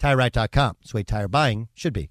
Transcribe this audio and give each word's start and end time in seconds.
TireRack.com. 0.00 0.76
It's 0.80 0.92
the 0.92 0.96
way 0.96 1.02
tire 1.02 1.28
buying 1.28 1.68
should 1.74 1.92
be. 1.92 2.10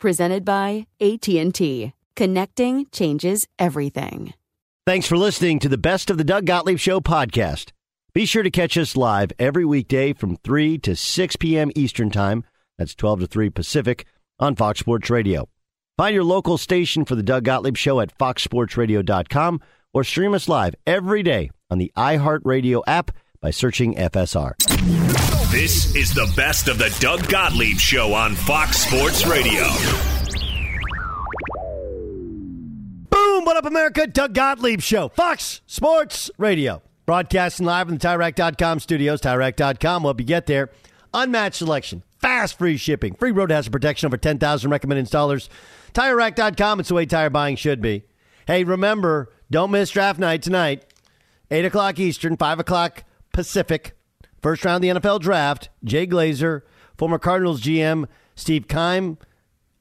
Presented 0.00 0.46
by 0.46 0.86
AT&T. 0.98 1.92
Connecting 2.16 2.86
changes 2.90 3.46
everything. 3.58 4.32
Thanks 4.86 5.06
for 5.06 5.18
listening 5.18 5.58
to 5.58 5.68
the 5.68 5.76
Best 5.76 6.08
of 6.08 6.16
the 6.16 6.24
Doug 6.24 6.46
Gottlieb 6.46 6.78
Show 6.78 7.00
podcast. 7.00 7.72
Be 8.14 8.24
sure 8.24 8.42
to 8.42 8.50
catch 8.50 8.78
us 8.78 8.96
live 8.96 9.30
every 9.38 9.66
weekday 9.66 10.14
from 10.14 10.36
3 10.36 10.78
to 10.78 10.96
6 10.96 11.36
p.m. 11.36 11.70
Eastern 11.76 12.10
Time. 12.10 12.44
That's 12.78 12.94
12 12.94 13.20
to 13.20 13.26
3 13.26 13.50
Pacific 13.50 14.06
on 14.38 14.56
Fox 14.56 14.80
Sports 14.80 15.10
Radio. 15.10 15.50
Find 15.98 16.14
your 16.14 16.24
local 16.24 16.56
station 16.56 17.04
for 17.04 17.14
the 17.14 17.22
Doug 17.22 17.44
Gottlieb 17.44 17.76
Show 17.76 18.00
at 18.00 18.16
foxsportsradio.com 18.16 19.60
or 19.92 20.02
stream 20.02 20.32
us 20.32 20.48
live 20.48 20.74
every 20.86 21.22
day 21.22 21.50
on 21.70 21.76
the 21.76 21.92
iHeartRadio 21.94 22.82
app 22.86 23.10
by 23.40 23.50
searching 23.50 23.94
FSR. 23.94 24.54
This 25.50 25.94
is 25.96 26.12
the 26.12 26.30
best 26.36 26.68
of 26.68 26.78
the 26.78 26.94
Doug 27.00 27.26
Gottlieb 27.28 27.78
Show 27.78 28.12
on 28.12 28.34
Fox 28.34 28.78
Sports 28.78 29.26
Radio. 29.26 29.64
Boom! 33.08 33.44
What 33.44 33.56
up, 33.56 33.64
America? 33.64 34.06
Doug 34.06 34.34
Gottlieb 34.34 34.80
Show, 34.80 35.08
Fox 35.08 35.62
Sports 35.66 36.30
Radio. 36.36 36.82
Broadcasting 37.06 37.64
live 37.66 37.88
from 37.88 37.96
the 37.96 38.06
TireRack.com 38.06 38.78
studios. 38.78 39.20
TireRack.com 39.22 40.02
will 40.02 40.10
help 40.10 40.20
you 40.20 40.26
get 40.26 40.46
there. 40.46 40.70
Unmatched 41.14 41.56
selection, 41.56 42.02
fast 42.18 42.58
free 42.58 42.76
shipping, 42.76 43.14
free 43.14 43.32
road 43.32 43.50
hazard 43.50 43.72
protection, 43.72 44.06
over 44.06 44.16
10,000 44.18 44.70
recommended 44.70 45.06
installers. 45.06 45.48
TireRack.com, 45.94 46.80
it's 46.80 46.90
the 46.90 46.94
way 46.94 47.06
tire 47.06 47.30
buying 47.30 47.56
should 47.56 47.80
be. 47.80 48.04
Hey, 48.46 48.64
remember, 48.64 49.32
don't 49.50 49.70
miss 49.70 49.90
draft 49.90 50.18
night 50.20 50.42
tonight. 50.42 50.84
8 51.50 51.64
o'clock 51.64 51.98
Eastern, 51.98 52.36
5 52.36 52.60
o'clock 52.60 53.02
Pacific. 53.32 53.96
First 54.40 54.64
round 54.64 54.84
of 54.84 54.94
the 54.94 55.00
NFL 55.00 55.20
draft. 55.20 55.68
Jay 55.84 56.06
Glazer, 56.06 56.62
former 56.96 57.18
Cardinals 57.18 57.60
GM 57.60 58.06
Steve 58.40 58.68
Keim, 58.68 59.18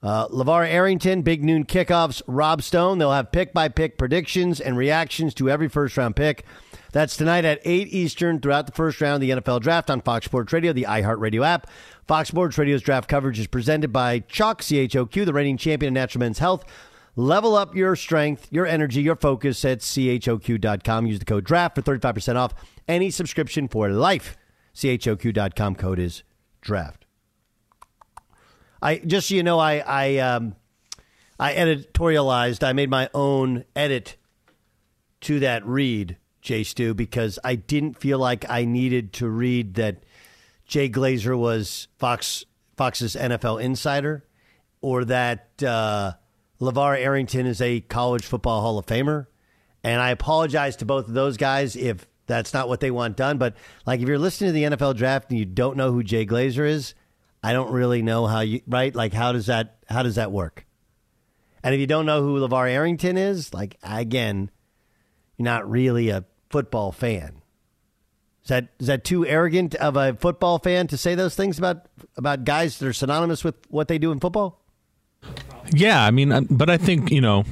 uh, 0.03 0.27
LaVar 0.27 0.67
Arrington, 0.67 1.21
Big 1.21 1.43
Noon 1.43 1.65
Kickoffs, 1.65 2.21
Rob 2.27 2.61
Stone. 2.61 2.99
They'll 2.99 3.11
have 3.11 3.31
pick 3.31 3.53
by 3.53 3.69
pick 3.69 3.97
predictions 3.97 4.59
and 4.59 4.77
reactions 4.77 5.33
to 5.35 5.49
every 5.49 5.69
first 5.69 5.97
round 5.97 6.15
pick. 6.15 6.45
That's 6.91 7.15
tonight 7.15 7.45
at 7.45 7.59
8 7.63 7.87
Eastern 7.89 8.39
throughout 8.39 8.65
the 8.65 8.71
first 8.71 8.99
round 8.99 9.15
of 9.15 9.21
the 9.21 9.41
NFL 9.41 9.61
draft 9.61 9.89
on 9.89 10.01
Fox 10.01 10.25
Sports 10.25 10.51
Radio, 10.51 10.73
the 10.73 10.87
iHeartRadio 10.89 11.45
app. 11.45 11.67
Fox 12.07 12.29
Sports 12.29 12.57
Radio's 12.57 12.81
draft 12.81 13.07
coverage 13.07 13.39
is 13.39 13.47
presented 13.47 13.93
by 13.93 14.19
Chalk 14.21 14.61
CHOQ, 14.61 15.25
the 15.25 15.33
reigning 15.33 15.57
champion 15.57 15.91
of 15.91 15.93
natural 15.93 16.21
men's 16.21 16.39
health. 16.39 16.65
Level 17.19 17.53
up 17.53 17.75
your 17.75 17.97
strength, 17.97 18.47
your 18.49 18.65
energy, 18.65 19.01
your 19.01 19.17
focus 19.17 19.65
at 19.65 19.79
choq.com. 19.79 21.05
Use 21.05 21.19
the 21.19 21.25
code 21.25 21.43
DRAFT 21.43 21.75
for 21.75 21.81
35% 21.81 22.37
off 22.37 22.53
any 22.87 23.09
subscription 23.09 23.67
for 23.67 23.89
life. 23.89 24.37
choq.com 24.73 25.75
code 25.75 25.99
is 25.99 26.23
DRAFT. 26.61 27.03
I 28.81 28.99
just 28.99 29.27
so 29.27 29.35
you 29.35 29.43
know, 29.43 29.59
I 29.59 29.83
I 29.85 30.17
um, 30.19 30.55
I 31.37 31.55
editorialized. 31.55 32.63
I 32.63 32.71
made 32.71 32.89
my 32.89 33.09
own 33.13 33.65
edit 33.75 34.15
to 35.19 35.41
that 35.41 35.65
read, 35.65 36.15
Jay 36.41 36.63
Stu, 36.63 36.93
because 36.93 37.37
I 37.43 37.55
didn't 37.55 37.99
feel 37.99 38.17
like 38.17 38.49
I 38.49 38.63
needed 38.63 39.11
to 39.15 39.27
read 39.27 39.73
that 39.73 40.05
Jay 40.65 40.89
Glazer 40.89 41.37
was 41.37 41.89
Fox 41.97 42.45
Fox's 42.77 43.17
NFL 43.17 43.61
insider, 43.61 44.23
or 44.79 45.03
that 45.03 45.61
uh, 45.61 46.13
LaVar 46.61 46.97
Arrington 46.99 47.45
is 47.45 47.61
a 47.61 47.81
college 47.81 48.25
football 48.25 48.61
Hall 48.61 48.77
of 48.77 48.85
Famer. 48.85 49.27
And 49.83 50.01
I 50.01 50.11
apologize 50.11 50.75
to 50.77 50.85
both 50.85 51.07
of 51.07 51.13
those 51.13 51.37
guys 51.37 51.75
if 51.75 52.05
that's 52.27 52.53
not 52.53 52.67
what 52.67 52.79
they 52.79 52.91
want 52.91 53.17
done. 53.17 53.37
But 53.37 53.55
like, 53.85 54.01
if 54.01 54.07
you're 54.07 54.19
listening 54.19 54.49
to 54.49 54.53
the 54.53 54.75
NFL 54.77 54.95
draft 54.95 55.29
and 55.29 55.39
you 55.39 55.45
don't 55.45 55.77
know 55.77 55.91
who 55.91 56.03
Jay 56.03 56.25
Glazer 56.25 56.67
is, 56.67 56.93
I 57.41 57.53
don't 57.53 57.71
really 57.71 58.01
know 58.01 58.27
how 58.27 58.41
you 58.41 58.61
right. 58.67 58.93
Like, 58.93 59.13
how 59.13 59.31
does 59.31 59.45
that 59.45 59.77
how 59.87 60.03
does 60.03 60.15
that 60.15 60.31
work? 60.31 60.65
And 61.63 61.73
if 61.73 61.79
you 61.79 61.87
don't 61.87 62.05
know 62.05 62.21
who 62.21 62.39
LaVar 62.39 62.69
Arrington 62.69 63.17
is, 63.17 63.53
like 63.53 63.77
again, 63.81 64.51
you're 65.37 65.45
not 65.45 65.69
really 65.69 66.09
a 66.09 66.25
football 66.49 66.91
fan. 66.91 67.41
Is 68.43 68.49
that 68.49 68.69
is 68.79 68.87
that 68.87 69.05
too 69.05 69.25
arrogant 69.25 69.75
of 69.75 69.95
a 69.95 70.13
football 70.13 70.59
fan 70.59 70.87
to 70.87 70.97
say 70.97 71.15
those 71.15 71.35
things 71.35 71.57
about 71.57 71.85
about 72.17 72.43
guys 72.43 72.79
that 72.79 72.87
are 72.87 72.93
synonymous 72.93 73.43
with 73.43 73.55
what 73.69 73.87
they 73.87 73.97
do 73.97 74.11
in 74.11 74.19
football? 74.19 74.61
Yeah, 75.71 76.03
I 76.03 76.11
mean, 76.11 76.31
uh, 76.31 76.41
but 76.49 76.69
I 76.69 76.77
think 76.77 77.11
you 77.11 77.21
know, 77.21 77.43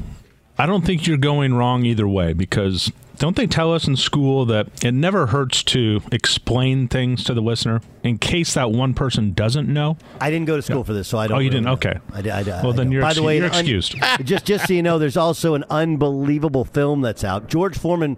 I 0.57 0.65
don't 0.65 0.85
think 0.85 1.05
you're 1.07 1.17
going 1.17 1.53
wrong 1.53 1.85
either 1.85 2.07
way 2.07 2.33
because 2.33 2.91
don't 3.17 3.35
they 3.35 3.47
tell 3.47 3.73
us 3.73 3.87
in 3.87 3.95
school 3.95 4.45
that 4.45 4.67
it 4.83 4.93
never 4.93 5.27
hurts 5.27 5.63
to 5.63 6.01
explain 6.11 6.87
things 6.87 7.23
to 7.23 7.33
the 7.33 7.41
listener 7.41 7.81
in 8.03 8.17
case 8.17 8.53
that 8.53 8.71
one 8.71 8.93
person 8.93 9.33
doesn't 9.33 9.67
know? 9.67 9.97
I 10.21 10.29
didn't 10.29 10.45
go 10.45 10.55
to 10.55 10.61
school 10.61 10.83
for 10.83 10.93
this, 10.93 11.07
so 11.07 11.17
I 11.17 11.27
don't. 11.27 11.37
Oh, 11.37 11.39
you 11.39 11.49
really 11.49 11.63
didn't? 11.63 11.65
know. 11.65 11.73
Okay. 11.73 11.99
I, 12.13 12.19
I, 12.29 12.59
I, 12.59 12.63
Well, 12.63 12.73
then 12.73 12.91
you're 12.91 13.01
By 13.01 13.09
ex- 13.09 13.17
the 13.17 13.23
way, 13.23 13.37
you're 13.37 13.45
an 13.45 13.51
un- 13.51 13.59
excused. 13.59 13.95
just 14.23 14.45
just 14.45 14.67
so 14.67 14.73
you 14.73 14.83
know, 14.83 14.99
there's 14.99 15.17
also 15.17 15.55
an 15.55 15.63
unbelievable 15.69 16.65
film 16.65 17.01
that's 17.01 17.23
out. 17.23 17.47
George 17.47 17.77
Foreman, 17.77 18.17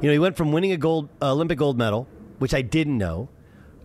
you 0.00 0.08
know, 0.08 0.12
he 0.12 0.18
went 0.18 0.36
from 0.36 0.52
winning 0.52 0.72
a 0.72 0.76
gold 0.76 1.08
uh, 1.22 1.32
Olympic 1.32 1.58
gold 1.58 1.78
medal, 1.78 2.08
which 2.38 2.54
I 2.54 2.62
didn't 2.62 2.98
know, 2.98 3.28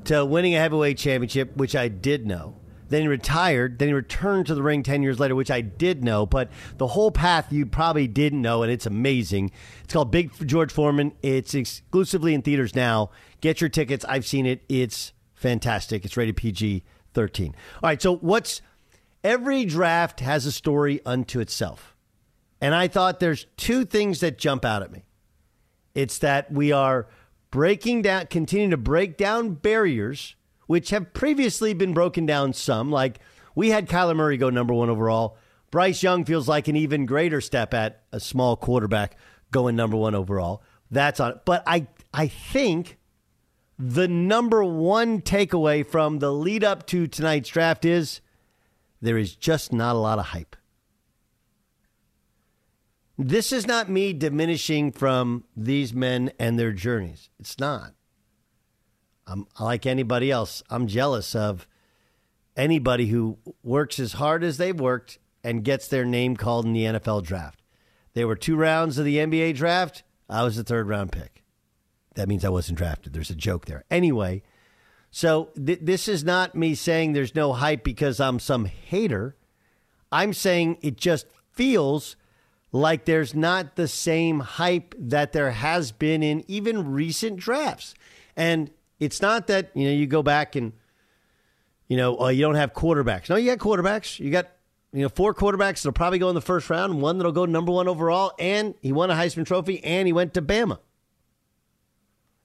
to 0.06 0.26
winning 0.26 0.56
a 0.56 0.60
heavyweight 0.60 0.98
championship, 0.98 1.56
which 1.58 1.76
I 1.76 1.88
did 1.88 2.26
know. 2.26 2.56
Then 2.90 3.02
he 3.02 3.08
retired. 3.08 3.80
Then 3.80 3.90
he 3.90 3.94
returned 3.94 4.48
to 4.48 4.56
the 4.56 4.64
ring 4.64 4.84
10 4.84 5.04
years 5.04 5.20
later, 5.20 5.36
which 5.36 5.52
I 5.52 5.62
did 5.62 6.04
know. 6.04 6.26
But 6.26 6.50
the 6.78 6.88
whole 6.88 7.12
path 7.12 7.52
you 7.52 7.66
probably 7.66 8.08
didn't 8.08 8.42
know, 8.42 8.64
and 8.64 8.72
it's 8.72 8.86
amazing. 8.86 9.52
It's 9.84 9.94
called 9.94 10.12
Big 10.12 10.32
George 10.48 10.72
Foreman. 10.72 11.14
It's 11.22 11.54
exclusively 11.54 12.34
in 12.34 12.42
theaters 12.42 12.76
now. 12.76 13.12
Get 13.42 13.62
your 13.62 13.70
tickets. 13.70 14.06
I've 14.08 14.26
seen 14.26 14.46
it. 14.46 14.64
It's 14.70 15.14
fantastic. 15.34 16.06
It's 16.06 16.18
rated 16.18 16.38
PG 16.38 16.84
13. 17.14 17.56
All 17.84 17.90
right. 17.90 18.02
So, 18.02 18.16
what's 18.18 18.62
every 19.26 19.66
draft 19.66 20.20
has 20.20 20.46
a 20.46 20.52
story 20.52 21.02
unto 21.04 21.40
itself. 21.40 21.96
And 22.62 22.74
I 22.76 22.88
thought 22.88 23.20
there's 23.20 23.48
two 23.58 23.84
things 23.84 24.20
that 24.20 24.38
jump 24.38 24.64
out 24.64 24.84
at 24.84 24.92
me. 24.92 25.08
It's 25.96 26.20
that 26.20 26.52
we 26.52 26.72
are 26.72 27.08
breaking 27.50 28.04
down, 28.04 28.28
continuing 28.28 28.70
to 28.70 28.78
break 28.78 29.18
down 29.18 29.56
barriers, 29.56 30.36
which 30.68 30.90
have 30.90 31.14
previously 31.14 31.74
been 31.74 31.94
broken 31.94 32.26
down 32.26 32.54
some. 32.54 32.92
Like 32.92 33.20
we 33.56 33.70
had 33.70 33.88
Kyler 33.88 34.16
Murray 34.16 34.38
go 34.38 34.50
number 34.50 34.74
one 34.74 34.90
overall. 34.90 35.38
Bryce 35.72 36.04
Young 36.04 36.26
feels 36.26 36.48
like 36.48 36.68
an 36.68 36.76
even 36.76 37.06
greater 37.06 37.42
step 37.42 37.74
at 37.74 38.04
a 38.12 38.20
small 38.20 38.56
quarterback 38.56 39.18
going 39.52 39.76
number 39.76 39.98
one 39.98 40.16
overall. 40.16 40.64
That's 40.92 41.20
on. 41.20 41.40
But 41.46 41.64
I 41.68 41.88
I 42.14 42.28
think 42.28 42.98
the 43.78 44.08
number 44.08 44.64
one 44.64 45.22
takeaway 45.22 45.86
from 45.86 46.20
the 46.20 46.32
lead 46.32 46.64
up 46.64 46.88
to 46.88 47.08
tonight's 47.08 47.50
draft 47.50 47.84
is 47.84 48.22
there 49.02 49.18
is 49.18 49.36
just 49.36 49.74
not 49.74 49.96
a 49.96 50.00
lot 50.00 50.20
of 50.20 50.28
hype. 50.28 50.56
This 53.18 53.52
is 53.54 53.66
not 53.66 53.90
me 53.90 54.14
diminishing 54.14 54.92
from 54.92 55.46
these 55.56 55.94
men 55.94 56.32
and 56.38 56.60
their 56.60 56.74
journeys. 56.74 57.30
It's 57.40 57.60
not. 57.60 57.94
I'm 59.28 59.48
like 59.60 59.86
anybody 59.86 60.32
else. 60.32 60.64
I'm 60.70 60.88
jealous 60.88 61.36
of 61.36 61.68
anybody 62.56 63.08
who 63.08 63.38
works 63.64 64.00
as 64.00 64.14
hard 64.14 64.44
as 64.44 64.58
they've 64.58 64.80
worked 64.80 65.20
and 65.44 65.64
gets 65.64 65.88
their 65.88 66.06
name 66.06 66.36
called 66.36 66.66
in 66.66 66.74
the 66.74 66.86
NFL 66.86 67.24
draft. 67.24 67.62
There 68.14 68.28
were 68.28 68.36
two 68.36 68.56
rounds 68.56 68.98
of 68.98 69.06
the 69.06 69.18
NBA 69.18 69.56
draft. 69.56 70.04
I 70.30 70.44
was 70.44 70.56
the 70.56 70.64
third 70.64 70.88
round 70.88 71.12
pick. 71.12 71.44
That 72.16 72.30
means 72.30 72.46
I 72.46 72.50
wasn't 72.50 72.78
drafted. 72.78 73.14
There's 73.14 73.30
a 73.30 73.36
joke 73.36 73.66
there. 73.66 73.84
Anyway, 73.92 74.42
so 75.12 75.50
th- 75.64 75.80
this 75.82 76.08
is 76.08 76.24
not 76.24 76.56
me 76.56 76.76
saying 76.76 77.14
there's 77.14 77.36
no 77.36 77.54
hype 77.54 77.84
because 77.84 78.20
I'm 78.20 78.40
some 78.40 78.66
hater. 78.66 79.36
I'm 80.12 80.34
saying 80.34 80.78
it 80.82 80.98
just 80.98 81.28
feels 81.52 82.16
like 82.72 83.06
there's 83.06 83.34
not 83.34 83.76
the 83.76 83.88
same 83.88 84.40
hype 84.40 84.96
that 84.98 85.34
there 85.34 85.52
has 85.52 85.92
been 85.92 86.24
in 86.24 86.44
even 86.48 86.92
recent 86.92 87.38
drafts. 87.38 87.94
And 88.36 88.72
it's 89.00 89.22
not 89.22 89.48
that, 89.48 89.72
you 89.74 89.86
know, 89.86 89.92
you 89.92 90.08
go 90.08 90.24
back 90.24 90.56
and, 90.56 90.74
you 91.88 91.98
know, 91.98 92.20
uh, 92.20 92.28
you 92.30 92.42
don't 92.42 92.56
have 92.56 92.74
quarterbacks. 92.74 93.30
No, 93.30 93.36
you 93.36 93.54
got 93.54 93.60
quarterbacks. 93.60 94.20
You 94.20 94.32
got, 94.32 94.48
you 94.94 95.02
know, 95.02 95.10
four 95.10 95.34
quarterbacks 95.34 95.84
that'll 95.84 95.92
probably 95.92 96.20
go 96.20 96.30
in 96.30 96.36
the 96.36 96.42
first 96.42 96.70
round, 96.70 97.02
one 97.02 97.18
that'll 97.18 97.32
go 97.32 97.46
number 97.46 97.72
one 97.72 97.88
overall. 97.88 98.32
And 98.40 98.76
he 98.82 98.92
won 98.92 99.12
a 99.12 99.14
Heisman 99.14 99.46
Trophy, 99.46 99.84
and 99.84 100.08
he 100.08 100.14
went 100.14 100.34
to 100.36 100.42
Bama. 100.42 100.80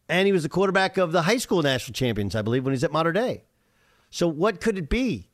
And 0.09 0.27
he 0.27 0.33
was 0.33 0.43
the 0.43 0.49
quarterback 0.49 0.97
of 0.97 1.13
the 1.13 1.23
high 1.23 1.37
school 1.37 1.63
national 1.63 1.95
champions, 1.95 2.35
I 2.35 2.43
believe, 2.43 2.65
when 2.65 2.73
he's 2.75 2.83
at 2.83 2.93
Mater 2.93 3.13
Dei. 3.13 3.45
So 4.11 4.27
what 4.27 4.61
could 4.61 4.77
it 4.77 4.89
be? 4.89 5.29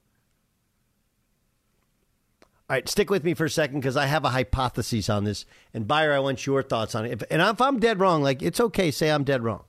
All 2.68 2.74
right, 2.74 2.88
stick 2.88 3.08
with 3.08 3.24
me 3.24 3.32
for 3.32 3.44
a 3.44 3.50
second 3.50 3.80
because 3.80 3.96
I 3.96 4.06
have 4.06 4.24
a 4.24 4.30
hypothesis 4.30 5.08
on 5.08 5.24
this. 5.24 5.46
And 5.72 5.86
Beyer, 5.86 6.12
I 6.12 6.18
want 6.18 6.44
your 6.44 6.62
thoughts 6.62 6.94
on 6.94 7.06
it. 7.06 7.12
If, 7.12 7.22
and 7.30 7.40
if 7.40 7.60
I'm 7.60 7.78
dead 7.78 8.00
wrong, 8.00 8.22
like 8.22 8.42
it's 8.42 8.60
okay, 8.60 8.90
say 8.90 9.10
I'm 9.10 9.24
dead 9.24 9.42
wrong. 9.42 9.64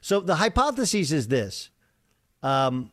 So 0.00 0.20
the 0.20 0.36
hypothesis 0.36 1.12
is 1.12 1.28
this. 1.28 1.70
Um, 2.42 2.90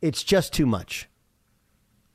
it's 0.00 0.22
just 0.22 0.52
too 0.52 0.66
much. 0.66 1.08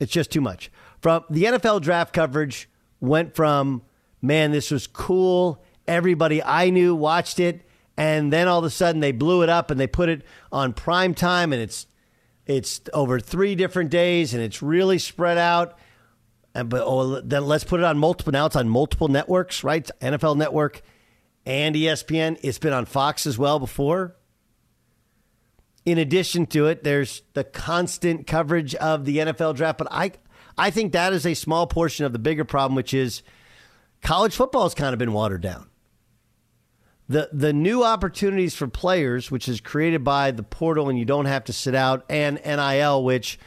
It's 0.00 0.12
just 0.12 0.30
too 0.30 0.40
much. 0.40 0.70
From 1.00 1.24
the 1.30 1.44
NFL 1.44 1.82
draft 1.82 2.12
coverage 2.12 2.68
went 3.00 3.34
from, 3.34 3.82
man, 4.20 4.52
this 4.52 4.70
was 4.70 4.86
cool. 4.86 5.62
Everybody 5.86 6.42
I 6.42 6.70
knew 6.70 6.94
watched 6.94 7.38
it. 7.38 7.62
And 7.96 8.32
then 8.32 8.48
all 8.48 8.60
of 8.60 8.64
a 8.64 8.70
sudden 8.70 9.00
they 9.00 9.12
blew 9.12 9.42
it 9.42 9.48
up 9.48 9.70
and 9.70 9.78
they 9.78 9.86
put 9.86 10.08
it 10.08 10.22
on 10.50 10.72
prime 10.72 11.14
time 11.14 11.52
and 11.52 11.60
it's 11.60 11.86
it's 12.46 12.80
over 12.92 13.20
three 13.20 13.54
different 13.54 13.90
days 13.90 14.34
and 14.34 14.42
it's 14.42 14.62
really 14.62 14.98
spread 14.98 15.38
out. 15.38 15.78
And 16.54 16.68
but 16.68 16.82
oh, 16.84 17.20
then 17.20 17.46
let's 17.46 17.64
put 17.64 17.80
it 17.80 17.84
on 17.84 17.98
multiple. 17.98 18.32
Now 18.32 18.46
it's 18.46 18.56
on 18.56 18.68
multiple 18.68 19.08
networks, 19.08 19.62
right? 19.62 19.88
NFL 20.00 20.36
Network 20.36 20.82
and 21.44 21.74
ESPN. 21.74 22.38
It's 22.42 22.58
been 22.58 22.72
on 22.72 22.86
Fox 22.86 23.26
as 23.26 23.38
well 23.38 23.58
before. 23.58 24.16
In 25.84 25.98
addition 25.98 26.46
to 26.46 26.66
it, 26.66 26.84
there's 26.84 27.22
the 27.34 27.44
constant 27.44 28.26
coverage 28.26 28.74
of 28.76 29.04
the 29.04 29.18
NFL 29.18 29.56
draft. 29.56 29.78
But 29.78 29.88
I, 29.90 30.12
I 30.56 30.70
think 30.70 30.92
that 30.92 31.12
is 31.12 31.26
a 31.26 31.34
small 31.34 31.66
portion 31.66 32.04
of 32.06 32.12
the 32.12 32.18
bigger 32.18 32.44
problem, 32.44 32.76
which 32.76 32.94
is 32.94 33.22
college 34.00 34.34
football 34.34 34.62
has 34.62 34.74
kind 34.74 34.92
of 34.92 34.98
been 34.98 35.12
watered 35.12 35.40
down 35.40 35.68
the 37.12 37.28
the 37.32 37.52
new 37.52 37.84
opportunities 37.84 38.54
for 38.54 38.66
players, 38.66 39.30
which 39.30 39.48
is 39.48 39.60
created 39.60 40.02
by 40.02 40.30
the 40.30 40.42
portal, 40.42 40.88
and 40.88 40.98
you 40.98 41.04
don't 41.04 41.26
have 41.26 41.44
to 41.44 41.52
sit 41.52 41.74
out, 41.74 42.04
and 42.08 42.40
NIL, 42.44 43.04
which 43.04 43.38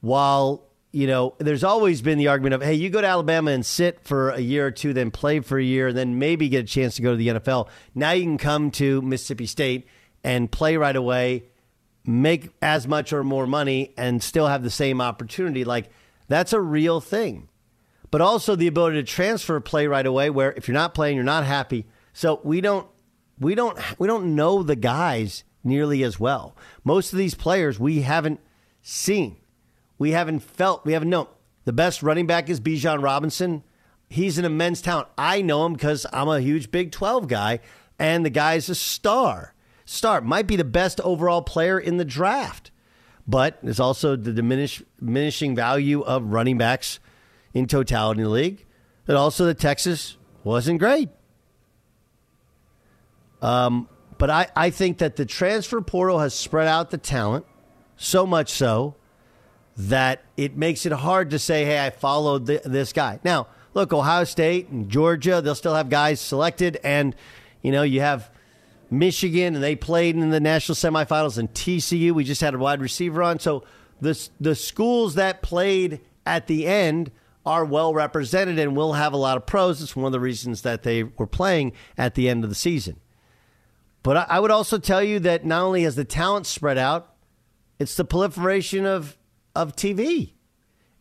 while 0.00 0.69
you 0.92 1.06
know, 1.06 1.34
there's 1.38 1.64
always 1.64 2.02
been 2.02 2.18
the 2.18 2.28
argument 2.28 2.54
of, 2.54 2.62
hey, 2.62 2.74
you 2.74 2.90
go 2.90 3.00
to 3.00 3.06
Alabama 3.06 3.52
and 3.52 3.64
sit 3.64 4.00
for 4.02 4.30
a 4.30 4.40
year 4.40 4.66
or 4.66 4.70
two, 4.70 4.92
then 4.92 5.10
play 5.10 5.40
for 5.40 5.58
a 5.58 5.62
year, 5.62 5.88
and 5.88 5.96
then 5.96 6.18
maybe 6.18 6.48
get 6.48 6.64
a 6.64 6.68
chance 6.68 6.96
to 6.96 7.02
go 7.02 7.12
to 7.12 7.16
the 7.16 7.28
NFL. 7.28 7.68
Now 7.94 8.12
you 8.12 8.24
can 8.24 8.38
come 8.38 8.70
to 8.72 9.00
Mississippi 9.02 9.46
State 9.46 9.86
and 10.24 10.50
play 10.50 10.76
right 10.76 10.96
away, 10.96 11.44
make 12.04 12.50
as 12.60 12.88
much 12.88 13.12
or 13.12 13.22
more 13.22 13.46
money, 13.46 13.94
and 13.96 14.22
still 14.22 14.48
have 14.48 14.62
the 14.62 14.70
same 14.70 15.00
opportunity. 15.00 15.64
Like 15.64 15.90
that's 16.28 16.52
a 16.52 16.60
real 16.60 17.00
thing. 17.00 17.48
But 18.10 18.20
also 18.20 18.56
the 18.56 18.66
ability 18.66 18.96
to 18.96 19.04
transfer 19.04 19.60
play 19.60 19.86
right 19.86 20.04
away, 20.04 20.30
where 20.30 20.52
if 20.52 20.66
you're 20.66 20.74
not 20.74 20.94
playing, 20.94 21.14
you're 21.14 21.24
not 21.24 21.44
happy 21.44 21.86
so 22.12 22.40
we 22.44 22.60
don't 22.60 22.86
we 23.38 23.54
don't 23.54 23.78
we 23.98 24.06
don't 24.06 24.34
know 24.34 24.62
the 24.62 24.76
guys 24.76 25.44
nearly 25.62 26.02
as 26.02 26.18
well. 26.18 26.56
Most 26.84 27.12
of 27.12 27.18
these 27.18 27.34
players 27.34 27.78
we 27.78 28.02
haven't 28.02 28.40
seen. 28.82 29.36
We 30.00 30.12
haven't 30.12 30.40
felt, 30.40 30.86
we 30.86 30.94
haven't 30.94 31.10
known. 31.10 31.26
The 31.66 31.74
best 31.74 32.02
running 32.02 32.26
back 32.26 32.48
is 32.48 32.58
Bijan 32.58 33.02
Robinson. 33.02 33.62
He's 34.08 34.38
an 34.38 34.46
immense 34.46 34.80
talent. 34.80 35.08
I 35.18 35.42
know 35.42 35.66
him 35.66 35.74
because 35.74 36.06
I'm 36.10 36.26
a 36.26 36.40
huge 36.40 36.70
Big 36.70 36.90
12 36.90 37.28
guy, 37.28 37.60
and 37.98 38.24
the 38.24 38.30
guy's 38.30 38.70
a 38.70 38.74
star. 38.74 39.52
Star 39.84 40.22
might 40.22 40.46
be 40.46 40.56
the 40.56 40.64
best 40.64 41.02
overall 41.02 41.42
player 41.42 41.78
in 41.78 41.98
the 41.98 42.06
draft, 42.06 42.70
but 43.28 43.58
there's 43.62 43.78
also 43.78 44.16
the 44.16 44.32
diminish, 44.32 44.82
diminishing 44.98 45.54
value 45.54 46.00
of 46.00 46.32
running 46.32 46.56
backs 46.56 46.98
in 47.52 47.66
totality 47.66 48.20
in 48.20 48.24
the 48.24 48.30
league. 48.30 48.64
And 49.06 49.18
also, 49.18 49.44
the 49.44 49.52
Texas 49.52 50.16
wasn't 50.44 50.78
great. 50.78 51.10
Um, 53.42 53.86
but 54.16 54.30
I, 54.30 54.48
I 54.56 54.70
think 54.70 54.96
that 54.98 55.16
the 55.16 55.26
transfer 55.26 55.82
portal 55.82 56.20
has 56.20 56.32
spread 56.32 56.68
out 56.68 56.90
the 56.90 56.96
talent 56.96 57.44
so 57.98 58.24
much 58.24 58.50
so 58.50 58.94
that 59.88 60.24
it 60.36 60.56
makes 60.56 60.84
it 60.84 60.92
hard 60.92 61.30
to 61.30 61.38
say, 61.38 61.64
hey, 61.64 61.84
I 61.84 61.90
followed 61.90 62.46
the, 62.46 62.60
this 62.64 62.92
guy. 62.92 63.20
Now, 63.24 63.46
look, 63.72 63.92
Ohio 63.92 64.24
State 64.24 64.68
and 64.68 64.88
Georgia, 64.88 65.40
they'll 65.40 65.54
still 65.54 65.74
have 65.74 65.88
guys 65.88 66.20
selected. 66.20 66.78
And, 66.84 67.14
you 67.62 67.72
know, 67.72 67.82
you 67.82 68.00
have 68.00 68.30
Michigan, 68.90 69.54
and 69.54 69.62
they 69.62 69.76
played 69.76 70.16
in 70.16 70.30
the 70.30 70.40
national 70.40 70.74
semifinals, 70.74 71.38
and 71.38 71.52
TCU, 71.54 72.12
we 72.12 72.24
just 72.24 72.40
had 72.40 72.54
a 72.54 72.58
wide 72.58 72.80
receiver 72.80 73.22
on. 73.22 73.38
So 73.38 73.64
the, 74.00 74.28
the 74.40 74.54
schools 74.54 75.14
that 75.14 75.42
played 75.42 76.00
at 76.26 76.46
the 76.46 76.66
end 76.66 77.10
are 77.46 77.64
well 77.64 77.94
represented 77.94 78.58
and 78.58 78.76
will 78.76 78.94
have 78.94 79.12
a 79.12 79.16
lot 79.16 79.36
of 79.36 79.46
pros. 79.46 79.80
It's 79.80 79.96
one 79.96 80.06
of 80.06 80.12
the 80.12 80.20
reasons 80.20 80.62
that 80.62 80.82
they 80.82 81.04
were 81.04 81.26
playing 81.26 81.72
at 81.96 82.14
the 82.14 82.28
end 82.28 82.44
of 82.44 82.50
the 82.50 82.56
season. 82.56 83.00
But 84.02 84.30
I 84.30 84.40
would 84.40 84.50
also 84.50 84.78
tell 84.78 85.02
you 85.02 85.20
that 85.20 85.44
not 85.44 85.62
only 85.62 85.82
has 85.84 85.94
the 85.94 86.04
talent 86.04 86.46
spread 86.46 86.78
out, 86.78 87.14
it's 87.78 87.94
the 87.96 88.04
proliferation 88.04 88.86
of, 88.86 89.16
of 89.54 89.76
TV. 89.76 90.32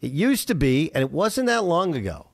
It 0.01 0.11
used 0.11 0.47
to 0.47 0.55
be, 0.55 0.91
and 0.93 1.01
it 1.01 1.11
wasn't 1.11 1.47
that 1.47 1.63
long 1.63 1.95
ago, 1.95 2.27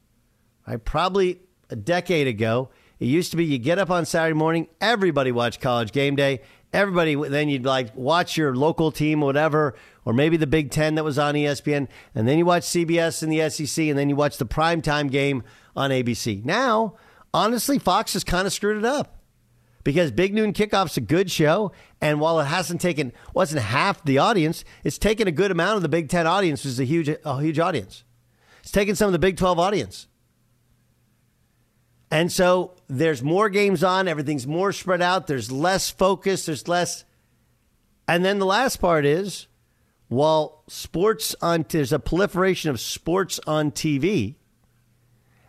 right? 0.68 0.84
Probably 0.84 1.42
a 1.70 1.76
decade 1.76 2.28
ago, 2.28 2.70
it 3.00 3.06
used 3.06 3.32
to 3.32 3.38
be 3.38 3.46
you 3.46 3.58
get 3.58 3.80
up 3.80 3.90
on 3.90 4.06
Saturday 4.06 4.38
morning, 4.38 4.68
everybody 4.80 5.32
watched 5.32 5.62
college 5.62 5.92
game 5.92 6.16
day. 6.16 6.42
Everybody, 6.72 7.16
then 7.16 7.48
you'd 7.48 7.66
like 7.66 7.96
watch 7.96 8.36
your 8.36 8.54
local 8.54 8.92
team 8.92 9.24
or 9.24 9.28
whatever, 9.28 9.76
or 10.04 10.14
maybe 10.14 10.36
the 10.36 10.48
Big 10.48 10.72
Ten 10.72 10.96
that 10.96 11.06
was 11.06 11.18
on 11.18 11.34
ESPN, 11.34 11.88
and 12.14 12.28
then 12.28 12.38
you 12.38 12.46
watch 12.46 12.64
CBS 12.64 13.24
and 13.24 13.32
the 13.32 13.50
SEC, 13.50 13.86
and 13.86 13.98
then 13.98 14.10
you 14.10 14.16
watch 14.16 14.38
the 14.38 14.46
primetime 14.46 15.10
game 15.10 15.44
on 15.76 15.90
ABC. 15.90 16.44
Now, 16.44 16.96
honestly, 17.34 17.80
Fox 17.80 18.14
has 18.14 18.26
kind 18.26 18.46
of 18.46 18.52
screwed 18.52 18.78
it 18.78 18.86
up 18.86 19.15
because 19.86 20.12
Big 20.12 20.34
Noon 20.34 20.52
Kickoff's 20.52 20.98
a 20.98 21.02
good 21.02 21.32
show, 21.32 21.72
and 22.02 22.20
while 22.20 22.42
it 22.42 22.46
hasn't 22.46 22.82
taken 22.82 23.14
wasn't 23.34 23.62
half 23.62 24.04
the 24.04 24.18
audience, 24.18 24.66
it's 24.84 24.98
taken 24.98 25.30
a 25.30 25.32
good 25.32 25.52
amount 25.52 25.78
of 25.78 25.84
the 25.84 25.88
Big 25.88 26.10
Ten 26.10 26.28
audience, 26.28 26.66
which 26.66 26.72
is 26.72 26.80
a 26.82 26.84
huge 26.84 27.08
a 27.08 27.40
huge 27.40 27.60
audience. 27.60 28.04
It's 28.62 28.72
taken 28.72 28.96
some 28.96 29.06
of 29.06 29.14
the 29.14 29.20
Big 29.20 29.38
Twelve 29.38 29.60
audience. 29.60 30.08
And 32.12 32.32
so 32.32 32.76
there's 32.88 33.24
more 33.24 33.50
games 33.50 33.84
on, 33.84 34.08
everything's 34.08 34.48
more 34.48 34.72
spread 34.72 35.02
out, 35.02 35.28
there's 35.28 35.52
less 35.52 35.90
focus, 35.90 36.46
there's 36.46 36.68
less 36.68 37.06
and 38.08 38.24
then 38.26 38.40
the 38.40 38.46
last 38.46 38.78
part 38.78 39.06
is 39.06 39.48
while 40.08 40.64
sports 40.68 41.36
on 41.42 41.66
there's 41.70 41.94
a 41.94 42.00
proliferation 42.00 42.70
of 42.70 42.80
sports 42.80 43.40
on 43.48 43.72
TV 43.72 44.36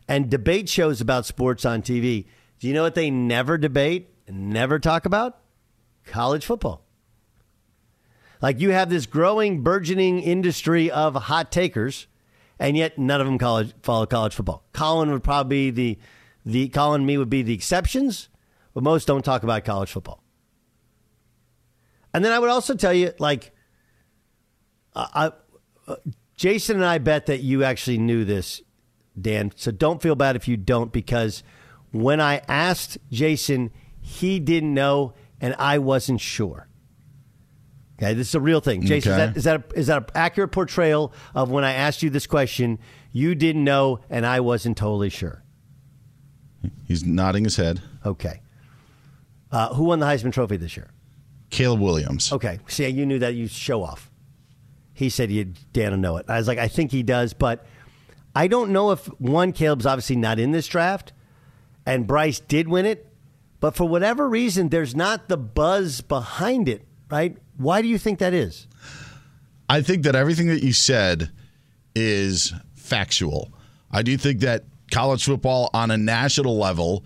and 0.09 0.31
debate 0.31 0.69
shows 0.69 1.01
about 1.01 1.27
sports 1.27 1.65
on 1.65 1.83
TV. 1.83 2.27
Do 2.59 2.69
you 2.69 2.75
know 2.75 2.83
what 2.83 2.95
they 2.95 3.11
never 3.11 3.59
debate? 3.59 4.16
Never 4.29 4.79
talk 4.79 5.07
about? 5.07 5.39
College 6.05 6.47
football. 6.47 6.85
Like 8.43 8.61
you 8.61 8.71
have 8.71 8.91
this 8.91 9.07
growing, 9.07 9.63
burgeoning 9.63 10.21
industry 10.21 10.91
of 10.91 11.15
hot 11.15 11.51
takers, 11.51 12.07
and 12.59 12.77
yet 12.77 12.99
none 12.99 13.21
of 13.21 13.27
them 13.27 13.39
college, 13.39 13.73
follow 13.83 14.07
college 14.07 14.35
football. 14.35 14.65
Colin 14.73 15.11
would 15.11 15.25
probably 15.25 15.71
be 15.71 15.95
the, 15.95 15.99
the 16.45 16.69
Colin 16.69 17.01
and 17.01 17.07
me 17.07 17.19
would 17.19 17.31
be 17.31 17.43
the 17.43 17.55
exceptions, 17.55 18.29
but 18.75 18.83
most 18.83 19.07
don't 19.07 19.25
talk 19.25 19.43
about 19.43 19.65
college 19.65 19.91
football. 19.91 20.23
And 22.13 22.25
then 22.25 22.33
I 22.33 22.39
would 22.39 22.51
also 22.51 22.75
tell 22.75 22.95
you, 22.95 23.13
like, 23.19 23.53
I, 24.95 25.33
uh, 25.87 25.97
Jason 26.37 26.77
and 26.77 26.85
I 26.85 26.99
bet 26.99 27.27
that 27.27 27.41
you 27.41 27.65
actually 27.65 27.99
knew 27.99 28.25
this 28.25 28.63
Dan. 29.21 29.53
So 29.57 29.71
don't 29.71 30.03
feel 30.03 30.15
bad 30.15 30.37
if 30.37 30.49
you 30.49 30.57
don't, 30.57 30.93
because 30.93 31.43
when 31.91 32.21
I 32.21 32.43
asked 32.49 32.99
Jason, 33.11 33.71
he 34.07 34.39
didn't 34.39 34.73
know, 34.73 35.15
and 35.41 35.57
I 35.59 35.79
wasn't 35.79 36.21
sure. 36.21 36.69
Okay, 37.99 38.15
this 38.15 38.29
is 38.29 38.35
a 38.37 38.41
real 38.41 38.61
thing. 38.61 38.83
Jason, 38.83 39.13
Okay. 39.13 39.33
is 39.37 39.45
that 39.45 39.61
is 39.61 39.65
that 39.65 39.73
a, 39.75 39.79
is 39.79 39.87
that 39.89 40.03
an 40.03 40.09
accurate 40.15 40.53
portrayal 40.53 41.13
of 41.35 41.51
when 41.51 41.65
I 41.65 41.73
asked 41.73 42.05
you 42.05 42.11
this 42.11 42.27
question? 42.27 42.79
You 43.11 43.35
didn't 43.35 43.65
know, 43.65 43.99
and 44.09 44.25
I 44.25 44.41
wasn't 44.41 44.77
totally 44.77 45.09
sure. 45.11 45.43
He's 46.87 47.05
nodding 47.05 47.43
his 47.45 47.57
head. 47.57 47.83
Okay. 48.05 48.43
Uh, 49.51 49.75
who 49.75 49.85
won 49.85 49.99
the 49.99 50.07
Heisman 50.07 50.33
Trophy 50.33 50.57
this 50.57 50.77
year? 50.77 50.91
Caleb 51.51 51.81
Williams. 51.81 52.33
Okay. 52.33 52.61
See, 52.69 52.87
you 52.89 53.07
knew 53.07 53.19
that 53.19 53.35
you 53.35 53.49
show 53.49 53.83
off. 53.83 54.11
He 54.93 55.09
said 55.09 55.31
you 55.33 55.53
will 55.75 55.97
know 55.97 56.17
it. 56.17 56.27
I 56.29 56.39
was 56.39 56.47
like, 56.47 56.59
I 56.59 56.69
think 56.69 56.93
he 56.93 57.03
does, 57.03 57.33
but 57.33 57.67
I 58.37 58.47
don't 58.47 58.71
know 58.71 58.93
if 58.93 59.07
one 59.19 59.53
Caleb's 59.53 59.85
obviously 59.87 60.17
not 60.17 60.39
in 60.39 60.53
this 60.53 60.67
draft, 60.69 61.13
and 61.85 62.07
Bryce 62.07 62.41
did 62.41 62.69
win 62.69 62.87
it, 62.87 63.06
but 63.67 63.75
for 63.75 63.85
whatever 63.85 64.29
reason, 64.29 64.69
there's 64.69 64.95
not 64.95 65.27
the 65.27 65.37
buzz 65.37 66.01
behind 66.01 66.69
it. 66.69 66.87
Right? 67.11 67.37
Why 67.57 67.83
do 67.83 67.89
you 67.89 67.99
think 67.99 68.21
that 68.21 68.33
is? 68.33 68.69
I 69.69 69.83
think 69.83 70.05
that 70.05 70.15
everything 70.15 70.47
that 70.47 70.63
you 70.63 70.73
said 70.73 71.33
is 71.93 72.55
factual. 72.77 73.53
I 73.91 74.03
do 74.03 74.17
think 74.17 74.39
that 74.43 74.67
college 74.93 75.25
football 75.25 75.69
on 75.75 75.91
a 75.91 75.97
national 75.97 76.57
level 76.57 77.05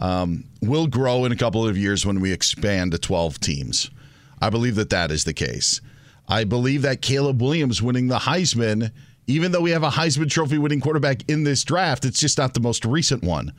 um, 0.00 0.44
will 0.60 0.86
grow 0.86 1.24
in 1.24 1.32
a 1.32 1.36
couple 1.36 1.66
of 1.66 1.78
years 1.78 2.04
when 2.04 2.20
we 2.20 2.30
expand 2.30 2.92
to 2.92 2.98
12 2.98 3.40
teams. 3.40 3.90
I 4.38 4.50
believe 4.50 4.74
that 4.74 4.90
that 4.90 5.10
is 5.10 5.24
the 5.24 5.32
case. 5.32 5.80
I 6.28 6.44
believe 6.44 6.82
that 6.82 7.00
Caleb 7.00 7.40
Williams 7.40 7.80
winning 7.80 8.08
the 8.08 8.18
Heisman, 8.18 8.92
even 9.26 9.50
though 9.50 9.62
we 9.62 9.70
have 9.70 9.82
a 9.82 9.88
Heisman 9.88 10.30
Trophy 10.30 10.58
winning 10.58 10.82
quarterback 10.82 11.22
in 11.30 11.44
this 11.44 11.64
draft, 11.64 12.04
it's 12.04 12.20
just 12.20 12.36
not 12.36 12.52
the 12.52 12.60
most 12.60 12.84
recent 12.84 13.24
one. 13.24 13.54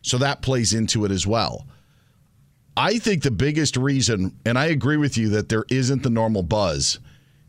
So 0.00 0.16
that 0.16 0.40
plays 0.40 0.72
into 0.72 1.04
it 1.04 1.10
as 1.10 1.26
well. 1.26 1.66
I 2.78 3.00
think 3.00 3.24
the 3.24 3.32
biggest 3.32 3.76
reason, 3.76 4.36
and 4.46 4.56
I 4.56 4.66
agree 4.66 4.96
with 4.96 5.18
you 5.18 5.30
that 5.30 5.48
there 5.48 5.64
isn't 5.68 6.04
the 6.04 6.10
normal 6.10 6.44
buzz, 6.44 7.00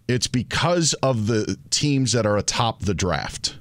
it's 0.08 0.26
because 0.26 0.96
of 0.96 1.28
the 1.28 1.56
teams 1.70 2.14
that 2.14 2.26
are 2.26 2.36
atop 2.36 2.80
the 2.80 2.96
draft. 2.96 3.60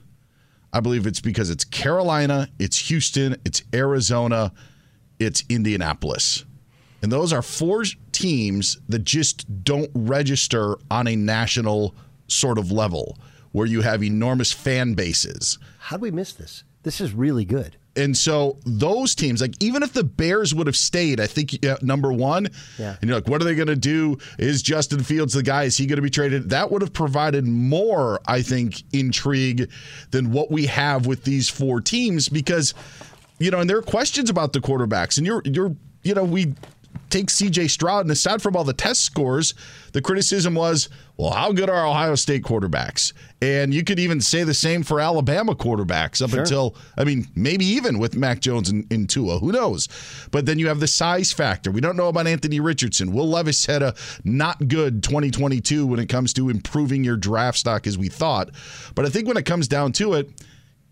I 0.72 0.80
believe 0.80 1.06
it's 1.06 1.20
because 1.20 1.50
it's 1.50 1.64
Carolina, 1.66 2.48
it's 2.58 2.88
Houston, 2.88 3.37
it's 3.44 3.62
Arizona, 3.75 4.50
it's 5.18 5.44
Indianapolis. 5.50 6.46
And 7.02 7.12
those 7.12 7.34
are 7.34 7.42
four 7.42 7.84
teams 8.12 8.78
that 8.88 9.04
just 9.04 9.62
don't 9.62 9.90
register 9.94 10.78
on 10.90 11.06
a 11.06 11.16
national 11.16 11.94
sort 12.28 12.56
of 12.56 12.72
level 12.72 13.18
where 13.52 13.66
you 13.66 13.82
have 13.82 14.02
enormous 14.02 14.52
fan 14.52 14.94
bases. 14.94 15.58
How 15.80 15.98
do 15.98 16.00
we 16.00 16.10
miss 16.12 16.32
this? 16.32 16.64
This 16.82 16.98
is 16.98 17.12
really 17.12 17.44
good. 17.44 17.76
And 17.97 18.16
so 18.16 18.59
those 18.64 19.14
teams, 19.16 19.40
like 19.40 19.54
even 19.61 19.83
if 19.83 19.92
the 19.92 20.04
Bears 20.04 20.54
would 20.54 20.66
have 20.68 20.76
stayed, 20.76 21.18
I 21.18 21.26
think 21.26 21.64
uh, 21.66 21.76
number 21.83 22.12
one, 22.12 22.49
Yeah. 22.78 22.97
and 23.00 23.09
you're 23.11 23.18
like, 23.18 23.26
what 23.26 23.40
are 23.40 23.45
they 23.45 23.57
going 23.57 23.66
to 23.68 23.75
do? 23.76 24.18
Is 24.38 24.62
Justin 24.62 25.02
Fields 25.02 25.33
the 25.35 25.42
guy? 25.42 25.64
Is 25.64 25.76
he 25.76 25.87
going 25.87 25.97
to 25.97 26.02
be 26.02 26.11
traded? 26.11 26.50
That 26.50 26.71
would 26.71 26.80
have 26.83 26.92
provided 26.92 27.45
more, 27.47 28.21
I 28.28 28.42
think, 28.42 28.83
intrigue 28.92 29.68
than 30.12 30.30
what 30.30 30.50
we 30.50 30.66
have 30.66 31.07
with 31.07 31.25
these 31.25 31.49
four 31.49 31.80
teams 31.80 32.28
because, 32.28 32.73
you 33.40 33.50
know, 33.50 33.59
and 33.61 33.68
there 33.68 33.78
are 33.78 33.83
questions 33.83 34.30
about 34.30 34.52
the 34.52 34.61
quarterbacks, 34.61 35.16
and 35.18 35.26
you're 35.26 35.42
you're 35.45 35.75
you 36.04 36.14
know 36.14 36.25
we 36.25 36.54
take 37.10 37.26
CJ 37.26 37.70
Stroud, 37.70 38.02
and 38.02 38.10
aside 38.10 38.42
from 38.42 38.56
all 38.56 38.64
the 38.64 38.72
test 38.72 39.04
scores, 39.04 39.54
the 39.92 40.02
criticism 40.02 40.54
was, 40.54 40.88
well, 41.16 41.30
how 41.30 41.52
good 41.52 41.68
are 41.68 41.86
Ohio 41.86 42.14
State 42.14 42.42
quarterbacks? 42.42 43.12
And 43.42 43.72
you 43.72 43.82
could 43.82 43.98
even 43.98 44.20
say 44.20 44.44
the 44.44 44.54
same 44.54 44.82
for 44.82 45.00
Alabama 45.00 45.54
quarterbacks 45.54 46.22
up 46.22 46.32
until, 46.32 46.76
I 46.96 47.04
mean, 47.04 47.26
maybe 47.34 47.64
even 47.64 47.98
with 47.98 48.16
Mac 48.16 48.40
Jones 48.40 48.68
and, 48.68 48.86
and 48.92 49.08
Tua, 49.08 49.38
who 49.38 49.52
knows? 49.52 49.88
But 50.30 50.46
then 50.46 50.58
you 50.58 50.68
have 50.68 50.80
the 50.80 50.86
size 50.86 51.32
factor. 51.32 51.70
We 51.70 51.80
don't 51.80 51.96
know 51.96 52.08
about 52.08 52.26
Anthony 52.26 52.60
Richardson. 52.60 53.12
Will 53.12 53.28
Levis 53.28 53.66
had 53.66 53.82
a 53.82 53.94
not 54.24 54.68
good 54.68 55.02
2022 55.02 55.86
when 55.86 55.98
it 55.98 56.08
comes 56.08 56.32
to 56.34 56.48
improving 56.48 57.04
your 57.04 57.16
draft 57.16 57.58
stock 57.58 57.86
as 57.86 57.98
we 57.98 58.08
thought. 58.08 58.50
But 58.94 59.06
I 59.06 59.08
think 59.08 59.26
when 59.26 59.36
it 59.36 59.46
comes 59.46 59.68
down 59.68 59.92
to 59.94 60.14
it, 60.14 60.30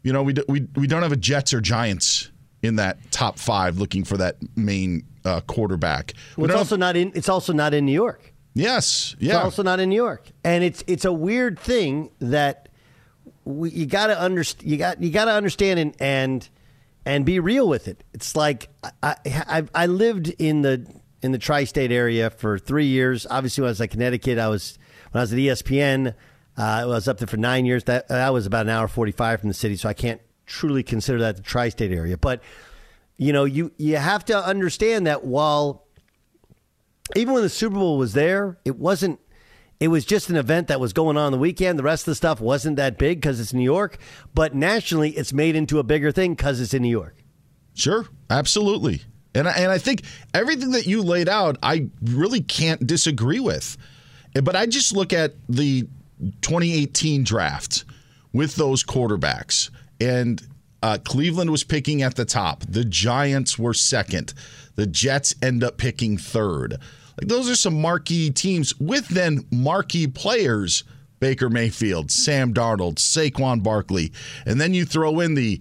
you 0.02 0.12
know, 0.12 0.22
we, 0.22 0.34
we, 0.48 0.66
we 0.76 0.86
don't 0.86 1.02
have 1.02 1.12
a 1.12 1.16
Jets 1.16 1.52
or 1.52 1.60
Giants 1.60 2.30
in 2.62 2.76
that 2.76 2.98
top 3.10 3.38
five 3.38 3.78
looking 3.78 4.04
for 4.04 4.16
that 4.16 4.36
main 4.56 5.04
uh, 5.26 5.40
quarterback. 5.42 6.12
Well, 6.36 6.46
it's 6.46 6.54
also 6.56 6.76
not 6.76 6.96
in. 6.96 7.12
It's 7.14 7.28
also 7.28 7.52
not 7.52 7.74
in 7.74 7.84
New 7.84 7.92
York. 7.92 8.32
yes, 8.54 9.14
It's 9.18 9.28
yeah. 9.28 9.42
also 9.42 9.62
not 9.62 9.80
in 9.80 9.88
New 9.90 9.96
York, 9.96 10.30
and 10.44 10.64
it's 10.64 10.82
it's 10.86 11.04
a 11.04 11.12
weird 11.12 11.58
thing 11.58 12.10
that 12.20 12.68
we, 13.44 13.70
you 13.70 13.86
got 13.86 14.06
to 14.06 14.18
understand. 14.18 14.70
You 14.70 14.76
got 14.76 15.02
you 15.02 15.10
got 15.10 15.26
to 15.26 15.32
understand 15.32 15.78
and 15.80 15.96
and 16.00 16.48
and 17.04 17.24
be 17.26 17.38
real 17.40 17.68
with 17.68 17.88
it. 17.88 18.02
It's 18.14 18.34
like 18.34 18.68
I, 19.02 19.16
I 19.24 19.64
I 19.74 19.86
lived 19.86 20.28
in 20.38 20.62
the 20.62 20.86
in 21.22 21.32
the 21.32 21.38
tri-state 21.38 21.90
area 21.92 22.30
for 22.30 22.58
three 22.58 22.86
years. 22.86 23.26
Obviously, 23.28 23.62
when 23.62 23.68
I 23.68 23.70
was 23.72 23.80
at 23.80 23.90
Connecticut, 23.90 24.38
I 24.38 24.48
was 24.48 24.78
when 25.10 25.20
I 25.20 25.22
was 25.22 25.32
at 25.32 25.38
ESPN. 25.38 26.14
Uh, 26.58 26.62
I 26.62 26.84
was 26.86 27.06
up 27.06 27.18
there 27.18 27.26
for 27.26 27.36
nine 27.36 27.66
years. 27.66 27.84
That 27.84 28.08
that 28.08 28.32
was 28.32 28.46
about 28.46 28.66
an 28.66 28.70
hour 28.70 28.88
forty-five 28.88 29.40
from 29.40 29.48
the 29.48 29.54
city, 29.54 29.76
so 29.76 29.88
I 29.88 29.94
can't 29.94 30.20
truly 30.46 30.82
consider 30.82 31.18
that 31.18 31.36
the 31.36 31.42
tri-state 31.42 31.90
area. 31.92 32.16
But 32.16 32.40
you 33.16 33.32
know, 33.32 33.44
you 33.44 33.72
you 33.76 33.96
have 33.96 34.24
to 34.26 34.36
understand 34.36 35.06
that 35.06 35.24
while 35.24 35.86
even 37.14 37.34
when 37.34 37.42
the 37.42 37.48
Super 37.48 37.76
Bowl 37.76 37.98
was 37.98 38.12
there, 38.12 38.58
it 38.64 38.76
wasn't. 38.76 39.20
It 39.78 39.88
was 39.88 40.06
just 40.06 40.30
an 40.30 40.36
event 40.36 40.68
that 40.68 40.80
was 40.80 40.94
going 40.94 41.18
on 41.18 41.32
the 41.32 41.38
weekend. 41.38 41.78
The 41.78 41.82
rest 41.82 42.02
of 42.02 42.12
the 42.12 42.14
stuff 42.14 42.40
wasn't 42.40 42.76
that 42.76 42.96
big 42.96 43.20
because 43.20 43.40
it's 43.40 43.52
New 43.52 43.62
York. 43.62 43.98
But 44.34 44.54
nationally, 44.54 45.10
it's 45.10 45.34
made 45.34 45.54
into 45.54 45.78
a 45.78 45.82
bigger 45.82 46.10
thing 46.12 46.34
because 46.34 46.60
it's 46.62 46.72
in 46.72 46.80
New 46.80 46.88
York. 46.88 47.22
Sure, 47.74 48.06
absolutely. 48.30 49.02
And 49.34 49.46
I, 49.46 49.52
and 49.52 49.70
I 49.70 49.76
think 49.76 50.02
everything 50.32 50.70
that 50.70 50.86
you 50.86 51.02
laid 51.02 51.28
out, 51.28 51.58
I 51.62 51.90
really 52.02 52.40
can't 52.40 52.86
disagree 52.86 53.38
with. 53.38 53.76
But 54.42 54.56
I 54.56 54.64
just 54.64 54.96
look 54.96 55.12
at 55.12 55.34
the 55.46 55.82
2018 56.40 57.22
draft 57.24 57.84
with 58.32 58.56
those 58.56 58.82
quarterbacks, 58.82 59.70
and 60.00 60.42
uh, 60.86 60.98
Cleveland 60.98 61.50
was 61.50 61.64
picking 61.64 62.02
at 62.02 62.14
the 62.14 62.24
top. 62.24 62.62
The 62.68 62.84
Giants 62.84 63.58
were 63.58 63.74
second. 63.74 64.32
The 64.76 64.86
Jets 64.86 65.34
end 65.42 65.64
up 65.64 65.78
picking 65.78 66.16
third. 66.16 66.78
Like 67.20 67.26
those 67.26 67.50
are 67.50 67.56
some 67.56 67.80
marquee 67.80 68.30
teams 68.30 68.78
with 68.78 69.08
then 69.08 69.44
marquee 69.50 70.06
players. 70.06 70.84
Baker 71.18 71.48
Mayfield, 71.48 72.10
Sam 72.10 72.52
Darnold, 72.52 72.96
Saquon 72.96 73.62
Barkley, 73.62 74.12
and 74.44 74.60
then 74.60 74.74
you 74.74 74.84
throw 74.84 75.20
in 75.20 75.34
the 75.34 75.60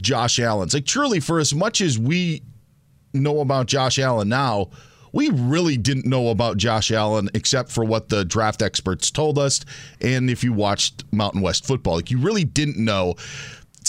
Josh 0.00 0.40
Allen's. 0.40 0.74
Like 0.74 0.86
truly, 0.86 1.20
for 1.20 1.38
as 1.38 1.54
much 1.54 1.80
as 1.80 1.98
we 1.98 2.42
know 3.12 3.40
about 3.40 3.66
Josh 3.66 3.98
Allen 3.98 4.30
now, 4.30 4.70
we 5.12 5.28
really 5.28 5.76
didn't 5.76 6.06
know 6.06 6.30
about 6.30 6.56
Josh 6.56 6.90
Allen 6.90 7.28
except 7.34 7.70
for 7.70 7.84
what 7.84 8.08
the 8.08 8.24
draft 8.24 8.62
experts 8.62 9.10
told 9.10 9.38
us. 9.38 9.60
And 10.00 10.30
if 10.30 10.42
you 10.42 10.54
watched 10.54 11.04
Mountain 11.12 11.42
West 11.42 11.66
football, 11.66 11.96
like 11.96 12.10
you 12.10 12.18
really 12.18 12.44
didn't 12.44 12.78
know. 12.78 13.14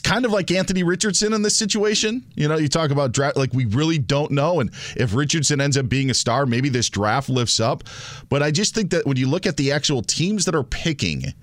Kind 0.05 0.23
of 0.23 0.31
like 0.31 0.51
Anthony 0.51 0.83
Richardson 0.83 1.33
in 1.33 1.41
this 1.41 1.57
situation. 1.57 2.23
You 2.35 2.47
know, 2.47 2.57
you 2.57 2.67
talk 2.67 2.91
about 2.91 3.11
draft, 3.11 3.37
like 3.37 3.51
we 3.53 3.65
really 3.65 3.97
don't 3.97 4.29
know. 4.29 4.59
And 4.59 4.69
if 4.95 5.15
Richardson 5.15 5.59
ends 5.59 5.77
up 5.77 5.89
being 5.89 6.11
a 6.11 6.13
star, 6.13 6.45
maybe 6.45 6.69
this 6.69 6.89
draft 6.89 7.27
lifts 7.27 7.59
up. 7.59 7.83
But 8.29 8.43
I 8.43 8.51
just 8.51 8.75
think 8.75 8.91
that 8.91 9.07
when 9.07 9.17
you 9.17 9.27
look 9.27 9.47
at 9.47 9.57
the 9.57 9.71
actual 9.71 10.03
teams 10.03 10.45
that 10.45 10.53
are 10.53 10.63
picking, 10.63 11.33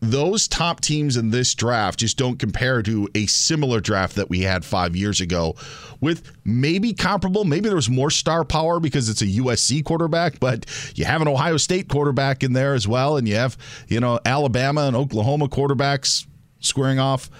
those 0.00 0.46
top 0.46 0.82
teams 0.82 1.16
in 1.16 1.30
this 1.30 1.54
draft 1.54 1.98
just 1.98 2.18
don't 2.18 2.38
compare 2.38 2.82
to 2.82 3.08
a 3.14 3.24
similar 3.24 3.80
draft 3.80 4.16
that 4.16 4.28
we 4.28 4.42
had 4.42 4.66
five 4.66 4.94
years 4.94 5.22
ago 5.22 5.56
with 6.02 6.30
maybe 6.44 6.92
comparable. 6.92 7.44
Maybe 7.44 7.68
there 7.68 7.76
was 7.76 7.88
more 7.88 8.10
star 8.10 8.44
power 8.44 8.80
because 8.80 9.08
it's 9.08 9.22
a 9.22 9.26
USC 9.26 9.82
quarterback, 9.82 10.40
but 10.40 10.66
you 10.94 11.06
have 11.06 11.22
an 11.22 11.28
Ohio 11.28 11.56
State 11.56 11.88
quarterback 11.88 12.42
in 12.42 12.52
there 12.52 12.74
as 12.74 12.86
well, 12.86 13.16
and 13.16 13.26
you 13.26 13.36
have, 13.36 13.56
you 13.88 13.98
know, 13.98 14.20
Alabama 14.26 14.82
and 14.82 14.94
Oklahoma 14.94 15.48
quarterbacks 15.48 16.26
squaring 16.60 16.98
off. 16.98 17.30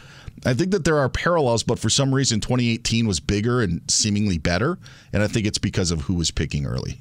I 0.44 0.54
think 0.54 0.70
that 0.72 0.84
there 0.84 0.98
are 0.98 1.08
parallels, 1.08 1.62
but 1.62 1.78
for 1.78 1.88
some 1.90 2.14
reason 2.14 2.40
2018 2.40 3.06
was 3.06 3.20
bigger 3.20 3.60
and 3.60 3.80
seemingly 3.90 4.38
better, 4.38 4.78
and 5.12 5.22
I 5.22 5.26
think 5.28 5.46
it's 5.46 5.58
because 5.58 5.90
of 5.90 6.02
who 6.02 6.14
was 6.14 6.30
picking 6.30 6.66
early. 6.66 7.00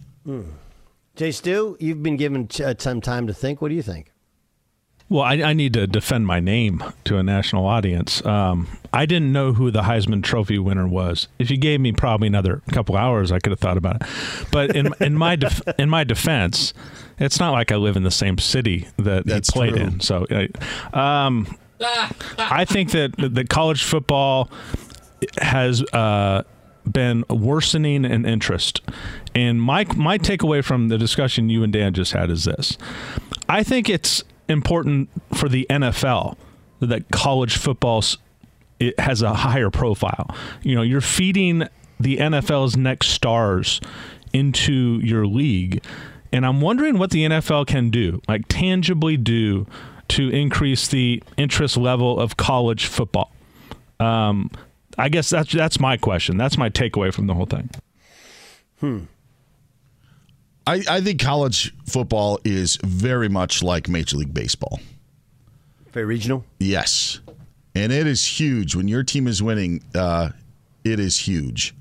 Jay 1.16 1.32
Stu, 1.32 1.78
you've 1.80 2.04
been 2.04 2.18
given 2.18 2.48
uh, 2.64 2.74
some 2.78 3.02
time 3.02 3.28
to 3.28 3.34
think. 3.34 3.62
What 3.62 3.70
do 3.70 3.76
you 3.76 3.82
think? 3.82 4.12
Well, 5.10 5.24
I, 5.24 5.36
I 5.36 5.54
need 5.54 5.74
to 5.74 5.88
defend 5.88 6.28
my 6.28 6.42
name 6.42 6.84
to 7.06 7.18
a 7.18 7.24
national 7.24 7.66
audience. 7.66 8.26
Um, 8.26 8.68
I 8.92 9.06
didn't 9.06 9.32
know 9.32 9.54
who 9.54 9.72
the 9.72 9.84
Heisman 9.84 10.22
Trophy 10.22 10.60
winner 10.60 10.86
was. 10.86 11.30
If 11.40 11.50
you 11.50 11.56
gave 11.56 11.80
me 11.80 11.94
probably 11.94 12.28
another 12.28 12.62
couple 12.74 12.98
hours, 12.98 13.32
I 13.32 13.40
could 13.40 13.52
have 13.52 13.60
thought 13.60 13.78
about 13.78 14.02
it. 14.02 14.48
But 14.52 14.76
in 14.76 14.94
in 15.00 15.14
my 15.18 15.38
def- 15.38 15.62
in 15.80 15.90
my 15.90 16.04
defense, 16.04 16.74
it's 17.20 17.40
not 17.40 17.52
like 17.52 17.72
I 17.72 17.78
live 17.78 17.96
in 17.96 18.04
the 18.04 18.12
same 18.12 18.38
city 18.38 18.90
that 18.98 19.26
That's 19.26 19.50
he 19.50 19.58
played 19.58 19.76
true. 19.76 19.84
in. 19.84 20.00
So, 20.02 20.26
uh, 20.94 20.98
um, 20.98 21.56
I 22.38 22.66
think 22.66 22.92
that 22.92 23.14
the 23.18 23.46
college 23.46 23.84
football 23.84 24.50
has 25.40 25.84
uh, 25.94 26.44
been 26.90 27.24
worsening 27.30 28.06
in 28.06 28.26
interest. 28.26 28.82
And 29.36 29.62
my 29.62 29.86
my 29.96 30.18
takeaway 30.18 30.64
from 30.64 30.90
the 30.90 30.98
discussion 30.98 31.50
you 31.50 31.64
and 31.64 31.72
Dan 31.72 31.94
just 31.94 32.14
had 32.14 32.30
is 32.30 32.46
this: 32.46 32.78
I 33.48 33.64
think 33.64 33.90
it's 33.90 34.24
important 34.48 35.10
for 35.34 35.50
the 35.50 35.68
NFL 35.70 36.38
that 36.80 37.10
college 37.12 37.58
football 37.58 38.04
it 38.80 39.00
has 39.00 39.22
a 39.22 39.34
higher 39.34 39.70
profile. 39.70 40.36
You 40.62 40.76
know, 40.76 40.82
you're 40.82 41.02
feeding 41.02 41.68
the 42.00 42.18
NFL's 42.18 42.78
next 42.78 43.08
stars 43.08 43.82
into 44.34 45.00
your 45.04 45.26
league. 45.26 45.84
And 46.32 46.46
I'm 46.46 46.62
wondering 46.62 47.00
what 47.00 47.12
the 47.12 47.26
NFL 47.26 47.68
can 47.68 47.90
do, 47.90 48.22
like 48.28 48.44
tangibly 48.48 49.18
do, 49.18 49.66
to 50.10 50.30
increase 50.30 50.88
the 50.88 51.22
interest 51.38 51.78
level 51.78 52.20
of 52.20 52.38
college 52.38 52.86
football. 52.86 53.32
Um, 54.00 54.52
I 54.98 55.10
guess 55.10 55.30
that's 55.30 55.52
that's 55.52 55.80
my 55.80 55.98
question. 55.98 56.38
That's 56.38 56.58
my 56.58 56.70
takeaway 56.70 57.14
from 57.14 57.28
the 57.28 57.34
whole 57.34 57.46
thing. 57.46 57.70
Hmm. 58.80 59.00
I, 60.66 60.84
I 60.90 61.02
think 61.02 61.22
college 61.22 61.74
football 61.86 62.40
is 62.44 62.78
very 62.84 63.30
much 63.30 63.64
like 63.64 63.88
Major 63.88 64.18
League 64.18 64.34
Baseball. 64.34 64.82
Very 65.94 66.06
regional. 66.06 66.44
Yes, 66.60 67.22
and 67.74 67.92
it 67.92 68.06
is 68.06 68.26
huge 68.26 68.76
when 68.76 68.88
your 68.88 69.04
team 69.04 69.28
is 69.28 69.42
winning. 69.42 69.82
Uh, 69.96 70.30
it 70.84 71.00
is 71.00 71.18
huge. 71.18 71.74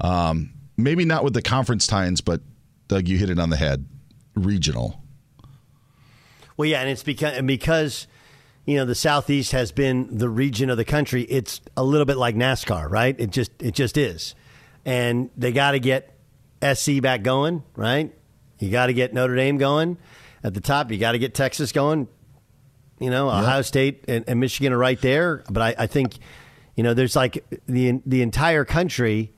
Um, 0.00 0.50
maybe 0.76 1.04
not 1.04 1.24
with 1.24 1.34
the 1.34 1.42
conference 1.42 1.86
times, 1.86 2.20
but 2.20 2.40
Doug, 2.88 3.08
you 3.08 3.18
hit 3.18 3.30
it 3.30 3.38
on 3.38 3.50
the 3.50 3.56
head. 3.56 3.84
Regional. 4.34 5.00
Well, 6.56 6.68
yeah, 6.68 6.80
and 6.80 6.90
it's 6.90 7.02
because 7.02 7.36
and 7.36 7.46
because 7.46 8.06
you 8.64 8.76
know 8.76 8.84
the 8.84 8.94
southeast 8.94 9.52
has 9.52 9.72
been 9.72 10.18
the 10.18 10.28
region 10.28 10.70
of 10.70 10.76
the 10.76 10.84
country. 10.84 11.22
It's 11.22 11.60
a 11.76 11.84
little 11.84 12.06
bit 12.06 12.16
like 12.16 12.36
NASCAR, 12.36 12.88
right? 12.88 13.18
It 13.18 13.30
just 13.30 13.50
it 13.62 13.74
just 13.74 13.96
is, 13.96 14.34
and 14.84 15.30
they 15.36 15.52
got 15.52 15.72
to 15.72 15.80
get 15.80 16.14
SC 16.62 17.00
back 17.02 17.22
going, 17.22 17.62
right? 17.76 18.14
You 18.58 18.70
got 18.70 18.86
to 18.86 18.94
get 18.94 19.12
Notre 19.12 19.36
Dame 19.36 19.58
going 19.58 19.98
at 20.42 20.54
the 20.54 20.60
top. 20.60 20.90
You 20.90 20.98
got 20.98 21.12
to 21.12 21.18
get 21.18 21.34
Texas 21.34 21.72
going. 21.72 22.08
You 23.00 23.10
know, 23.10 23.28
Ohio 23.28 23.62
State 23.62 24.04
and, 24.06 24.24
and, 24.28 24.38
Michigan 24.38 24.72
are 24.72 24.78
right 24.78 25.00
there. 25.00 25.42
But 25.50 25.62
I, 25.62 25.74
I, 25.80 25.86
think, 25.88 26.16
you 26.76 26.84
know, 26.84 26.94
there's 26.94 27.16
like 27.16 27.44
the 27.66 28.00
the 28.06 28.22
entire 28.22 28.64
country 28.64 29.33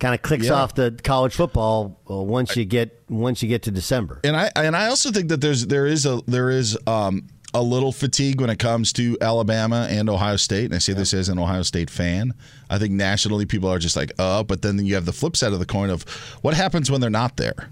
kind 0.00 0.14
of 0.14 0.22
clicks 0.22 0.46
yeah. 0.46 0.54
off 0.54 0.74
the 0.74 0.98
college 1.04 1.34
football 1.34 2.00
once 2.06 2.56
you 2.56 2.64
get 2.64 3.04
once 3.08 3.42
you 3.42 3.48
get 3.48 3.62
to 3.64 3.70
December. 3.70 4.20
And 4.24 4.36
I 4.36 4.50
and 4.56 4.74
I 4.76 4.86
also 4.86 5.12
think 5.12 5.28
that 5.28 5.40
there's 5.40 5.66
there 5.66 5.86
is 5.86 6.06
a 6.06 6.20
there 6.26 6.50
is 6.50 6.76
um, 6.86 7.28
a 7.54 7.62
little 7.62 7.92
fatigue 7.92 8.40
when 8.40 8.50
it 8.50 8.58
comes 8.58 8.92
to 8.94 9.16
Alabama 9.20 9.86
and 9.90 10.08
Ohio 10.08 10.36
State. 10.36 10.66
And 10.66 10.74
I 10.74 10.78
say 10.78 10.92
yeah. 10.92 10.98
this 10.98 11.14
as 11.14 11.28
an 11.28 11.38
Ohio 11.38 11.62
State 11.62 11.90
fan. 11.90 12.34
I 12.68 12.78
think 12.78 12.92
nationally 12.92 13.46
people 13.46 13.68
are 13.68 13.78
just 13.78 13.96
like, 13.96 14.12
uh, 14.18 14.42
but 14.42 14.62
then 14.62 14.84
you 14.84 14.94
have 14.94 15.06
the 15.06 15.12
flip 15.12 15.36
side 15.36 15.52
of 15.52 15.58
the 15.58 15.66
coin 15.66 15.90
of 15.90 16.02
what 16.42 16.54
happens 16.54 16.90
when 16.90 17.00
they're 17.00 17.10
not 17.10 17.36
there. 17.36 17.70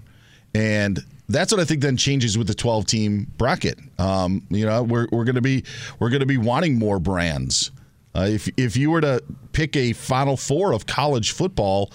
And 0.53 0.99
that's 1.27 1.51
what 1.51 1.61
I 1.61 1.65
think 1.65 1.81
then 1.81 1.95
changes 1.95 2.37
with 2.37 2.47
the 2.47 2.55
12 2.55 2.85
team 2.87 3.27
bracket. 3.37 3.79
Um, 3.99 4.45
you 4.49 4.65
know, 4.65 4.83
we're, 4.83 5.07
we're 5.11 5.25
going 5.25 5.35
to 5.35 5.41
be 5.41 5.63
we're 5.99 6.09
going 6.09 6.21
to 6.21 6.25
be 6.25 6.37
wanting 6.37 6.77
more 6.77 6.99
brands. 6.99 7.71
Uh, 8.15 8.27
if 8.29 8.49
if 8.57 8.75
you 8.75 8.89
were 8.89 9.01
to 9.01 9.23
pick 9.51 9.75
a 9.75 9.93
Final 9.93 10.35
Four 10.35 10.73
of 10.73 10.87
college 10.87 11.31
football, 11.31 11.91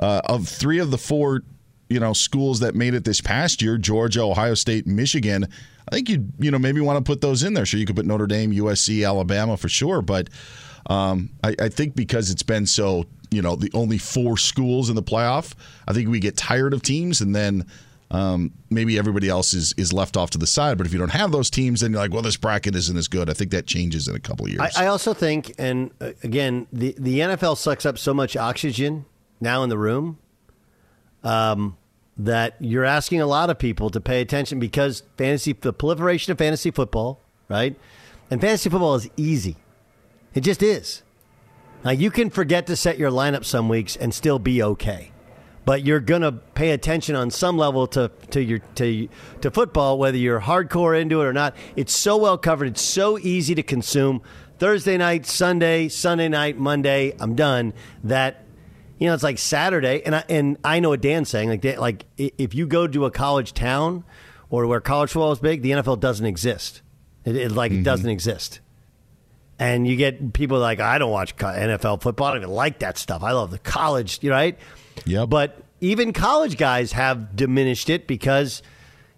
uh, 0.00 0.22
of 0.24 0.48
three 0.48 0.78
of 0.78 0.90
the 0.90 0.98
four, 0.98 1.42
you 1.88 2.00
know, 2.00 2.12
schools 2.12 2.60
that 2.60 2.74
made 2.74 2.94
it 2.94 3.04
this 3.04 3.20
past 3.20 3.62
year, 3.62 3.78
Georgia, 3.78 4.22
Ohio 4.22 4.54
State, 4.54 4.86
Michigan, 4.86 5.48
I 5.88 5.94
think 5.94 6.08
you 6.08 6.26
you 6.38 6.50
know 6.50 6.58
maybe 6.58 6.80
want 6.80 7.02
to 7.04 7.08
put 7.08 7.20
those 7.20 7.42
in 7.42 7.54
there. 7.54 7.64
Sure, 7.64 7.80
you 7.80 7.86
could 7.86 7.96
put 7.96 8.06
Notre 8.06 8.26
Dame, 8.26 8.52
USC, 8.52 9.06
Alabama 9.06 9.56
for 9.56 9.68
sure, 9.68 10.02
but 10.02 10.28
um, 10.86 11.30
I, 11.42 11.54
I 11.58 11.68
think 11.68 11.94
because 11.94 12.30
it's 12.30 12.42
been 12.42 12.66
so 12.66 13.04
you 13.30 13.40
know 13.40 13.56
the 13.56 13.70
only 13.72 13.98
four 13.98 14.36
schools 14.36 14.90
in 14.90 14.96
the 14.96 15.02
playoff, 15.02 15.54
I 15.86 15.94
think 15.94 16.08
we 16.08 16.20
get 16.20 16.36
tired 16.36 16.74
of 16.74 16.82
teams 16.82 17.20
and 17.20 17.34
then. 17.34 17.66
Um, 18.10 18.54
maybe 18.70 18.96
everybody 18.98 19.28
else 19.28 19.52
is, 19.52 19.74
is 19.76 19.92
left 19.92 20.16
off 20.16 20.30
to 20.30 20.38
the 20.38 20.46
side. 20.46 20.78
But 20.78 20.86
if 20.86 20.94
you 20.94 20.98
don't 20.98 21.10
have 21.10 21.30
those 21.30 21.50
teams, 21.50 21.82
then 21.82 21.92
you're 21.92 22.00
like, 22.00 22.10
well, 22.10 22.22
this 22.22 22.38
bracket 22.38 22.74
isn't 22.74 22.96
as 22.96 23.06
good. 23.06 23.28
I 23.28 23.34
think 23.34 23.50
that 23.50 23.66
changes 23.66 24.08
in 24.08 24.16
a 24.16 24.18
couple 24.18 24.48
years. 24.48 24.62
I, 24.78 24.84
I 24.84 24.86
also 24.86 25.12
think, 25.12 25.54
and 25.58 25.90
uh, 26.00 26.12
again, 26.24 26.66
the, 26.72 26.94
the 26.96 27.18
NFL 27.18 27.58
sucks 27.58 27.84
up 27.84 27.98
so 27.98 28.14
much 28.14 28.34
oxygen 28.34 29.04
now 29.40 29.62
in 29.62 29.68
the 29.68 29.78
room. 29.78 30.18
Um, 31.24 31.76
that 32.18 32.56
you're 32.58 32.84
asking 32.84 33.20
a 33.20 33.26
lot 33.26 33.48
of 33.48 33.58
people 33.58 33.90
to 33.90 34.00
pay 34.00 34.20
attention 34.20 34.58
because 34.58 35.04
fantasy, 35.16 35.52
the 35.52 35.72
proliferation 35.72 36.32
of 36.32 36.38
fantasy 36.38 36.70
football, 36.70 37.20
right? 37.48 37.76
And 38.30 38.40
fantasy 38.40 38.68
football 38.68 38.96
is 38.96 39.08
easy. 39.16 39.56
It 40.34 40.40
just 40.40 40.62
is. 40.62 41.02
Now, 41.84 41.92
you 41.92 42.10
can 42.10 42.28
forget 42.28 42.66
to 42.66 42.76
set 42.76 42.98
your 42.98 43.10
lineup 43.10 43.44
some 43.44 43.68
weeks 43.68 43.94
and 43.94 44.12
still 44.12 44.40
be 44.40 44.62
okay. 44.62 45.12
But 45.64 45.84
you're 45.84 46.00
going 46.00 46.22
to 46.22 46.32
pay 46.32 46.70
attention 46.70 47.14
on 47.14 47.30
some 47.30 47.56
level 47.56 47.86
to, 47.88 48.10
to, 48.30 48.42
your, 48.42 48.58
to, 48.76 49.08
to 49.42 49.50
football, 49.50 49.98
whether 49.98 50.16
you're 50.16 50.40
hardcore 50.40 51.00
into 51.00 51.20
it 51.20 51.26
or 51.26 51.32
not. 51.32 51.54
It's 51.76 51.96
so 51.96 52.16
well 52.16 52.38
covered. 52.38 52.68
It's 52.68 52.82
so 52.82 53.18
easy 53.18 53.54
to 53.54 53.62
consume. 53.62 54.22
Thursday 54.58 54.96
night, 54.96 55.24
Sunday, 55.24 55.88
Sunday 55.88 56.28
night, 56.28 56.58
Monday, 56.58 57.14
I'm 57.20 57.36
done. 57.36 57.74
That 58.02 58.44
you 58.98 59.06
know, 59.06 59.14
it's 59.14 59.22
like 59.22 59.38
Saturday, 59.38 60.02
and 60.04 60.16
I 60.16 60.24
and 60.28 60.56
I 60.64 60.80
know 60.80 60.90
what 60.90 61.00
Dan's 61.00 61.28
saying. 61.28 61.48
Like, 61.48 61.64
like 61.78 62.04
if 62.16 62.54
you 62.54 62.66
go 62.66 62.86
to 62.86 63.04
a 63.04 63.10
college 63.10 63.54
town 63.54 64.04
or 64.50 64.66
where 64.66 64.80
college 64.80 65.10
football 65.10 65.32
is 65.32 65.38
big, 65.38 65.62
the 65.62 65.70
NFL 65.70 66.00
doesn't 66.00 66.26
exist. 66.26 66.82
It, 67.24 67.36
it 67.36 67.52
like 67.52 67.70
mm-hmm. 67.70 67.82
it 67.82 67.84
doesn't 67.84 68.10
exist. 68.10 68.60
And 69.58 69.86
you 69.86 69.96
get 69.96 70.32
people 70.32 70.58
like, 70.58 70.80
I 70.80 70.98
don't 70.98 71.10
watch 71.10 71.36
NFL 71.36 72.02
football. 72.02 72.28
I 72.28 72.30
don't 72.32 72.42
even 72.42 72.54
like 72.54 72.78
that 72.80 72.96
stuff. 72.96 73.22
I 73.22 73.32
love 73.32 73.50
the 73.50 73.58
college, 73.58 74.22
right? 74.24 74.56
Yeah. 75.04 75.26
But 75.26 75.60
even 75.80 76.12
college 76.12 76.56
guys 76.56 76.92
have 76.92 77.34
diminished 77.34 77.90
it 77.90 78.06
because 78.06 78.62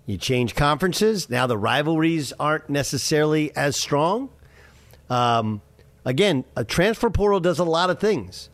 you 0.07 0.17
change 0.17 0.55
conferences. 0.55 1.29
Now 1.29 1.47
the 1.47 1.59
rivalries 1.59 2.33
aren't 2.41 2.71
necessarily 2.71 3.55
as 3.55 3.77
strong. 3.77 4.31
Um, 5.11 5.61
again, 6.07 6.45
a 6.57 6.65
transfer 6.65 7.11
portal 7.11 7.41
does 7.41 7.59
a 7.59 7.65
lot 7.65 7.91
of 7.91 8.01
things. 8.01 8.49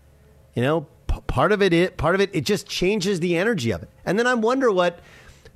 You 0.54 0.62
know, 0.62 0.86
part 1.26 1.52
of 1.52 1.62
it, 1.62 1.72
it 1.72 1.96
part 1.96 2.14
of 2.14 2.20
it, 2.20 2.30
it 2.32 2.44
just 2.44 2.66
changes 2.66 3.20
the 3.20 3.36
energy 3.36 3.70
of 3.70 3.82
it. 3.82 3.90
And 4.04 4.18
then 4.18 4.26
I 4.26 4.34
wonder 4.34 4.70
what 4.70 5.00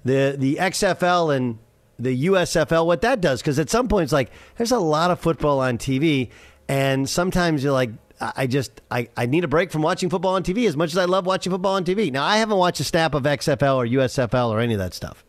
the 0.04 0.34
the 0.38 0.56
XFL 0.56 1.34
and 1.34 1.58
the 1.98 2.26
USFL 2.26 2.86
what 2.86 3.02
that 3.02 3.20
does 3.20 3.40
because 3.40 3.58
at 3.58 3.68
some 3.68 3.88
point 3.88 4.04
it's 4.04 4.12
like 4.12 4.30
there's 4.56 4.72
a 4.72 4.78
lot 4.78 5.10
of 5.10 5.20
football 5.20 5.60
on 5.60 5.78
TV, 5.78 6.30
and 6.68 7.08
sometimes 7.08 7.62
you're 7.62 7.72
like. 7.72 7.90
I 8.22 8.46
just 8.46 8.82
I, 8.90 9.08
I 9.16 9.24
need 9.24 9.44
a 9.44 9.48
break 9.48 9.72
from 9.72 9.80
watching 9.80 10.10
football 10.10 10.34
on 10.34 10.42
TV 10.42 10.68
as 10.68 10.76
much 10.76 10.90
as 10.90 10.98
I 10.98 11.06
love 11.06 11.24
watching 11.24 11.50
football 11.50 11.76
on 11.76 11.86
TV. 11.86 12.12
Now 12.12 12.22
I 12.22 12.36
haven't 12.36 12.58
watched 12.58 12.78
a 12.78 12.84
snap 12.84 13.14
of 13.14 13.22
XFL 13.22 13.76
or 13.76 13.86
USFL 13.86 14.50
or 14.50 14.60
any 14.60 14.74
of 14.74 14.78
that 14.78 14.92
stuff. 14.92 15.24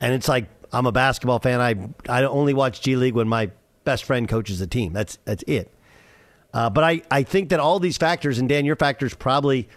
And 0.00 0.12
it's 0.12 0.26
like 0.26 0.48
I'm 0.72 0.86
a 0.86 0.90
basketball 0.90 1.38
fan. 1.38 1.60
I 1.60 1.76
I 2.12 2.24
only 2.24 2.52
watch 2.52 2.80
G 2.80 2.96
League 2.96 3.14
when 3.14 3.28
my 3.28 3.52
best 3.84 4.02
friend 4.02 4.28
coaches 4.28 4.60
a 4.60 4.66
team. 4.66 4.92
That's 4.92 5.18
that's 5.24 5.44
it. 5.46 5.72
Uh, 6.52 6.70
but 6.70 6.84
I, 6.84 7.02
I 7.10 7.22
think 7.22 7.50
that 7.50 7.60
all 7.60 7.78
these 7.78 7.96
factors, 7.96 8.38
and 8.38 8.48
Dan, 8.48 8.64
your 8.64 8.76
factor 8.76 9.06
is 9.06 9.14
probably 9.14 9.68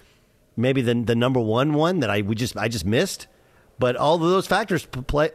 maybe 0.56 0.82
the 0.82 0.94
the 0.94 1.16
number 1.16 1.40
one 1.40 1.74
one 1.74 2.00
that 2.00 2.10
I 2.10 2.22
we 2.22 2.36
just 2.36 2.56
I 2.58 2.68
just 2.68 2.86
missed. 2.86 3.28
But 3.80 3.96
all 3.96 4.16
of 4.16 4.22
those 4.22 4.48
factors 4.48 4.86
play, 4.86 5.32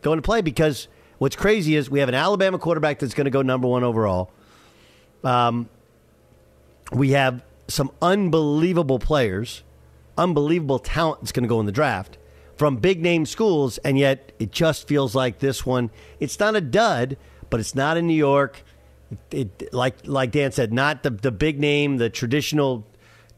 go 0.00 0.12
into 0.12 0.22
play 0.22 0.40
because 0.40 0.88
what's 1.18 1.36
crazy 1.36 1.76
is 1.76 1.90
we 1.90 2.00
have 2.00 2.08
an 2.08 2.14
Alabama 2.14 2.58
quarterback 2.58 2.98
that's 2.98 3.14
going 3.14 3.26
to 3.26 3.30
go 3.30 3.42
number 3.42 3.68
one 3.68 3.84
overall. 3.84 4.30
Um, 5.22 5.68
we 6.92 7.10
have 7.10 7.44
some 7.68 7.90
unbelievable 8.00 8.98
players, 8.98 9.62
unbelievable 10.16 10.78
talent 10.78 11.20
that's 11.20 11.32
going 11.32 11.42
to 11.44 11.48
go 11.48 11.60
in 11.60 11.66
the 11.66 11.72
draft 11.72 12.18
from 12.56 12.76
big 12.76 13.02
name 13.02 13.26
schools, 13.26 13.78
and 13.78 13.98
yet 13.98 14.32
it 14.38 14.50
just 14.50 14.86
feels 14.88 15.14
like 15.14 15.38
this 15.40 15.66
one. 15.66 15.90
It's 16.20 16.38
not 16.38 16.56
a 16.56 16.60
dud, 16.60 17.16
but 17.50 17.60
it's 17.60 17.74
not 17.74 17.96
in 17.96 18.06
New 18.06 18.14
York 18.14 18.62
it, 19.30 19.72
like 19.72 20.06
like 20.06 20.30
Dan 20.30 20.52
said, 20.52 20.72
not 20.72 21.02
the 21.02 21.10
the 21.10 21.32
big 21.32 21.58
name, 21.58 21.96
the 21.96 22.10
traditional 22.10 22.86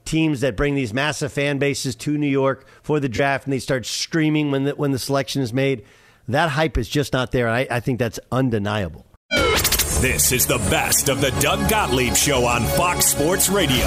teams 0.04 0.40
that 0.40 0.56
bring 0.56 0.74
these 0.74 0.94
massive 0.94 1.32
fan 1.32 1.58
bases 1.58 1.94
to 1.96 2.16
New 2.16 2.28
York 2.28 2.66
for 2.82 3.00
the 3.00 3.08
draft, 3.08 3.44
and 3.44 3.52
they 3.52 3.58
start 3.58 3.84
screaming 3.84 4.50
when 4.50 4.64
the, 4.64 4.74
when 4.74 4.92
the 4.92 4.98
selection 4.98 5.42
is 5.42 5.52
made. 5.52 5.84
That 6.28 6.50
hype 6.50 6.78
is 6.78 6.88
just 6.88 7.12
not 7.12 7.32
there. 7.32 7.48
I, 7.48 7.66
I 7.70 7.80
think 7.80 7.98
that's 7.98 8.18
undeniable. 8.32 9.06
This 10.00 10.32
is 10.32 10.46
the 10.46 10.58
best 10.70 11.08
of 11.08 11.20
the 11.20 11.30
Doug 11.40 11.68
Gottlieb 11.70 12.14
Show 12.14 12.44
on 12.44 12.64
Fox 12.64 13.06
Sports 13.06 13.48
Radio. 13.48 13.86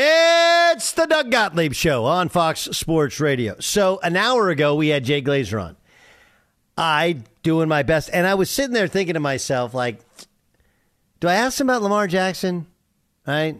It's 0.00 0.92
the 0.92 1.06
Doug 1.06 1.32
Gottlieb 1.32 1.72
Show 1.72 2.04
on 2.04 2.28
Fox 2.28 2.60
Sports 2.60 3.18
Radio. 3.18 3.56
So, 3.58 3.98
an 4.04 4.14
hour 4.14 4.48
ago, 4.48 4.76
we 4.76 4.90
had 4.90 5.02
Jay 5.02 5.20
Glazer 5.20 5.60
on. 5.60 5.76
I 6.76 7.24
doing 7.42 7.68
my 7.68 7.82
best. 7.82 8.08
And 8.12 8.24
I 8.24 8.34
was 8.34 8.48
sitting 8.48 8.74
there 8.74 8.86
thinking 8.86 9.14
to 9.14 9.20
myself, 9.20 9.74
like, 9.74 9.98
do 11.18 11.26
I 11.26 11.34
ask 11.34 11.60
him 11.60 11.68
about 11.68 11.82
Lamar 11.82 12.06
Jackson? 12.06 12.68
Right? 13.26 13.56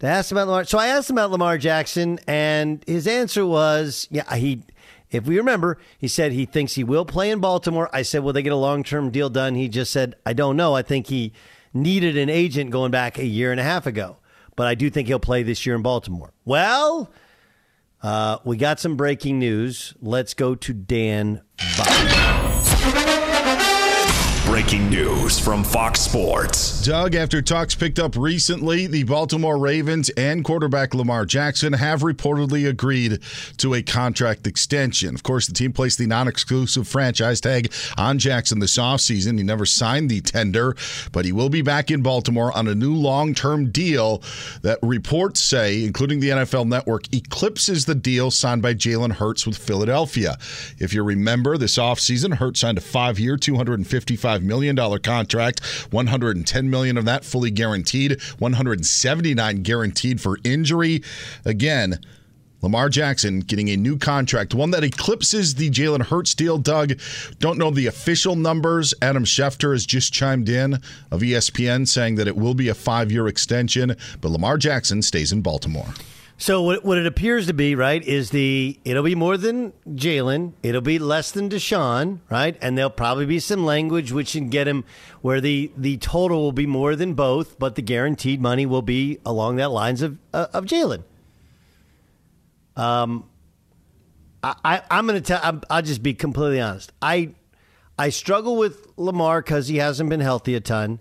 To 0.00 0.06
ask 0.06 0.30
him 0.30 0.36
about 0.36 0.48
Lamar. 0.48 0.64
So 0.64 0.76
I 0.76 0.88
asked 0.88 1.08
him 1.08 1.16
about 1.16 1.30
Lamar 1.30 1.56
Jackson, 1.56 2.20
and 2.26 2.84
his 2.86 3.06
answer 3.06 3.46
was, 3.46 4.08
yeah, 4.10 4.36
he. 4.36 4.64
If 5.10 5.24
we 5.24 5.38
remember, 5.38 5.78
he 5.96 6.08
said 6.08 6.32
he 6.32 6.44
thinks 6.44 6.74
he 6.74 6.84
will 6.84 7.06
play 7.06 7.30
in 7.30 7.40
Baltimore. 7.40 7.88
I 7.90 8.02
said, 8.02 8.22
will 8.22 8.34
they 8.34 8.42
get 8.42 8.52
a 8.52 8.56
long 8.56 8.84
term 8.84 9.10
deal 9.10 9.30
done? 9.30 9.54
He 9.54 9.70
just 9.70 9.92
said, 9.92 10.14
I 10.26 10.34
don't 10.34 10.58
know. 10.58 10.74
I 10.74 10.82
think 10.82 11.06
he 11.06 11.32
needed 11.72 12.18
an 12.18 12.28
agent 12.28 12.70
going 12.70 12.90
back 12.90 13.16
a 13.18 13.24
year 13.24 13.50
and 13.50 13.58
a 13.58 13.64
half 13.64 13.86
ago 13.86 14.18
but 14.56 14.66
I 14.66 14.74
do 14.74 14.90
think 14.90 15.08
he'll 15.08 15.18
play 15.18 15.42
this 15.42 15.64
year 15.66 15.74
in 15.74 15.82
Baltimore. 15.82 16.32
Well, 16.44 17.10
uh, 18.02 18.38
we 18.44 18.56
got 18.56 18.80
some 18.80 18.96
breaking 18.96 19.38
news. 19.38 19.94
Let's 20.00 20.34
go 20.34 20.54
to 20.54 20.72
Dan 20.72 21.42
Breaking 24.62 24.90
news 24.90 25.40
from 25.40 25.64
Fox 25.64 25.98
Sports. 26.00 26.84
Doug, 26.84 27.16
after 27.16 27.42
talks 27.42 27.74
picked 27.74 27.98
up 27.98 28.16
recently, 28.16 28.86
the 28.86 29.02
Baltimore 29.02 29.58
Ravens 29.58 30.08
and 30.10 30.44
quarterback 30.44 30.94
Lamar 30.94 31.26
Jackson 31.26 31.72
have 31.72 32.02
reportedly 32.02 32.68
agreed 32.68 33.18
to 33.56 33.74
a 33.74 33.82
contract 33.82 34.46
extension. 34.46 35.16
Of 35.16 35.24
course, 35.24 35.48
the 35.48 35.52
team 35.52 35.72
placed 35.72 35.98
the 35.98 36.06
non 36.06 36.28
exclusive 36.28 36.86
franchise 36.86 37.40
tag 37.40 37.72
on 37.98 38.20
Jackson 38.20 38.60
this 38.60 38.78
offseason. 38.78 39.36
He 39.36 39.42
never 39.42 39.66
signed 39.66 40.08
the 40.08 40.20
tender, 40.20 40.76
but 41.10 41.24
he 41.24 41.32
will 41.32 41.48
be 41.48 41.62
back 41.62 41.90
in 41.90 42.00
Baltimore 42.00 42.56
on 42.56 42.68
a 42.68 42.74
new 42.74 42.94
long 42.94 43.34
term 43.34 43.72
deal 43.72 44.22
that 44.62 44.78
reports 44.80 45.40
say, 45.40 45.82
including 45.82 46.20
the 46.20 46.28
NFL 46.28 46.68
network, 46.68 47.12
eclipses 47.12 47.86
the 47.86 47.96
deal 47.96 48.30
signed 48.30 48.62
by 48.62 48.74
Jalen 48.74 49.14
Hurts 49.14 49.44
with 49.44 49.58
Philadelphia. 49.58 50.38
If 50.78 50.94
you 50.94 51.02
remember, 51.02 51.58
this 51.58 51.78
offseason, 51.78 52.34
Hurts 52.34 52.60
signed 52.60 52.78
a 52.78 52.82
five 52.82 53.18
year, 53.18 53.36
255 53.36 54.42
million 54.42 54.51
dollar 54.74 54.98
contract, 54.98 55.64
110 55.90 56.70
million 56.70 56.96
of 56.96 57.04
that 57.06 57.24
fully 57.24 57.50
guaranteed, 57.50 58.20
179 58.38 59.62
guaranteed 59.62 60.20
for 60.20 60.38
injury. 60.44 61.02
Again, 61.44 61.98
Lamar 62.62 62.88
Jackson 62.88 63.40
getting 63.40 63.70
a 63.70 63.76
new 63.76 63.98
contract, 63.98 64.54
one 64.54 64.70
that 64.70 64.84
eclipses 64.84 65.56
the 65.56 65.68
Jalen 65.68 66.02
Hurts 66.06 66.32
deal. 66.32 66.58
Doug, 66.58 66.92
don't 67.40 67.58
know 67.58 67.72
the 67.72 67.86
official 67.86 68.36
numbers. 68.36 68.94
Adam 69.02 69.24
Schefter 69.24 69.72
has 69.72 69.84
just 69.84 70.12
chimed 70.12 70.48
in 70.48 70.74
of 71.10 71.22
ESPN 71.22 71.88
saying 71.88 72.14
that 72.16 72.28
it 72.28 72.36
will 72.36 72.54
be 72.54 72.68
a 72.68 72.74
five 72.74 73.10
year 73.10 73.26
extension, 73.26 73.96
but 74.20 74.30
Lamar 74.30 74.58
Jackson 74.58 75.02
stays 75.02 75.32
in 75.32 75.42
Baltimore. 75.42 75.92
So 76.42 76.60
what, 76.60 76.84
what 76.84 76.98
it 76.98 77.06
appears 77.06 77.46
to 77.46 77.54
be, 77.54 77.76
right, 77.76 78.02
is 78.02 78.30
the 78.30 78.76
it'll 78.84 79.04
be 79.04 79.14
more 79.14 79.36
than 79.36 79.72
Jalen, 79.88 80.54
it'll 80.64 80.80
be 80.80 80.98
less 80.98 81.30
than 81.30 81.48
Deshaun, 81.48 82.18
right, 82.28 82.58
and 82.60 82.76
there'll 82.76 82.90
probably 82.90 83.26
be 83.26 83.38
some 83.38 83.64
language 83.64 84.10
which 84.10 84.32
can 84.32 84.48
get 84.48 84.66
him 84.66 84.84
where 85.20 85.40
the 85.40 85.70
the 85.76 85.98
total 85.98 86.42
will 86.42 86.50
be 86.50 86.66
more 86.66 86.96
than 86.96 87.14
both, 87.14 87.60
but 87.60 87.76
the 87.76 87.80
guaranteed 87.80 88.40
money 88.40 88.66
will 88.66 88.82
be 88.82 89.20
along 89.24 89.54
that 89.56 89.70
lines 89.70 90.02
of 90.02 90.18
uh, 90.34 90.48
of 90.52 90.64
Jalen. 90.64 91.04
Um, 92.74 93.30
I, 94.42 94.56
I 94.64 94.82
I'm 94.90 95.06
going 95.06 95.22
to 95.22 95.24
tell. 95.24 95.40
I'm, 95.44 95.62
I'll 95.70 95.82
just 95.82 96.02
be 96.02 96.12
completely 96.12 96.60
honest. 96.60 96.90
I 97.00 97.36
I 97.96 98.08
struggle 98.08 98.56
with 98.56 98.88
Lamar 98.96 99.42
because 99.42 99.68
he 99.68 99.76
hasn't 99.76 100.10
been 100.10 100.18
healthy 100.18 100.56
a 100.56 100.60
ton. 100.60 100.98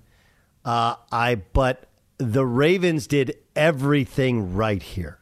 Uh, 0.64 0.98
I 1.12 1.34
but 1.34 1.90
the 2.20 2.46
Ravens 2.46 3.08
did 3.08 3.40
everything 3.56 4.54
right 4.54 4.84
here. 4.84 5.18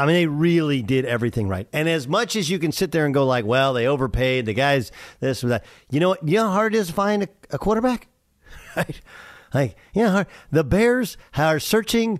I 0.00 0.06
mean, 0.06 0.14
they 0.14 0.26
really 0.26 0.80
did 0.80 1.04
everything 1.04 1.46
right. 1.46 1.68
And 1.74 1.86
as 1.86 2.08
much 2.08 2.34
as 2.34 2.48
you 2.48 2.58
can 2.58 2.72
sit 2.72 2.90
there 2.90 3.04
and 3.04 3.12
go 3.12 3.26
like, 3.26 3.44
well, 3.44 3.74
they 3.74 3.86
overpaid 3.86 4.46
the 4.46 4.54
guys, 4.54 4.90
this 5.20 5.44
or 5.44 5.48
that. 5.48 5.66
You 5.90 6.00
know 6.00 6.08
what? 6.08 6.26
You 6.26 6.36
know 6.36 6.46
how 6.46 6.52
hard 6.52 6.74
it 6.74 6.78
is 6.78 6.86
to 6.86 6.94
find 6.94 7.24
a, 7.24 7.28
a 7.50 7.58
quarterback, 7.58 8.08
right? 8.76 8.98
Like, 9.52 9.76
you 9.92 10.04
know, 10.04 10.24
the 10.50 10.64
Bears 10.64 11.18
are 11.36 11.60
searching. 11.60 12.18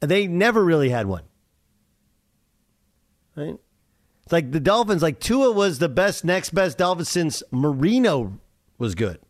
They 0.00 0.26
never 0.26 0.64
really 0.64 0.88
had 0.88 1.06
one, 1.06 1.22
right? 3.36 3.58
It's 4.24 4.32
like 4.32 4.50
the 4.50 4.58
Dolphins. 4.58 5.00
Like 5.00 5.20
Tua 5.20 5.52
was 5.52 5.78
the 5.78 5.88
best, 5.88 6.24
next 6.24 6.50
best 6.50 6.78
Dolphin 6.78 7.04
since 7.04 7.44
Marino 7.52 8.40
was 8.76 8.96
good. 8.96 9.20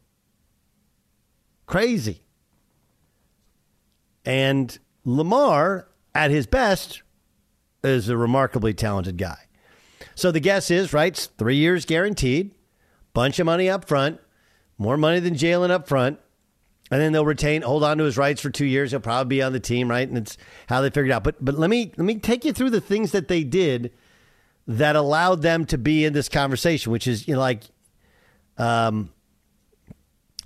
Crazy. 1.67 2.23
And 4.25 4.79
Lamar, 5.05 5.89
at 6.15 6.31
his 6.31 6.47
best, 6.47 7.03
is 7.83 8.09
a 8.09 8.17
remarkably 8.17 8.75
talented 8.75 9.17
guy. 9.17 9.39
So 10.15 10.31
the 10.31 10.41
guess 10.41 10.71
is, 10.71 10.93
right, 10.93 11.17
three 11.39 11.57
years 11.57 11.85
guaranteed, 11.85 12.53
bunch 13.15 13.39
of 13.39 13.47
money 13.47 13.69
up 13.71 13.87
front, 13.87 14.21
more 14.79 14.97
money 14.97 15.21
than 15.21 15.35
Jalen 15.35 15.71
up 15.71 15.89
front. 15.89 16.19
And 16.91 17.01
then 17.01 17.13
they'll 17.13 17.25
retain, 17.25 17.63
hold 17.63 17.85
on 17.85 17.99
to 17.99 18.05
his 18.05 18.19
rights 18.19 18.41
for 18.41 18.51
two 18.51 18.67
years. 18.67 18.91
He'll 18.91 19.01
probably 19.01 19.37
be 19.37 19.43
on 19.43 19.53
the 19.53 19.61
team, 19.61 19.89
right? 19.89 20.09
And 20.09 20.19
it's 20.19 20.37
how 20.69 20.81
they 20.81 20.91
figured 20.91 21.13
out. 21.13 21.23
But 21.23 21.43
but 21.43 21.57
let 21.57 21.71
me 21.71 21.93
let 21.97 22.05
me 22.05 22.17
take 22.17 22.45
you 22.45 22.53
through 22.53 22.71
the 22.71 22.81
things 22.81 23.13
that 23.13 23.29
they 23.29 23.45
did 23.45 23.93
that 24.67 24.97
allowed 24.97 25.43
them 25.43 25.67
to 25.67 25.79
be 25.79 26.05
in 26.05 26.13
this 26.13 26.29
conversation, 26.29 26.91
which 26.91 27.07
is 27.07 27.29
you 27.29 27.35
know 27.35 27.41
like, 27.41 27.63
um, 28.59 29.11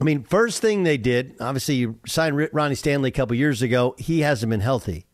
I 0.00 0.04
mean, 0.04 0.24
first 0.24 0.60
thing 0.60 0.82
they 0.82 0.98
did, 0.98 1.36
obviously, 1.40 1.76
you 1.76 1.98
signed 2.06 2.48
Ronnie 2.52 2.74
Stanley 2.74 3.08
a 3.08 3.12
couple 3.12 3.36
years 3.36 3.62
ago. 3.62 3.94
He 3.98 4.20
hasn't 4.20 4.50
been 4.50 4.60
healthy. 4.60 5.06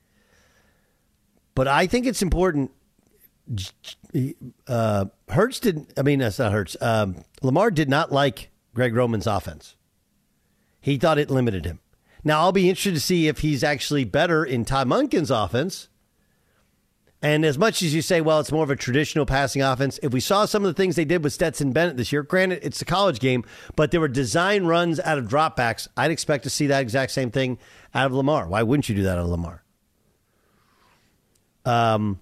But 1.60 1.68
I 1.68 1.86
think 1.86 2.06
it's 2.06 2.22
important. 2.22 2.70
uh, 4.66 5.04
Hurts 5.28 5.60
didn't. 5.60 5.92
I 5.98 6.00
mean, 6.00 6.20
that's 6.20 6.38
not 6.38 6.52
Hurts. 6.52 6.74
Um, 6.80 7.16
Lamar 7.42 7.70
did 7.70 7.86
not 7.86 8.10
like 8.10 8.48
Greg 8.72 8.96
Roman's 8.96 9.26
offense. 9.26 9.76
He 10.80 10.96
thought 10.96 11.18
it 11.18 11.28
limited 11.28 11.66
him. 11.66 11.80
Now 12.24 12.40
I'll 12.40 12.52
be 12.52 12.70
interested 12.70 12.94
to 12.94 13.00
see 13.00 13.28
if 13.28 13.40
he's 13.40 13.62
actually 13.62 14.04
better 14.04 14.42
in 14.42 14.64
Todd 14.64 14.88
Monken's 14.88 15.30
offense. 15.30 15.90
And 17.20 17.44
as 17.44 17.58
much 17.58 17.82
as 17.82 17.94
you 17.94 18.00
say, 18.00 18.22
well, 18.22 18.40
it's 18.40 18.50
more 18.50 18.64
of 18.64 18.70
a 18.70 18.74
traditional 18.74 19.26
passing 19.26 19.60
offense, 19.60 20.00
if 20.02 20.14
we 20.14 20.20
saw 20.20 20.46
some 20.46 20.64
of 20.64 20.74
the 20.74 20.82
things 20.82 20.96
they 20.96 21.04
did 21.04 21.22
with 21.22 21.34
Stetson 21.34 21.72
Bennett 21.72 21.98
this 21.98 22.10
year, 22.10 22.22
granted, 22.22 22.60
it's 22.62 22.80
a 22.80 22.86
college 22.86 23.20
game, 23.20 23.44
but 23.76 23.90
there 23.90 24.00
were 24.00 24.08
design 24.08 24.64
runs 24.64 24.98
out 24.98 25.18
of 25.18 25.26
dropbacks. 25.26 25.88
I'd 25.94 26.10
expect 26.10 26.44
to 26.44 26.48
see 26.48 26.68
that 26.68 26.80
exact 26.80 27.12
same 27.12 27.30
thing 27.30 27.58
out 27.94 28.06
of 28.06 28.12
Lamar. 28.14 28.48
Why 28.48 28.62
wouldn't 28.62 28.88
you 28.88 28.94
do 28.94 29.02
that 29.02 29.18
out 29.18 29.24
of 29.24 29.28
Lamar? 29.28 29.59
Um, 31.64 32.20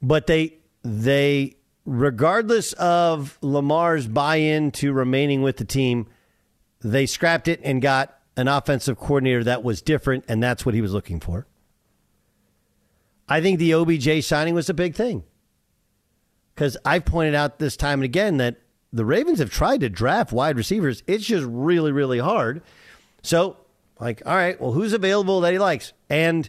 but 0.00 0.26
they 0.26 0.58
they 0.82 1.56
regardless 1.84 2.72
of 2.74 3.38
Lamar's 3.42 4.06
buy-in 4.06 4.70
to 4.72 4.92
remaining 4.92 5.42
with 5.42 5.56
the 5.56 5.64
team, 5.64 6.06
they 6.80 7.06
scrapped 7.06 7.48
it 7.48 7.60
and 7.62 7.82
got 7.82 8.18
an 8.36 8.48
offensive 8.48 8.98
coordinator 8.98 9.44
that 9.44 9.62
was 9.62 9.82
different, 9.82 10.24
and 10.28 10.42
that's 10.42 10.64
what 10.64 10.74
he 10.74 10.80
was 10.80 10.92
looking 10.92 11.20
for. 11.20 11.46
I 13.28 13.40
think 13.40 13.58
the 13.58 13.74
OBJ 13.74 14.24
signing 14.24 14.54
was 14.54 14.68
a 14.68 14.74
big 14.74 14.94
thing 14.94 15.24
because 16.54 16.76
I've 16.84 17.04
pointed 17.04 17.34
out 17.34 17.58
this 17.58 17.76
time 17.76 18.00
and 18.00 18.04
again 18.04 18.36
that 18.38 18.56
the 18.92 19.04
Ravens 19.04 19.38
have 19.38 19.50
tried 19.50 19.80
to 19.80 19.88
draft 19.88 20.32
wide 20.32 20.56
receivers. 20.56 21.02
It's 21.06 21.24
just 21.24 21.46
really, 21.48 21.92
really 21.92 22.18
hard. 22.18 22.62
So, 23.22 23.56
like, 23.98 24.22
all 24.26 24.34
right, 24.34 24.60
well, 24.60 24.72
who's 24.72 24.92
available 24.92 25.40
that 25.40 25.52
he 25.52 25.58
likes? 25.58 25.92
And 26.10 26.48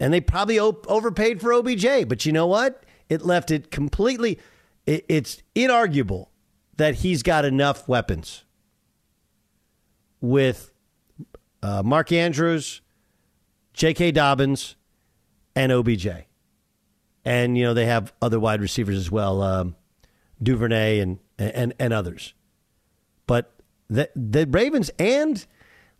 and 0.00 0.12
they 0.12 0.20
probably 0.20 0.58
overpaid 0.58 1.40
for 1.40 1.52
OBJ, 1.52 2.08
but 2.08 2.26
you 2.26 2.32
know 2.32 2.46
what? 2.46 2.84
It 3.08 3.22
left 3.22 3.50
it 3.50 3.70
completely. 3.70 4.38
It, 4.86 5.04
it's 5.08 5.42
inarguable 5.54 6.28
that 6.76 6.96
he's 6.96 7.22
got 7.22 7.44
enough 7.44 7.88
weapons 7.88 8.44
with 10.20 10.72
uh, 11.62 11.82
Mark 11.82 12.12
Andrews, 12.12 12.80
J.K. 13.72 14.12
Dobbins, 14.12 14.76
and 15.54 15.70
OBJ. 15.70 16.08
And, 17.24 17.56
you 17.56 17.64
know, 17.64 17.74
they 17.74 17.86
have 17.86 18.12
other 18.20 18.38
wide 18.40 18.60
receivers 18.60 18.96
as 18.96 19.10
well, 19.10 19.42
um, 19.42 19.76
Duvernay 20.42 20.98
and, 20.98 21.18
and, 21.38 21.72
and 21.78 21.92
others. 21.92 22.34
But 23.26 23.54
the, 23.88 24.10
the 24.14 24.46
Ravens 24.46 24.90
and 24.98 25.46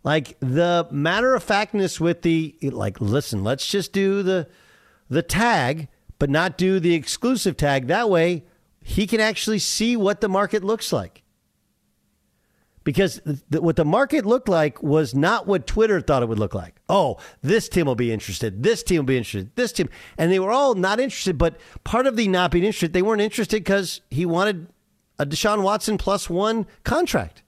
like 0.05 0.37
the 0.39 0.87
matter 0.91 1.33
of 1.33 1.43
factness 1.43 1.99
with 1.99 2.21
the, 2.21 2.55
like, 2.61 3.01
listen, 3.01 3.43
let's 3.43 3.67
just 3.67 3.91
do 3.91 4.21
the, 4.21 4.47
the 5.09 5.23
tag, 5.23 5.89
but 6.19 6.29
not 6.29 6.57
do 6.57 6.79
the 6.79 6.93
exclusive 6.93 7.57
tag. 7.57 7.87
That 7.87 8.09
way 8.09 8.45
he 8.81 9.07
can 9.07 9.19
actually 9.19 9.59
see 9.59 9.97
what 9.97 10.21
the 10.21 10.29
market 10.29 10.63
looks 10.63 10.93
like 10.93 11.23
because 12.83 13.19
th- 13.25 13.61
what 13.63 13.77
the 13.77 13.83
market 13.83 14.27
looked 14.27 14.47
like 14.47 14.83
was 14.83 15.15
not 15.15 15.47
what 15.47 15.65
Twitter 15.65 15.99
thought 15.99 16.21
it 16.21 16.29
would 16.29 16.37
look 16.37 16.53
like. 16.53 16.75
Oh, 16.87 17.17
this 17.41 17.67
team 17.67 17.87
will 17.87 17.95
be 17.95 18.11
interested. 18.11 18.61
This 18.61 18.83
team 18.83 18.97
will 18.97 19.05
be 19.05 19.17
interested. 19.17 19.55
This 19.55 19.71
team. 19.71 19.89
And 20.19 20.31
they 20.31 20.39
were 20.39 20.51
all 20.51 20.75
not 20.75 20.99
interested, 20.99 21.37
but 21.37 21.57
part 21.83 22.05
of 22.05 22.15
the 22.15 22.27
not 22.27 22.51
being 22.51 22.63
interested, 22.63 22.93
they 22.93 23.01
weren't 23.01 23.21
interested 23.21 23.63
because 23.63 24.01
he 24.11 24.25
wanted 24.25 24.67
a 25.17 25.25
Deshaun 25.25 25.63
Watson 25.63 25.97
plus 25.97 26.29
one 26.29 26.67
contract. 26.83 27.41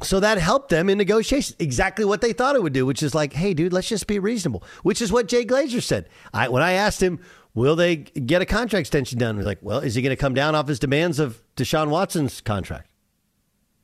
So 0.00 0.20
that 0.20 0.38
helped 0.38 0.68
them 0.68 0.88
in 0.88 0.96
negotiations. 0.96 1.56
Exactly 1.58 2.04
what 2.04 2.20
they 2.20 2.32
thought 2.32 2.54
it 2.54 2.62
would 2.62 2.72
do, 2.72 2.86
which 2.86 3.02
is 3.02 3.14
like, 3.14 3.32
hey, 3.32 3.52
dude, 3.52 3.72
let's 3.72 3.88
just 3.88 4.06
be 4.06 4.20
reasonable. 4.20 4.62
Which 4.84 5.02
is 5.02 5.10
what 5.10 5.26
Jay 5.26 5.44
Glazer 5.44 5.82
said. 5.82 6.08
I, 6.32 6.48
when 6.48 6.62
I 6.62 6.72
asked 6.72 7.02
him, 7.02 7.18
Will 7.58 7.74
they 7.74 7.96
get 7.96 8.40
a 8.40 8.46
contract 8.46 8.82
extension 8.82 9.18
done? 9.18 9.36
He's 9.36 9.44
like, 9.44 9.58
well, 9.62 9.80
is 9.80 9.96
he 9.96 10.02
going 10.02 10.14
to 10.14 10.20
come 10.20 10.32
down 10.32 10.54
off 10.54 10.68
his 10.68 10.78
demands 10.78 11.18
of 11.18 11.42
Deshaun 11.56 11.88
Watson's 11.88 12.40
contract? 12.40 12.88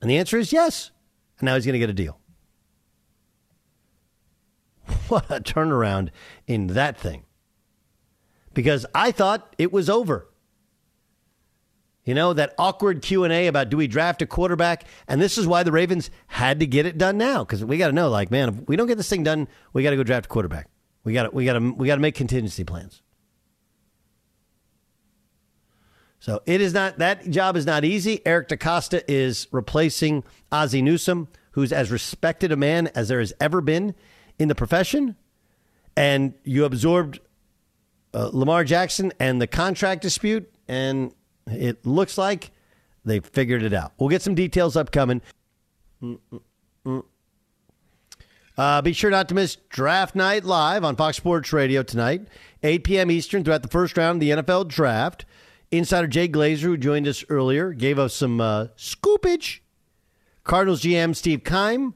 And 0.01 0.09
the 0.09 0.17
answer 0.17 0.39
is 0.39 0.53
yes. 0.53 0.93
And 1.41 1.47
now 1.47 1.57
he's 1.57 1.67
going 1.67 1.73
to 1.73 1.81
get 1.81 1.91
a 1.91 1.95
deal. 1.95 2.21
What 5.09 5.29
a 5.29 5.41
turnaround 5.41 6.11
in 6.47 6.69
that 6.69 6.97
thing. 6.97 7.25
Because 8.55 8.87
I 8.95 9.11
thought 9.11 9.57
it 9.59 9.73
was 9.73 9.91
over. 9.91 10.29
You 12.05 12.15
know, 12.15 12.35
that 12.35 12.55
awkward 12.59 13.01
Q&A 13.01 13.47
about 13.47 13.71
do 13.71 13.79
we 13.79 13.87
draft 13.87 14.21
a 14.21 14.27
quarterback? 14.27 14.85
And 15.09 15.21
this 15.21 15.39
is 15.39 15.47
why 15.47 15.63
the 15.63 15.73
Ravens 15.73 16.11
had 16.27 16.61
to 16.61 16.67
get 16.67 16.85
it 16.85 16.99
done 16.99 17.17
now 17.17 17.45
cuz 17.45 17.65
we 17.65 17.79
got 17.79 17.87
to 17.87 17.93
know 17.93 18.11
like, 18.11 18.31
man, 18.31 18.49
if 18.51 18.69
we 18.69 18.77
don't 18.77 18.87
get 18.87 18.99
this 18.99 19.09
thing 19.09 19.23
done, 19.23 19.49
we 19.73 19.83
got 19.83 19.91
to 19.91 19.97
go 19.97 20.03
draft 20.03 20.27
a 20.27 20.29
quarterback. 20.29 20.69
We 21.05 21.15
got 21.15 21.25
to 21.25 21.31
we 21.31 21.45
got 21.45 21.55
to 21.55 21.73
we 21.73 21.87
got 21.87 21.95
to 21.95 22.01
make 22.01 22.15
contingency 22.15 22.65
plans. 22.65 23.01
So 26.19 26.43
it 26.47 26.61
is 26.63 26.73
not 26.73 26.99
that 26.99 27.29
job 27.31 27.57
is 27.57 27.67
not 27.67 27.85
easy. 27.85 28.21
Eric 28.27 28.49
DeCosta 28.49 29.03
is 29.09 29.47
replacing 29.51 30.25
Ozzie 30.51 30.83
Newsome, 30.83 31.29
who's 31.53 31.73
as 31.73 31.91
respected 31.91 32.51
a 32.51 32.57
man 32.57 32.87
as 32.95 33.09
there 33.09 33.19
has 33.19 33.33
ever 33.41 33.61
been 33.61 33.95
in 34.39 34.49
the 34.49 34.55
profession. 34.55 35.17
And 35.97 36.35
you 36.43 36.65
absorbed 36.65 37.21
uh, 38.15 38.31
Lamar 38.33 38.65
Jackson 38.65 39.13
and 39.21 39.41
the 39.41 39.47
contract 39.47 40.01
dispute, 40.01 40.51
and 40.67 41.13
it 41.47 41.85
looks 41.87 42.19
like 42.19 42.51
they 43.05 43.21
figured 43.21 43.63
it 43.63 43.73
out. 43.73 43.93
We'll 43.99 44.09
get 44.09 44.23
some 44.23 44.35
details 44.35 44.77
upcoming. 44.77 45.21
Uh, 48.57 48.83
be 48.83 48.93
sure 48.93 49.11
not 49.11 49.29
to 49.29 49.35
miss 49.35 49.57
Draft 49.69 50.15
Night 50.15 50.45
Live 50.45 50.85
on 50.85 50.95
Fox 50.97 51.17
Sports 51.17 51.53
Radio 51.53 51.83
tonight, 51.83 52.29
8 52.63 52.85
p.m. 52.85 53.11
Eastern, 53.11 53.43
throughout 53.43 53.63
the 53.63 53.69
first 53.69 53.97
round 53.97 54.17
of 54.17 54.21
the 54.21 54.43
NFL 54.43 54.69
Draft. 54.69 55.25
Insider 55.73 56.07
Jay 56.07 56.29
Glazer, 56.29 56.63
who 56.63 56.77
joined 56.77 57.09
us 57.09 57.25
earlier, 57.29 57.73
gave 57.73 57.99
us 57.99 58.15
some 58.15 58.41
uh, 58.41 58.67
scoopage. 58.77 59.59
Cardinals 60.45 60.83
GM 60.83 61.17
Steve 61.17 61.43
Keim, 61.43 61.95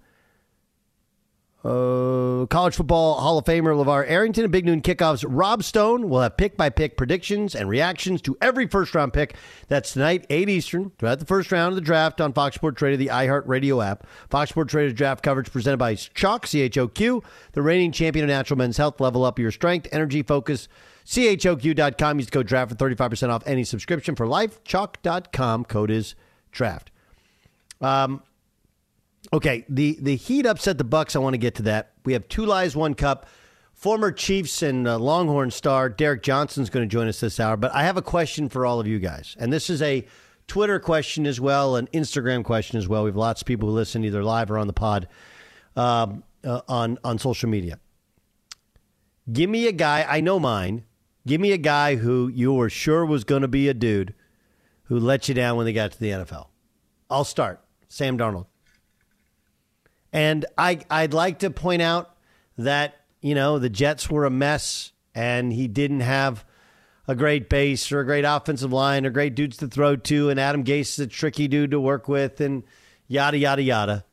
uh, 1.65 2.47
college 2.47 2.77
football 2.77 3.21
Hall 3.21 3.39
of 3.39 3.45
Famer 3.45 3.75
LaVar 3.75 4.09
Arrington, 4.09 4.45
and 4.45 4.53
Big 4.53 4.65
Noon 4.65 4.81
Kickoffs 4.81 5.25
Rob 5.27 5.65
Stone 5.65 6.09
will 6.09 6.21
have 6.21 6.37
pick 6.37 6.57
by 6.57 6.71
pick 6.71 6.97
predictions 6.97 7.55
and 7.55 7.69
reactions 7.69 8.23
to 8.23 8.37
every 8.41 8.69
first 8.69 8.95
round 8.95 9.13
pick. 9.13 9.35
That's 9.67 9.93
tonight, 9.93 10.25
8 10.31 10.49
Eastern, 10.49 10.93
throughout 10.99 11.19
the 11.19 11.27
first 11.27 11.51
round 11.51 11.71
of 11.73 11.75
the 11.75 11.81
draft 11.81 12.21
on 12.21 12.33
Fox 12.33 12.55
Sports 12.55 12.81
Radio, 12.81 12.97
the 12.97 13.09
iHeartRadio 13.09 13.85
app. 13.85 14.07
Fox 14.31 14.51
Sports 14.51 14.73
Radio 14.73 14.93
draft 14.93 15.23
coverage 15.23 15.51
presented 15.51 15.79
by 15.79 15.95
Choq, 15.95 16.47
C 16.47 16.61
H 16.61 16.79
O 16.79 16.87
Q, 16.87 17.23
the 17.53 17.63
reigning 17.63 17.93
champion 17.93 18.25
of 18.25 18.29
natural 18.29 18.57
men's 18.59 18.77
health. 18.77 19.01
Level 19.01 19.25
up 19.25 19.39
your 19.39 19.51
strength, 19.51 19.89
energy, 19.91 20.23
focus 20.23 20.69
CHOQ.com. 21.09 22.19
Use 22.19 22.31
code 22.31 22.47
DRAFT 22.47 22.71
for 22.71 22.75
35% 22.77 23.31
off 23.31 23.43
any 23.47 23.65
subscription 23.65 24.15
for 24.15 24.27
life. 24.27 24.63
Choq.com. 24.65 25.65
Code 25.65 25.91
is 25.91 26.15
DRAFT. 26.53 26.91
Um, 27.81 28.23
okay, 29.33 29.65
the, 29.69 29.99
the 30.01 30.17
Heat 30.17 30.47
upset 30.47 30.79
the 30.79 30.85
Bucks. 30.85 31.17
I 31.17 31.19
want 31.19 31.35
to 31.35 31.39
get 31.39 31.55
to 31.57 31.63
that. 31.63 31.93
We 32.05 32.13
have 32.13 32.29
two 32.29 32.45
lies, 32.45 32.77
one 32.77 32.95
cup. 32.95 33.27
Former 33.73 34.11
Chiefs 34.11 34.63
and 34.63 34.89
uh, 34.89 34.99
Longhorn 34.99 35.53
star 35.53 35.89
Derrick 35.89 36.23
Johnson 36.23 36.65
is 36.65 36.71
going 36.71 36.89
to 36.89 36.93
join 36.93 37.07
us 37.07 37.21
this 37.21 37.39
hour. 37.39 37.57
But 37.57 37.73
I 37.73 37.85
have 37.85 37.97
a 37.97 38.03
question 38.03 38.49
for 38.49 38.67
all 38.67 38.81
of 38.81 38.89
you 38.89 38.99
guys. 38.99 39.37
And 39.39 39.53
this 39.53 39.71
is 39.71 39.81
a 39.83 40.05
Twitter 40.49 40.81
question 40.81 41.27
as 41.27 41.41
well, 41.41 41.77
an 41.77 41.87
Instagram 41.95 42.43
question 42.43 42.77
as 42.79 42.89
well. 42.89 43.05
We 43.05 43.11
have 43.11 43.17
lots 43.17 43.43
of 43.43 43.47
people 43.47 43.69
who 43.69 43.75
listen 43.75 44.05
either 44.05 44.25
live 44.25 44.51
or 44.51 44.59
on 44.59 44.67
the 44.67 44.73
pod 44.73 45.07
um, 45.77 46.25
uh, 46.43 46.63
on, 46.67 46.99
on 47.05 47.19
social 47.19 47.49
media. 47.49 47.79
Give 49.33 49.49
me 49.49 49.69
a 49.69 49.73
guy, 49.73 50.05
I 50.09 50.23
know 50.23 50.41
mine, 50.41 50.85
Give 51.29 51.43
me 51.43 51.53
a 51.53 51.59
guy 51.59 51.97
who 51.97 52.29
you 52.29 52.55
were 52.55 52.71
sure 52.71 53.05
was 53.05 53.23
going 53.23 53.43
to 53.43 53.49
be 53.49 53.69
a 53.69 53.75
dude 53.75 54.15
who 54.85 54.99
let 54.99 55.29
you 55.29 55.35
down 55.35 55.59
when 55.59 55.67
they 55.67 55.75
got 55.75 55.93
to 55.93 56.01
the 56.01 56.09
NFL. 56.09 56.47
I'll 57.11 57.25
start. 57.25 57.63
Sam 57.87 58.17
Darnold. 58.17 58.47
And 60.13 60.47
I, 60.57 60.81
I'd 60.91 61.15
like 61.15 61.41
to 61.41 61.51
point 61.51 61.83
out 61.83 62.15
that, 62.57 62.97
you 63.21 63.35
know, 63.35 63.59
the 63.59 63.69
Jets 63.69 64.11
were 64.11 64.25
a 64.25 64.31
mess 64.31 64.93
and 65.15 65.53
he 65.53 65.69
didn't 65.69 66.01
have 66.01 66.45
a 67.07 67.15
great 67.15 67.49
base 67.49 67.91
or 67.91 68.01
a 68.01 68.05
great 68.05 68.25
offensive 68.25 68.73
line 68.73 69.07
or 69.07 69.11
great 69.11 69.35
dudes 69.35 69.57
to 69.59 69.69
throw 69.69 69.97
to. 69.97 70.31
And 70.31 70.39
Adam 70.39 70.65
Gase 70.65 70.81
is 70.81 70.99
a 71.01 71.07
tricky 71.07 71.49
dude 71.49 71.71
to 71.73 71.81
work 71.81 72.09
with 72.09 72.41
and 72.41 72.63
yada, 73.07 73.39
yada, 73.39 73.63
yada. 73.63 74.05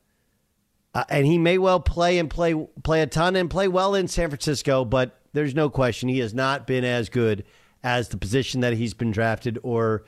Uh, 0.94 1.04
and 1.10 1.26
he 1.26 1.38
may 1.38 1.58
well 1.58 1.82
play 1.82 2.18
and 2.18 2.30
play 2.30 2.56
play 2.84 3.02
a 3.02 3.08
ton 3.08 3.36
and 3.36 3.50
play 3.50 3.68
well 3.68 3.96
in 3.96 4.08
San 4.08 4.30
Francisco, 4.30 4.86
but 4.86 5.20
there's 5.34 5.54
no 5.54 5.70
question 5.70 6.08
he 6.08 6.20
has 6.20 6.34
not 6.34 6.66
been 6.66 6.86
as 6.86 7.10
good 7.10 7.44
as 7.84 8.08
the 8.08 8.18
position 8.18 8.62
that 8.62 8.72
he's 8.74 8.94
been 8.94 9.12
drafted 9.12 9.60
or 9.62 10.06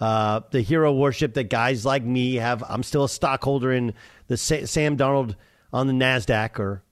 uh, 0.00 0.40
the 0.50 0.62
hero 0.62 0.92
worship 0.92 1.34
that 1.34 1.44
guys 1.44 1.84
like 1.84 2.02
me 2.02 2.36
have. 2.36 2.64
I'm 2.66 2.82
still 2.82 3.04
a 3.04 3.08
stockholder 3.10 3.72
in 3.72 3.92
the 4.32 4.66
Sam 4.66 4.96
Darnold 4.96 5.36
on 5.72 5.86
the 5.86 5.92
NASDAQ 5.92 6.58
or 6.58 6.82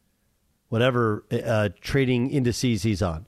whatever 0.69 1.25
uh, 1.33 1.71
trading 1.81 2.31
indices 2.31 2.83
he's 2.83 3.03
on. 3.03 3.27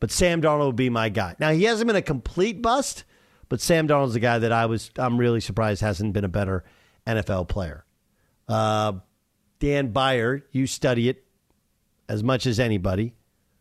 But 0.00 0.10
Sam 0.10 0.42
Darnold 0.42 0.58
will 0.58 0.72
be 0.72 0.90
my 0.90 1.08
guy. 1.08 1.36
Now, 1.38 1.52
he 1.52 1.64
hasn't 1.64 1.86
been 1.86 1.96
a 1.96 2.02
complete 2.02 2.60
bust, 2.60 3.04
but 3.48 3.60
Sam 3.60 3.86
Darnold's 3.86 4.14
the 4.14 4.20
guy 4.20 4.38
that 4.38 4.52
I 4.52 4.66
was, 4.66 4.90
I'm 4.96 5.16
really 5.16 5.40
surprised 5.40 5.80
hasn't 5.80 6.12
been 6.12 6.24
a 6.24 6.28
better 6.28 6.64
NFL 7.06 7.48
player. 7.48 7.84
Uh, 8.48 8.94
Dan 9.60 9.92
Beyer, 9.92 10.44
you 10.50 10.66
study 10.66 11.08
it 11.08 11.24
as 12.08 12.22
much 12.22 12.46
as 12.46 12.58
anybody. 12.58 13.14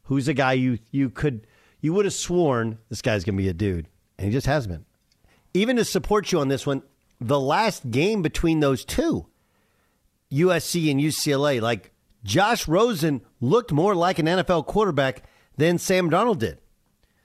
who's 0.03 0.27
a 0.27 0.33
guy 0.33 0.53
you 0.53 0.79
you 0.89 1.09
could 1.09 1.47
you 1.79 1.93
would 1.93 2.05
have 2.05 2.13
sworn 2.13 2.77
this 2.89 3.01
guy's 3.01 3.23
going 3.23 3.37
to 3.37 3.41
be 3.41 3.49
a 3.49 3.53
dude, 3.53 3.87
and 4.17 4.27
he 4.27 4.33
just 4.33 4.47
has 4.47 4.67
been. 4.67 4.85
Even 5.53 5.75
to 5.77 5.85
support 5.85 6.31
you 6.31 6.39
on 6.39 6.47
this 6.47 6.65
one, 6.65 6.83
the 7.19 7.39
last 7.39 7.91
game 7.91 8.21
between 8.21 8.59
those 8.59 8.83
two, 8.83 9.27
USC 10.31 10.89
and 10.91 10.99
UCLA, 10.99 11.61
like 11.61 11.91
Josh 12.23 12.67
Rosen 12.67 13.21
looked 13.39 13.71
more 13.71 13.95
like 13.95 14.19
an 14.19 14.25
NFL 14.25 14.65
quarterback 14.67 15.23
than 15.57 15.77
Sam 15.77 16.09
Darnold 16.09 16.39
did. 16.39 16.59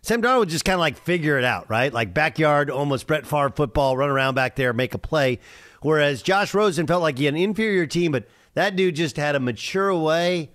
Sam 0.03 0.23
Darnold 0.23 0.41
would 0.41 0.49
just 0.49 0.65
kind 0.65 0.75
of 0.75 0.81
like 0.81 0.99
figure 0.99 1.39
it 1.39 1.45
out, 1.45 1.69
right? 1.69 1.93
Like 1.93 2.15
backyard, 2.15 2.71
almost 2.71 3.07
Brett 3.07 3.27
Favre 3.27 3.51
football, 3.51 3.97
run 3.97 4.11
around 4.11 4.35
back 4.35 4.57
there, 4.57 4.73
make 4.73 4.95
a 4.95 4.99
play. 4.99 5.41
Whereas 5.83 6.23
Josh 6.23 6.55
Rosen 6.55 6.87
felt 6.87 7.03
like 7.03 7.19
he 7.19 7.25
had 7.25 7.35
an 7.35 7.41
inferior 7.41 7.87
team, 7.87 8.13
but 8.13 8.29
that 8.55 8.77
dude 8.77 8.97
just 8.97 9.17
had 9.17 9.35
a 9.35 9.41
mature 9.41 9.95
way. 9.95 10.51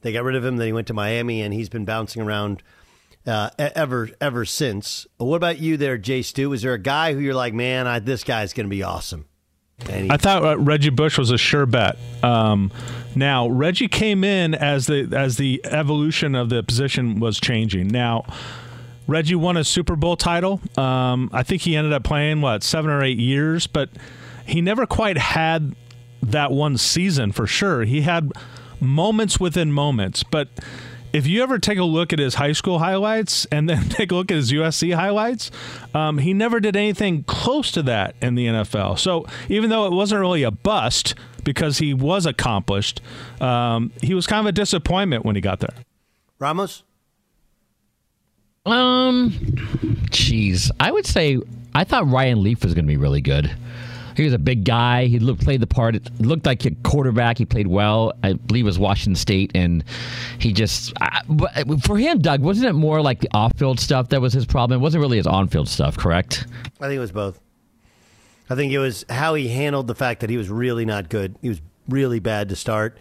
They 0.00 0.12
got 0.12 0.24
rid 0.24 0.36
of 0.36 0.44
him, 0.44 0.56
then 0.56 0.66
he 0.66 0.72
went 0.72 0.86
to 0.88 0.94
Miami, 0.94 1.42
and 1.42 1.52
he's 1.52 1.68
been 1.68 1.84
bouncing 1.84 2.22
around 2.22 2.62
uh, 3.26 3.50
ever 3.58 4.10
ever 4.20 4.44
since. 4.44 5.06
What 5.18 5.36
about 5.36 5.58
you 5.58 5.76
there, 5.76 5.98
Jay 5.98 6.22
Stu? 6.22 6.52
Is 6.52 6.62
there 6.62 6.74
a 6.74 6.78
guy 6.78 7.12
who 7.12 7.20
you're 7.20 7.34
like, 7.34 7.54
man, 7.54 7.86
I, 7.86 7.98
this 7.98 8.24
guy's 8.24 8.52
going 8.52 8.66
to 8.66 8.70
be 8.70 8.82
awesome? 8.82 9.26
I 9.88 10.16
thought 10.16 10.44
uh, 10.44 10.58
Reggie 10.58 10.90
Bush 10.90 11.18
was 11.18 11.30
a 11.30 11.38
sure 11.38 11.66
bet. 11.66 11.96
Um, 12.22 12.72
now 13.14 13.48
Reggie 13.48 13.88
came 13.88 14.24
in 14.24 14.54
as 14.54 14.86
the 14.86 15.08
as 15.16 15.36
the 15.36 15.60
evolution 15.64 16.34
of 16.34 16.48
the 16.48 16.62
position 16.62 17.20
was 17.20 17.38
changing. 17.38 17.88
Now 17.88 18.24
Reggie 19.06 19.34
won 19.34 19.56
a 19.56 19.64
Super 19.64 19.94
Bowl 19.94 20.16
title. 20.16 20.60
Um, 20.76 21.30
I 21.32 21.42
think 21.42 21.62
he 21.62 21.76
ended 21.76 21.92
up 21.92 22.04
playing 22.04 22.40
what 22.40 22.62
seven 22.62 22.90
or 22.90 23.02
eight 23.02 23.18
years, 23.18 23.66
but 23.66 23.90
he 24.46 24.60
never 24.60 24.86
quite 24.86 25.18
had 25.18 25.76
that 26.22 26.50
one 26.50 26.78
season 26.78 27.32
for 27.32 27.46
sure. 27.46 27.84
He 27.84 28.02
had 28.02 28.32
moments 28.80 29.38
within 29.38 29.72
moments, 29.72 30.22
but 30.22 30.48
if 31.16 31.26
you 31.26 31.42
ever 31.42 31.58
take 31.58 31.78
a 31.78 31.84
look 31.84 32.12
at 32.12 32.18
his 32.18 32.34
high 32.34 32.52
school 32.52 32.78
highlights 32.78 33.46
and 33.46 33.68
then 33.70 33.88
take 33.88 34.12
a 34.12 34.14
look 34.14 34.30
at 34.30 34.36
his 34.36 34.52
USC 34.52 34.94
highlights, 34.94 35.50
um, 35.94 36.18
he 36.18 36.34
never 36.34 36.60
did 36.60 36.76
anything 36.76 37.22
close 37.22 37.72
to 37.72 37.82
that 37.84 38.14
in 38.20 38.34
the 38.34 38.46
NFL. 38.46 38.98
So 38.98 39.26
even 39.48 39.70
though 39.70 39.86
it 39.86 39.92
wasn't 39.92 40.20
really 40.20 40.42
a 40.42 40.50
bust 40.50 41.14
because 41.42 41.78
he 41.78 41.94
was 41.94 42.26
accomplished, 42.26 43.00
um, 43.40 43.92
he 44.02 44.12
was 44.12 44.26
kind 44.26 44.40
of 44.40 44.50
a 44.50 44.52
disappointment 44.52 45.24
when 45.24 45.36
he 45.36 45.40
got 45.40 45.60
there. 45.60 45.74
Ramos? 46.38 46.82
Um, 48.66 49.30
jeez, 50.10 50.70
I 50.78 50.90
would 50.90 51.06
say 51.06 51.38
I 51.74 51.84
thought 51.84 52.06
Ryan 52.08 52.42
Leaf 52.42 52.62
was 52.62 52.74
going 52.74 52.84
to 52.84 52.88
be 52.88 52.98
really 52.98 53.22
good. 53.22 53.56
He 54.16 54.24
was 54.24 54.32
a 54.32 54.38
big 54.38 54.64
guy. 54.64 55.06
He 55.06 55.18
looked 55.18 55.44
played 55.44 55.60
the 55.60 55.66
part. 55.66 55.94
It 55.94 56.08
looked 56.20 56.46
like 56.46 56.64
a 56.64 56.70
quarterback. 56.82 57.38
He 57.38 57.44
played 57.44 57.66
well. 57.66 58.12
I 58.22 58.32
believe 58.32 58.64
it 58.64 58.66
was 58.66 58.78
Washington 58.78 59.14
State, 59.14 59.52
and 59.54 59.84
he 60.38 60.52
just. 60.52 60.92
I, 61.00 61.22
for 61.82 61.98
him, 61.98 62.20
Doug, 62.20 62.40
wasn't 62.40 62.68
it 62.68 62.72
more 62.72 63.02
like 63.02 63.20
the 63.20 63.28
off-field 63.32 63.78
stuff 63.78 64.08
that 64.08 64.20
was 64.20 64.32
his 64.32 64.46
problem? 64.46 64.80
It 64.80 64.82
wasn't 64.82 65.02
really 65.02 65.18
his 65.18 65.26
on-field 65.26 65.68
stuff, 65.68 65.96
correct? 65.96 66.46
I 66.80 66.86
think 66.86 66.96
it 66.96 67.00
was 67.00 67.12
both. 67.12 67.40
I 68.48 68.54
think 68.54 68.72
it 68.72 68.78
was 68.78 69.04
how 69.08 69.34
he 69.34 69.48
handled 69.48 69.86
the 69.86 69.94
fact 69.94 70.20
that 70.20 70.30
he 70.30 70.36
was 70.36 70.48
really 70.48 70.84
not 70.84 71.08
good. 71.08 71.36
He 71.42 71.48
was 71.48 71.60
really 71.88 72.20
bad 72.20 72.48
to 72.48 72.56
start, 72.56 72.96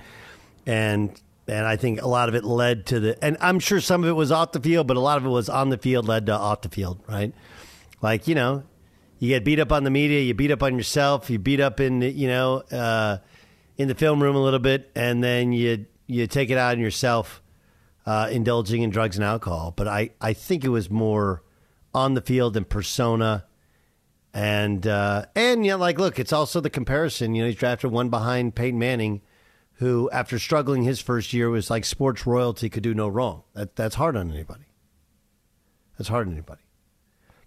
and 0.66 1.20
and 1.48 1.66
I 1.66 1.76
think 1.76 2.02
a 2.02 2.08
lot 2.08 2.30
of 2.30 2.36
it 2.36 2.44
led 2.44 2.86
to 2.88 3.00
the. 3.00 3.24
And 3.24 3.38
I'm 3.40 3.60
sure 3.60 3.80
some 3.80 4.04
of 4.04 4.10
it 4.10 4.14
was 4.14 4.32
off 4.32 4.52
the 4.52 4.60
field, 4.60 4.88
but 4.88 4.98
a 4.98 5.00
lot 5.00 5.18
of 5.18 5.26
it 5.26 5.30
was 5.30 5.48
on 5.48 5.70
the 5.70 5.78
field 5.78 6.08
led 6.08 6.26
to 6.26 6.34
off 6.34 6.62
the 6.62 6.70
field, 6.70 7.00
right? 7.08 7.34
Like 8.02 8.28
you 8.28 8.36
know, 8.36 8.64
you 9.20 9.30
get 9.30 9.46
beat 9.46 9.60
up 9.60 9.72
on 9.72 9.84
the 9.84 9.90
media, 9.90 10.22
you 10.22 10.34
beat 10.34 10.52
up 10.52 10.64
on 10.64 10.76
yourself, 10.76 11.30
you 11.30 11.40
beat 11.40 11.60
up 11.60 11.80
in 11.80 12.02
you 12.02 12.28
know 12.28 12.58
uh, 12.72 13.18
in 13.78 13.88
the 13.88 13.96
film 13.96 14.22
room 14.22 14.36
a 14.36 14.42
little 14.42 14.60
bit, 14.60 14.92
and 14.96 15.24
then 15.24 15.54
you 15.54 15.86
you 16.08 16.28
take 16.28 16.50
it 16.50 16.58
out 16.58 16.74
on 16.74 16.80
yourself, 16.80 17.42
uh, 18.06 18.30
indulging 18.32 18.82
in 18.82 18.90
drugs 18.90 19.18
and 19.18 19.26
alcohol. 19.26 19.74
But 19.76 19.88
I 19.88 20.12
I 20.20 20.34
think 20.34 20.64
it 20.64 20.70
was 20.70 20.90
more 20.90 21.44
on 21.94 22.14
the 22.14 22.22
field 22.22 22.58
and 22.58 22.68
persona, 22.68 23.46
and 24.34 24.86
uh, 24.86 25.26
and 25.36 25.66
you 25.66 25.72
know, 25.72 25.78
like 25.78 25.98
look, 25.98 26.20
it's 26.20 26.34
also 26.34 26.60
the 26.60 26.70
comparison. 26.70 27.36
You 27.36 27.44
know, 27.44 27.48
he's 27.48 27.58
drafted 27.58 27.92
one 27.92 28.10
behind 28.10 28.56
Peyton 28.56 28.80
Manning. 28.80 29.22
Who, 29.80 30.10
after 30.12 30.40
struggling 30.40 30.84
his 30.84 31.02
first 31.02 31.34
year, 31.34 31.50
was 31.50 31.70
like 31.70 31.84
sports 31.84 32.26
royalty 32.26 32.70
could 32.70 32.82
do 32.82 32.94
no 32.94 33.10
wrong. 33.10 33.44
That, 33.56 33.76
that's 33.76 33.96
hard 33.96 34.16
on 34.16 34.32
anybody. 34.32 34.72
That's 35.98 36.08
hard 36.08 36.28
on 36.28 36.34
anybody. 36.34 36.62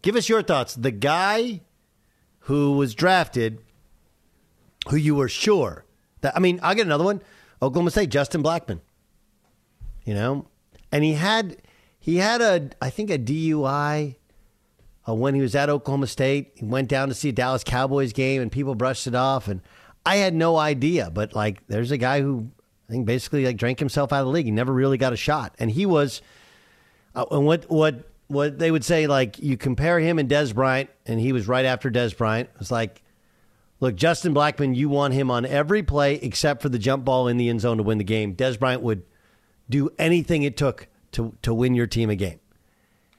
Give 0.03 0.17
us 0.17 0.29
your 0.29 0.43
thoughts. 0.43 0.75
The 0.75 0.91
guy 0.91 1.61
who 2.41 2.73
was 2.73 2.95
drafted, 2.95 3.61
who 4.89 4.97
you 4.97 5.15
were 5.15 5.29
sure 5.29 5.85
that, 6.21 6.37
I 6.37 6.41
mean, 6.41 6.61
I'll 6.63 6.75
get 6.75 6.87
another 6.87 7.05
one. 7.05 7.23
Oklahoma 7.61 7.91
State, 7.91 8.11
Justin 8.11 8.43
Blackmon. 8.43 8.81
You 10.05 10.15
know, 10.15 10.47
and 10.91 11.05
he 11.05 11.13
had, 11.15 11.59
he 11.99 12.17
had 12.17 12.41
a, 12.41 12.71
I 12.81 12.89
think 12.89 13.11
a 13.11 13.19
DUI 13.19 14.17
uh, 15.07 15.15
when 15.15 15.35
he 15.35 15.41
was 15.41 15.55
at 15.55 15.69
Oklahoma 15.69 16.07
State. 16.07 16.53
He 16.55 16.65
went 16.65 16.89
down 16.89 17.09
to 17.09 17.15
see 17.15 17.29
a 17.29 17.33
Dallas 17.33 17.63
Cowboys 17.63 18.13
game 18.13 18.41
and 18.41 18.51
people 18.51 18.75
brushed 18.75 19.07
it 19.07 19.15
off. 19.15 19.49
And 19.49 19.61
I 20.07 20.17
had 20.17 20.35
no 20.35 20.57
idea, 20.57 21.11
but 21.11 21.35
like, 21.35 21.67
there's 21.67 21.91
a 21.91 21.99
guy 21.99 22.23
who 22.23 22.49
I 22.89 22.93
think 22.93 23.05
basically 23.05 23.45
like 23.45 23.59
drank 23.59 23.79
himself 23.79 24.13
out 24.13 24.21
of 24.21 24.27
the 24.27 24.33
league. 24.33 24.47
He 24.47 24.51
never 24.51 24.73
really 24.73 24.97
got 24.97 25.13
a 25.13 25.17
shot. 25.17 25.55
And 25.59 25.71
he 25.71 25.85
was, 25.85 26.23
uh, 27.15 27.27
and 27.31 27.45
what, 27.45 27.69
what, 27.71 28.11
what 28.29 28.59
they 28.59 28.71
would 28.71 28.85
say, 28.85 29.07
like 29.07 29.39
you 29.39 29.57
compare 29.57 29.99
him 29.99 30.19
and 30.19 30.29
Dez 30.29 30.55
Bryant, 30.55 30.91
and 31.07 31.19
he 31.19 31.33
was 31.33 31.49
right 31.49 31.65
after 31.65 31.91
Dez 31.91 32.17
Bryant. 32.17 32.49
It's 32.61 32.71
like, 32.71 33.03
look, 33.81 33.97
Justin 33.97 34.35
Blackmon, 34.35 34.77
you 34.77 34.89
want 34.89 35.15
him 35.15 35.31
on 35.31 35.45
every 35.45 35.83
play 35.83 36.17
except 36.17 36.63
for 36.63 36.69
the 36.69 36.79
jump 36.79 37.05
ball 37.05 37.29
in 37.29 37.39
the 37.39 37.49
end 37.49 37.63
zone 37.63 37.79
to 37.79 37.83
win 37.83 37.99
the 37.99 38.05
game. 38.05 38.37
Dez 38.37 38.59
Bryant 38.59 38.83
would 38.83 39.03
do 39.69 39.91
anything 39.99 40.43
it 40.43 40.57
took 40.57 40.87
to 41.13 41.35
to 41.43 41.53
win 41.55 41.75
your 41.75 41.87
team 41.87 42.11
a 42.11 42.17
game, 42.17 42.39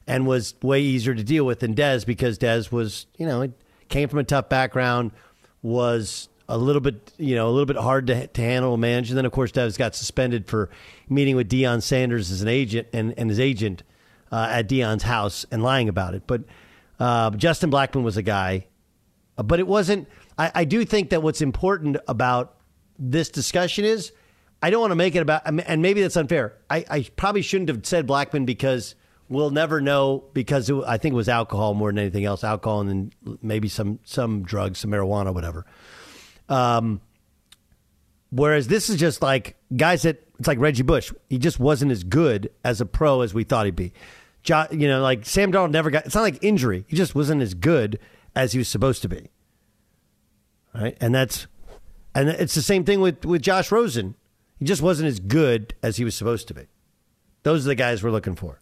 and 0.07 0.27
was 0.27 0.53
way 0.61 0.81
easier 0.81 1.15
to 1.15 1.23
deal 1.23 1.43
with 1.43 1.59
than 1.59 1.75
Dez 1.75 2.05
because 2.05 2.37
Dez 2.37 2.71
was, 2.71 3.07
you 3.17 3.25
know, 3.25 3.51
came 3.89 4.09
from 4.09 4.19
a 4.19 4.23
tough 4.23 4.47
background, 4.47 5.11
was 5.63 6.29
a 6.47 6.57
little 6.57 6.81
bit, 6.81 7.13
you 7.17 7.35
know, 7.35 7.47
a 7.47 7.51
little 7.51 7.67
bit 7.67 7.77
hard 7.77 8.07
to, 8.07 8.27
to 8.27 8.41
handle 8.41 8.73
and 8.73 8.81
manage. 8.81 9.09
And 9.09 9.17
then, 9.17 9.25
of 9.25 9.31
course, 9.31 9.51
Dez 9.51 9.77
got 9.77 9.95
suspended 9.95 10.47
for 10.47 10.69
meeting 11.07 11.35
with 11.35 11.49
Deion 11.49 11.81
Sanders 11.81 12.31
as 12.31 12.41
an 12.41 12.47
agent 12.47 12.87
and, 12.91 13.13
and 13.17 13.29
his 13.29 13.39
agent 13.39 13.83
uh, 14.31 14.47
at 14.51 14.69
Deion's 14.69 15.03
house 15.03 15.45
and 15.51 15.63
lying 15.63 15.89
about 15.89 16.13
it. 16.13 16.23
But 16.27 16.43
uh, 16.99 17.31
Justin 17.31 17.71
Blackmon 17.71 18.03
was 18.03 18.17
a 18.17 18.21
guy, 18.21 18.67
uh, 19.37 19.43
but 19.43 19.59
it 19.59 19.67
wasn't. 19.67 20.07
I, 20.37 20.51
I, 20.55 20.65
do 20.65 20.83
think 20.85 21.09
that 21.09 21.23
what's 21.23 21.41
important 21.41 21.97
about 22.07 22.57
this 22.97 23.29
discussion 23.29 23.85
is 23.85 24.11
I 24.61 24.69
don't 24.69 24.81
want 24.81 24.91
to 24.91 24.95
make 24.95 25.15
it 25.15 25.19
about, 25.19 25.43
and 25.45 25.81
maybe 25.81 26.01
that's 26.01 26.17
unfair. 26.17 26.57
I, 26.69 26.85
I 26.89 27.05
probably 27.15 27.41
shouldn't 27.41 27.69
have 27.69 27.85
said 27.85 28.07
Blackmon 28.07 28.45
because 28.45 28.95
we'll 29.29 29.51
never 29.51 29.79
know 29.79 30.25
because 30.33 30.69
it, 30.69 30.75
I 30.85 30.97
think 30.97 31.13
it 31.13 31.15
was 31.15 31.29
alcohol 31.29 31.73
more 31.73 31.89
than 31.89 31.99
anything 31.99 32.25
else, 32.25 32.43
alcohol 32.43 32.81
and 32.81 33.11
then 33.25 33.37
maybe 33.41 33.69
some 33.69 33.99
some 34.03 34.43
drugs, 34.43 34.79
some 34.79 34.91
marijuana, 34.91 35.33
whatever. 35.33 35.65
Um, 36.49 36.99
whereas 38.31 38.67
this 38.67 38.89
is 38.89 38.97
just 38.97 39.21
like 39.21 39.55
guys 39.75 40.01
that 40.01 40.25
it's 40.37 40.47
like 40.47 40.59
Reggie 40.59 40.83
Bush. 40.83 41.13
He 41.29 41.37
just 41.37 41.59
wasn't 41.59 41.91
as 41.91 42.03
good 42.03 42.51
as 42.63 42.81
a 42.81 42.85
pro 42.85 43.21
as 43.21 43.33
we 43.33 43.43
thought 43.43 43.65
he'd 43.65 43.75
be 43.75 43.93
you 44.47 44.87
know, 44.87 45.01
like 45.01 45.25
Sam 45.25 45.51
Darnold 45.51 45.71
never 45.71 45.89
got. 45.89 46.05
It's 46.05 46.15
not 46.15 46.21
like 46.21 46.43
injury. 46.43 46.85
He 46.87 46.95
just 46.95 47.15
wasn't 47.15 47.41
as 47.41 47.53
good 47.53 47.99
as 48.35 48.53
he 48.53 48.57
was 48.57 48.67
supposed 48.67 49.01
to 49.01 49.09
be. 49.09 49.29
Right, 50.73 50.95
and 51.01 51.13
that's, 51.13 51.47
and 52.13 52.29
it's 52.29 52.53
the 52.53 52.61
same 52.61 52.83
thing 52.83 53.01
with 53.01 53.25
with 53.25 53.41
Josh 53.41 53.71
Rosen. 53.71 54.15
He 54.57 54.65
just 54.65 54.81
wasn't 54.81 55.07
as 55.07 55.19
good 55.19 55.73
as 55.81 55.97
he 55.97 56.03
was 56.03 56.15
supposed 56.15 56.47
to 56.49 56.53
be. 56.53 56.67
Those 57.43 57.65
are 57.65 57.69
the 57.69 57.75
guys 57.75 58.03
we're 58.03 58.11
looking 58.11 58.35
for. 58.35 58.61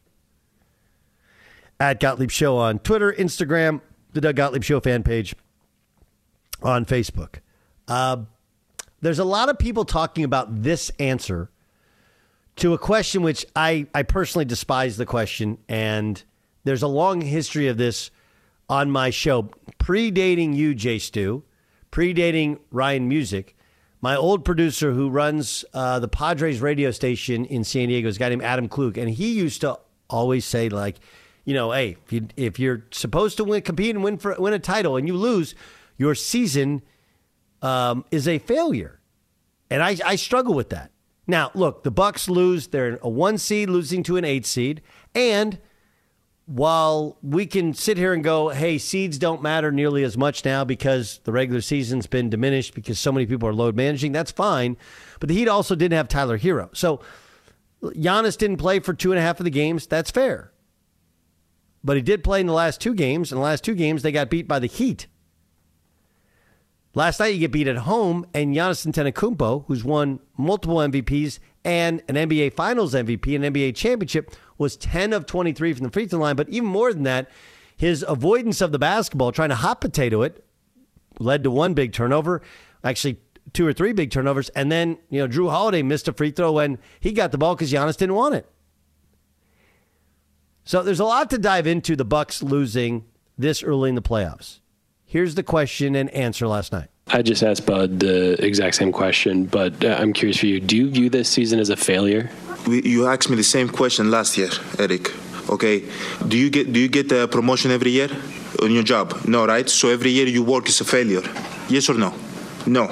At 1.79 1.99
Gottlieb 1.99 2.31
Show 2.31 2.57
on 2.57 2.79
Twitter, 2.79 3.11
Instagram, 3.11 3.81
the 4.13 4.21
Doug 4.21 4.35
Gottlieb 4.35 4.63
Show 4.63 4.79
fan 4.79 5.03
page 5.03 5.35
on 6.61 6.85
Facebook. 6.85 7.37
Uh, 7.87 8.23
there's 9.01 9.19
a 9.19 9.25
lot 9.25 9.49
of 9.49 9.57
people 9.59 9.85
talking 9.85 10.23
about 10.23 10.63
this 10.63 10.91
answer 10.99 11.49
to 12.57 12.73
a 12.73 12.77
question 12.77 13.21
which 13.21 13.45
I, 13.55 13.87
I 13.93 14.03
personally 14.03 14.45
despise 14.45 14.97
the 14.97 15.05
question, 15.05 15.59
and 15.69 16.21
there's 16.63 16.83
a 16.83 16.87
long 16.87 17.21
history 17.21 17.67
of 17.67 17.77
this 17.77 18.11
on 18.69 18.91
my 18.91 19.09
show, 19.09 19.49
predating 19.79 20.55
you, 20.55 20.75
Jay 20.75 20.99
Stu, 20.99 21.43
predating 21.91 22.59
Ryan 22.71 23.07
Music. 23.07 23.55
My 24.01 24.15
old 24.15 24.43
producer 24.43 24.91
who 24.91 25.09
runs 25.09 25.65
uh, 25.73 25.99
the 25.99 26.07
Padres 26.07 26.59
radio 26.59 26.91
station 26.91 27.45
in 27.45 27.63
San 27.63 27.87
Diego 27.87 28.07
is 28.09 28.17
a 28.17 28.19
guy 28.19 28.29
named 28.29 28.43
Adam 28.43 28.67
Klug, 28.67 28.97
and 28.97 29.09
he 29.09 29.33
used 29.33 29.61
to 29.61 29.79
always 30.09 30.43
say, 30.43 30.69
like, 30.69 30.97
you 31.45 31.53
know, 31.53 31.71
hey, 31.71 31.97
if, 32.35 32.59
you, 32.59 32.65
you're 32.65 32.85
supposed 32.91 33.37
to 33.37 33.43
win, 33.43 33.61
compete 33.61 33.95
and 33.95 34.03
win 34.03 34.17
for 34.17 34.35
win 34.37 34.53
a 34.53 34.59
title, 34.59 34.97
and 34.97 35.07
you 35.07 35.15
lose, 35.15 35.55
your 35.97 36.13
season 36.15 36.81
um, 37.61 38.03
is 38.11 38.27
a 38.27 38.39
failure, 38.39 38.99
and 39.69 39.81
I, 39.81 39.97
I 40.03 40.15
struggle 40.15 40.53
with 40.53 40.69
that. 40.69 40.91
Now, 41.27 41.51
look, 41.53 41.83
the 41.83 41.91
Bucks 41.91 42.29
lose. 42.29 42.67
They're 42.67 42.99
a 43.01 43.09
one 43.09 43.37
seed 43.37 43.69
losing 43.69 44.01
to 44.03 44.17
an 44.17 44.23
eight 44.23 44.45
seed. 44.45 44.81
And 45.13 45.59
while 46.45 47.17
we 47.21 47.45
can 47.45 47.73
sit 47.73 47.97
here 47.97 48.13
and 48.13 48.23
go, 48.23 48.49
hey, 48.49 48.77
seeds 48.77 49.17
don't 49.17 49.41
matter 49.41 49.69
nearly 49.69 50.03
as 50.03 50.17
much 50.17 50.45
now 50.45 50.63
because 50.63 51.19
the 51.25 51.33
regular 51.33 51.59
season's 51.59 52.07
been 52.07 52.29
diminished 52.29 52.73
because 52.73 52.97
so 52.97 53.11
many 53.11 53.25
people 53.25 53.49
are 53.49 53.53
load 53.53 53.75
managing, 53.75 54.13
that's 54.13 54.31
fine. 54.31 54.77
But 55.19 55.27
the 55.27 55.35
Heat 55.35 55.49
also 55.49 55.75
didn't 55.75 55.97
have 55.97 56.07
Tyler 56.07 56.39
Herro. 56.39 56.69
So 56.75 57.01
Giannis 57.83 58.37
didn't 58.37 58.57
play 58.57 58.79
for 58.79 58.93
two 58.93 59.11
and 59.11 59.19
a 59.19 59.21
half 59.21 59.41
of 59.41 59.43
the 59.43 59.49
games. 59.49 59.87
That's 59.87 60.09
fair. 60.09 60.53
But 61.83 61.97
he 61.97 62.01
did 62.01 62.23
play 62.23 62.39
in 62.39 62.47
the 62.47 62.53
last 62.53 62.79
two 62.79 62.93
games. 62.93 63.31
In 63.31 63.37
the 63.37 63.43
last 63.43 63.65
two 63.65 63.75
games, 63.75 64.01
they 64.01 64.13
got 64.13 64.29
beat 64.29 64.47
by 64.47 64.59
the 64.59 64.67
Heat. 64.67 65.07
Last 66.97 67.19
night, 67.19 67.35
you 67.35 67.41
get 67.41 67.51
beat 67.51 67.67
at 67.67 67.77
home, 67.77 68.25
and 68.33 68.55
Giannis 68.55 68.83
Antetokounmpo, 68.83 69.65
who's 69.67 69.83
won 69.83 70.19
multiple 70.35 70.77
MVPs 70.77 71.37
and 71.63 72.01
an 72.07 72.15
NBA 72.15 72.53
Finals 72.53 72.95
MVP, 72.95 73.35
an 73.35 73.53
NBA 73.53 73.75
championship, 73.75 74.35
was 74.57 74.75
10 74.77 75.13
of 75.13 75.27
23 75.27 75.73
from 75.73 75.83
the 75.83 75.91
free 75.91 76.07
throw 76.07 76.21
line. 76.21 76.35
But 76.35 76.49
even 76.49 76.67
more 76.67 76.91
than 76.91 77.03
that, 77.03 77.29
his 77.75 78.03
avoidance 78.07 78.61
of 78.61 78.71
the 78.71 78.79
basketball, 78.79 79.31
trying 79.31 79.49
to 79.49 79.55
hot 79.55 79.79
potato 79.79 80.23
it, 80.23 80.43
led 81.19 81.43
to 81.43 81.51
one 81.51 81.75
big 81.75 81.93
turnover. 81.93 82.41
Actually, 82.83 83.21
two 83.53 83.67
or 83.67 83.73
three 83.73 83.93
big 83.93 84.09
turnovers, 84.09 84.49
and 84.55 84.71
then 84.71 84.97
you 85.11 85.19
know 85.19 85.27
Jrue 85.27 85.51
Holiday 85.51 85.83
missed 85.83 86.07
a 86.07 86.13
free 86.13 86.31
throw 86.31 86.53
when 86.53 86.79
he 86.99 87.11
got 87.11 87.31
the 87.31 87.37
ball 87.37 87.53
because 87.53 87.71
Giannis 87.71 87.97
didn't 87.97 88.15
want 88.15 88.33
it. 88.33 88.49
So 90.63 90.81
there's 90.81 90.99
a 90.99 91.05
lot 91.05 91.29
to 91.29 91.37
dive 91.37 91.67
into 91.67 91.95
the 91.95 92.05
Bucks 92.05 92.41
losing 92.41 93.05
this 93.37 93.61
early 93.61 93.89
in 93.89 93.93
the 93.93 94.01
playoffs. 94.01 94.61
Here's 95.09 95.35
the 95.35 95.43
question 95.43 95.95
and 95.95 96.09
answer 96.09 96.47
last 96.47 96.73
night. 96.73 96.89
I 97.07 97.21
just 97.21 97.41
asked 97.41 97.65
Bud 97.65 98.01
the 98.01 98.33
exact 98.45 98.75
same 98.75 98.91
question, 98.91 99.45
but 99.45 99.83
uh, 99.83 99.95
I'm 99.97 100.11
curious 100.11 100.37
for 100.37 100.47
you. 100.47 100.59
Do 100.59 100.75
you 100.75 100.89
view 100.89 101.09
this 101.09 101.29
season 101.29 101.59
as 101.59 101.69
a 101.69 101.77
failure? 101.77 102.29
You 102.67 103.07
asked 103.07 103.29
me 103.29 103.37
the 103.37 103.43
same 103.43 103.69
question 103.69 104.11
last 104.11 104.37
year, 104.37 104.49
Eric. 104.77 105.13
Okay, 105.49 105.85
do 106.27 106.37
you 106.37 106.49
get 106.49 106.73
do 106.73 106.79
you 106.81 106.89
get 106.89 107.09
a 107.13 107.25
promotion 107.25 107.71
every 107.71 107.91
year 107.91 108.09
on 108.61 108.71
your 108.71 108.83
job? 108.83 109.17
No, 109.25 109.47
right? 109.47 109.69
So 109.69 109.87
every 109.87 110.11
year 110.11 110.27
you 110.27 110.43
work 110.43 110.67
is 110.67 110.81
a 110.81 110.83
failure. 110.83 111.23
Yes 111.69 111.87
or 111.89 111.93
no? 111.93 112.13
No 112.65 112.91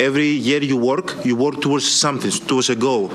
every 0.00 0.28
year 0.28 0.62
you 0.62 0.76
work, 0.76 1.24
you 1.24 1.36
work 1.36 1.60
towards 1.60 1.90
something, 1.90 2.30
towards 2.30 2.70
a 2.70 2.76
goal, 2.76 3.08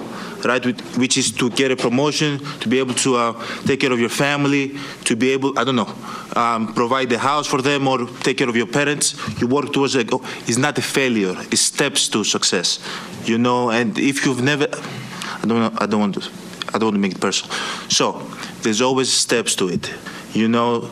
right? 0.44 0.64
Which 0.98 1.18
is 1.18 1.32
to 1.34 1.50
get 1.50 1.72
a 1.72 1.76
promotion, 1.76 2.40
to 2.60 2.70
be 2.70 2.80
able 2.80 2.94
to 2.96 3.16
uh, 3.16 3.46
take 3.66 3.80
care 3.80 3.92
of 3.92 4.00
your 4.00 4.10
family, 4.10 4.78
to 5.06 5.16
be 5.16 5.32
able, 5.32 5.58
I 5.58 5.64
don't 5.64 5.76
know, 5.76 5.94
um, 6.36 6.74
provide 6.74 7.12
a 7.12 7.18
house 7.18 7.48
for 7.48 7.62
them 7.62 7.88
or 7.88 8.06
take 8.22 8.38
care 8.38 8.50
of 8.50 8.56
your 8.56 8.68
parents. 8.68 9.16
You 9.40 9.48
work 9.48 9.74
towards 9.74 9.96
a 9.96 10.04
goal. 10.04 10.22
It's 10.48 10.58
not 10.58 10.78
a 10.78 10.82
failure. 10.82 11.36
It's 11.52 11.62
steps 11.62 12.08
to 12.10 12.24
success, 12.24 12.80
you 13.26 13.38
know. 13.38 13.70
And 13.70 13.98
if 13.98 14.26
you've 14.26 14.42
never, 14.42 14.68
I 14.72 15.46
don't 15.46 15.60
know, 15.60 15.74
I 15.78 15.86
don't 15.86 16.00
want 16.00 16.16
to, 16.16 16.30
I 16.74 16.78
don't 16.78 16.88
want 16.88 16.96
to 16.96 17.00
make 17.00 17.14
it 17.14 17.22
personal. 17.22 17.54
So 17.90 18.22
there's 18.62 18.82
always 18.82 19.12
steps 19.12 19.56
to 19.56 19.70
it, 19.70 19.92
you 20.34 20.48
know. 20.48 20.90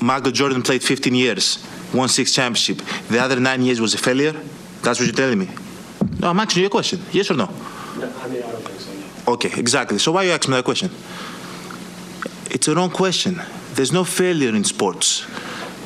Michael 0.00 0.30
Jordan 0.30 0.62
played 0.62 0.82
15 0.82 1.14
years, 1.14 1.66
won 1.94 2.08
six 2.08 2.32
championship. 2.32 2.78
The 3.08 3.18
other 3.18 3.40
nine 3.40 3.62
years 3.62 3.80
was 3.80 3.94
a 3.94 3.98
failure 3.98 4.34
that's 4.86 5.00
what 5.00 5.06
you're 5.06 5.16
telling 5.16 5.40
me. 5.40 5.48
No, 6.20 6.30
I'm 6.30 6.38
asking 6.38 6.60
you 6.60 6.68
a 6.68 6.70
question. 6.70 7.00
Yes 7.10 7.28
or 7.30 7.34
no? 7.34 7.46
no 7.46 7.52
I 8.20 8.28
mean, 8.28 8.42
I 8.42 8.52
don't 8.52 8.62
think 8.62 8.80
so. 8.80 8.92
No. 9.26 9.32
Okay, 9.34 9.50
exactly. 9.58 9.98
So 9.98 10.12
why 10.12 10.22
are 10.22 10.26
you 10.26 10.30
asking 10.30 10.52
me 10.52 10.58
that 10.58 10.64
question? 10.64 10.90
It's 12.54 12.68
a 12.68 12.74
wrong 12.74 12.90
question. 12.90 13.42
There's 13.74 13.92
no 13.92 14.04
failure 14.04 14.54
in 14.54 14.62
sports. 14.62 15.26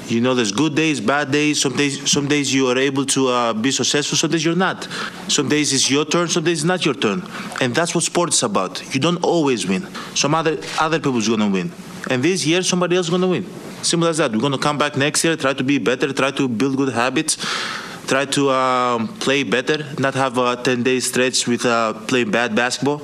You 0.06 0.20
know, 0.20 0.34
there's 0.34 0.52
good 0.52 0.74
days, 0.74 1.00
bad 1.00 1.30
days. 1.30 1.62
Some 1.62 1.76
days, 1.76 2.10
some 2.10 2.28
days 2.28 2.52
you 2.52 2.68
are 2.68 2.76
able 2.76 3.06
to 3.06 3.28
uh, 3.28 3.52
be 3.54 3.70
successful. 3.70 4.18
Some 4.18 4.32
days 4.32 4.44
you're 4.44 4.54
not. 4.56 4.86
Some 5.28 5.48
days 5.48 5.72
it's 5.72 5.90
your 5.90 6.04
turn. 6.04 6.28
Some 6.28 6.44
days 6.44 6.58
it's 6.58 6.64
not 6.64 6.84
your 6.84 6.94
turn. 6.94 7.22
And 7.62 7.74
that's 7.74 7.94
what 7.94 8.04
sports 8.04 8.36
is 8.36 8.42
about. 8.42 8.94
You 8.94 9.00
don't 9.00 9.22
always 9.24 9.66
win. 9.66 9.86
Some 10.14 10.34
other 10.34 10.58
other 10.78 10.98
people's 10.98 11.28
gonna 11.28 11.48
win. 11.48 11.72
And 12.10 12.22
this 12.22 12.44
year, 12.44 12.62
somebody 12.62 12.96
else 12.96 13.06
is 13.06 13.10
gonna 13.10 13.28
win. 13.28 13.46
Simple 13.82 14.08
as 14.08 14.18
that. 14.18 14.32
We're 14.32 14.40
gonna 14.40 14.58
come 14.58 14.76
back 14.76 14.96
next 14.96 15.24
year, 15.24 15.36
try 15.36 15.54
to 15.54 15.64
be 15.64 15.78
better, 15.78 16.12
try 16.12 16.32
to 16.32 16.48
build 16.48 16.76
good 16.76 16.92
habits 16.92 17.38
try 18.10 18.24
to 18.24 18.50
um, 18.50 19.06
play 19.20 19.44
better, 19.44 19.86
not 20.00 20.14
have 20.14 20.36
a 20.36 20.56
10 20.56 20.82
day 20.82 20.98
stretch 20.98 21.46
with 21.46 21.64
uh, 21.64 21.92
playing 22.08 22.32
bad 22.32 22.56
basketball. 22.56 23.00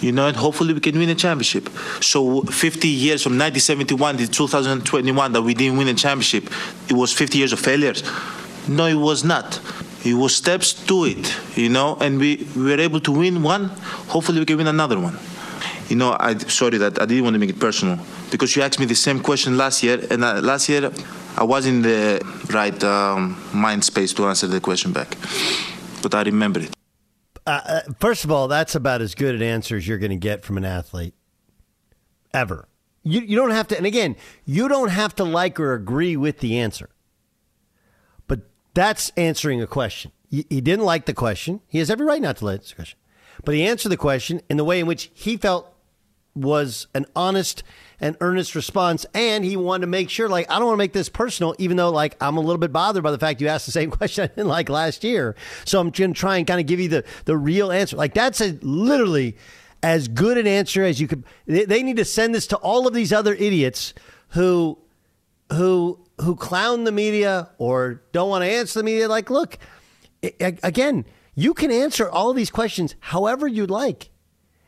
You 0.00 0.12
know, 0.12 0.28
and 0.28 0.36
hopefully 0.36 0.72
we 0.72 0.80
can 0.80 0.98
win 0.98 1.10
a 1.10 1.14
championship. 1.14 1.68
So 2.00 2.40
50 2.42 2.88
years 2.88 3.22
from 3.22 3.32
1971 3.32 4.16
to 4.18 4.26
2021 4.26 5.32
that 5.32 5.42
we 5.42 5.52
didn't 5.52 5.76
win 5.76 5.88
a 5.88 5.94
championship, 5.94 6.44
it 6.88 6.94
was 6.94 7.12
50 7.12 7.38
years 7.38 7.52
of 7.52 7.60
failures. 7.60 8.02
No, 8.66 8.86
it 8.86 8.94
was 8.94 9.24
not. 9.24 9.60
It 10.04 10.14
was 10.14 10.34
steps 10.34 10.72
to 10.86 11.04
it, 11.04 11.36
you 11.56 11.68
know, 11.68 11.96
and 12.00 12.18
we, 12.18 12.46
we 12.56 12.64
were 12.64 12.80
able 12.80 13.00
to 13.00 13.12
win 13.12 13.42
one. 13.42 13.64
Hopefully 14.08 14.38
we 14.40 14.46
can 14.46 14.56
win 14.56 14.68
another 14.68 14.98
one. 14.98 15.18
You 15.88 15.96
know, 15.96 16.16
I 16.18 16.36
sorry 16.38 16.78
that 16.78 17.00
I 17.00 17.06
didn't 17.06 17.24
want 17.24 17.34
to 17.34 17.38
make 17.38 17.50
it 17.50 17.60
personal 17.60 17.98
because 18.30 18.56
you 18.56 18.62
asked 18.62 18.80
me 18.80 18.86
the 18.86 18.94
same 18.94 19.20
question 19.20 19.56
last 19.56 19.82
year, 19.82 20.04
and 20.10 20.24
uh, 20.24 20.40
last 20.40 20.68
year 20.68 20.90
I 21.36 21.44
was 21.44 21.66
in 21.66 21.82
the 21.82 22.22
right 22.50 22.82
um, 22.82 23.36
mind 23.52 23.84
space 23.84 24.14
to 24.14 24.26
answer 24.26 24.46
the 24.46 24.60
question 24.60 24.92
back, 24.92 25.16
but 26.02 26.14
I 26.14 26.22
remember 26.22 26.60
it. 26.60 26.74
Uh, 27.46 27.60
uh, 27.64 27.80
first 28.00 28.24
of 28.24 28.30
all, 28.30 28.48
that's 28.48 28.74
about 28.74 29.02
as 29.02 29.14
good 29.14 29.34
an 29.34 29.42
answer 29.42 29.76
as 29.76 29.86
you're 29.86 29.98
going 29.98 30.10
to 30.10 30.16
get 30.16 30.44
from 30.44 30.56
an 30.56 30.64
athlete 30.64 31.14
ever. 32.32 32.68
You, 33.02 33.20
you 33.20 33.36
don't 33.36 33.50
have 33.50 33.68
to, 33.68 33.76
and 33.76 33.86
again, 33.86 34.16
you 34.46 34.66
don't 34.66 34.88
have 34.88 35.14
to 35.16 35.24
like 35.24 35.60
or 35.60 35.74
agree 35.74 36.16
with 36.16 36.40
the 36.40 36.58
answer. 36.58 36.88
But 38.26 38.40
that's 38.74 39.12
answering 39.16 39.60
a 39.60 39.66
question. 39.66 40.12
He, 40.30 40.46
he 40.48 40.60
didn't 40.62 40.86
like 40.86 41.04
the 41.04 41.14
question. 41.14 41.60
He 41.68 41.78
has 41.78 41.90
every 41.90 42.06
right 42.06 42.20
not 42.20 42.38
to 42.38 42.46
like 42.46 42.64
the 42.64 42.74
question. 42.74 42.98
But 43.44 43.54
he 43.54 43.64
answered 43.64 43.90
the 43.90 43.96
question 43.98 44.40
in 44.48 44.56
the 44.56 44.64
way 44.64 44.80
in 44.80 44.86
which 44.86 45.10
he 45.12 45.36
felt 45.36 45.72
was 46.34 46.86
an 46.94 47.06
honest 47.14 47.62
and 48.00 48.16
earnest 48.20 48.54
response. 48.54 49.06
And 49.14 49.44
he 49.44 49.56
wanted 49.56 49.82
to 49.82 49.86
make 49.86 50.10
sure, 50.10 50.28
like, 50.28 50.50
I 50.50 50.58
don't 50.58 50.66
want 50.66 50.74
to 50.74 50.82
make 50.82 50.92
this 50.92 51.08
personal, 51.08 51.54
even 51.58 51.76
though, 51.76 51.90
like, 51.90 52.16
I'm 52.20 52.36
a 52.36 52.40
little 52.40 52.58
bit 52.58 52.72
bothered 52.72 53.02
by 53.02 53.10
the 53.10 53.18
fact 53.18 53.40
you 53.40 53.48
asked 53.48 53.66
the 53.66 53.72
same 53.72 53.90
question 53.92 54.24
I 54.24 54.26
didn't 54.28 54.48
like 54.48 54.68
last 54.68 55.04
year. 55.04 55.34
So 55.64 55.80
I'm 55.80 55.90
going 55.90 56.14
to 56.14 56.18
try 56.18 56.36
and 56.38 56.46
kind 56.46 56.60
of 56.60 56.66
give 56.66 56.80
you 56.80 56.88
the, 56.88 57.04
the 57.24 57.36
real 57.36 57.72
answer. 57.72 57.96
Like, 57.96 58.14
that's 58.14 58.40
a, 58.40 58.58
literally 58.62 59.36
as 59.82 60.08
good 60.08 60.38
an 60.38 60.46
answer 60.46 60.84
as 60.84 61.00
you 61.00 61.08
could. 61.08 61.24
They, 61.46 61.64
they 61.64 61.82
need 61.82 61.96
to 61.96 62.04
send 62.04 62.34
this 62.34 62.46
to 62.48 62.56
all 62.56 62.86
of 62.86 62.94
these 62.94 63.12
other 63.12 63.34
idiots 63.34 63.94
who, 64.30 64.78
who, 65.52 66.00
who 66.20 66.36
clown 66.36 66.84
the 66.84 66.92
media 66.92 67.50
or 67.58 68.02
don't 68.12 68.28
want 68.28 68.42
to 68.42 68.50
answer 68.50 68.80
the 68.80 68.84
media. 68.84 69.08
Like, 69.08 69.30
look, 69.30 69.58
again, 70.40 71.04
you 71.34 71.54
can 71.54 71.70
answer 71.70 72.08
all 72.08 72.30
of 72.30 72.36
these 72.36 72.50
questions 72.50 72.94
however 73.00 73.46
you'd 73.46 73.70
like. 73.70 74.10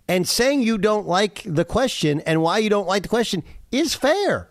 And 0.08 0.26
saying 0.26 0.62
you 0.62 0.78
don't 0.78 1.06
like 1.06 1.42
the 1.44 1.64
question 1.64 2.20
and 2.22 2.42
why 2.42 2.58
you 2.58 2.70
don't 2.70 2.86
like 2.86 3.02
the 3.02 3.08
question 3.08 3.44
is 3.70 3.94
fair. 3.94 4.48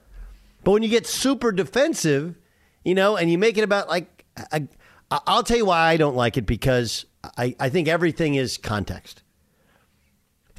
But 0.63 0.71
when 0.71 0.83
you 0.83 0.89
get 0.89 1.07
super 1.07 1.51
defensive, 1.51 2.35
you 2.83 2.93
know, 2.93 3.17
and 3.17 3.31
you 3.31 3.37
make 3.37 3.57
it 3.57 3.63
about 3.63 3.89
like, 3.89 4.25
I, 4.51 4.67
will 5.27 5.43
tell 5.43 5.57
you 5.57 5.65
why 5.65 5.87
I 5.87 5.97
don't 5.97 6.15
like 6.15 6.37
it 6.37 6.45
because 6.45 7.05
I, 7.37 7.55
I 7.59 7.69
think 7.69 7.87
everything 7.87 8.35
is 8.35 8.57
context. 8.57 9.23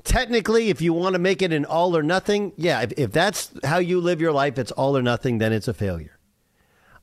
Technically, 0.05 0.71
if 0.71 0.81
you 0.81 0.93
want 0.93 1.13
to 1.13 1.19
make 1.19 1.43
it 1.43 1.53
an 1.53 1.65
all 1.65 1.97
or 1.97 2.03
nothing, 2.03 2.53
yeah, 2.57 2.81
if, 2.81 2.93
if 2.97 3.13
that's 3.13 3.53
how 3.65 3.79
you 3.79 4.01
live 4.01 4.21
your 4.21 4.33
life, 4.33 4.59
it's 4.59 4.73
all 4.73 4.97
or 4.97 5.03
nothing, 5.03 5.39
then 5.39 5.53
it's 5.53 5.69
a 5.69 5.75
failure. 5.75 6.19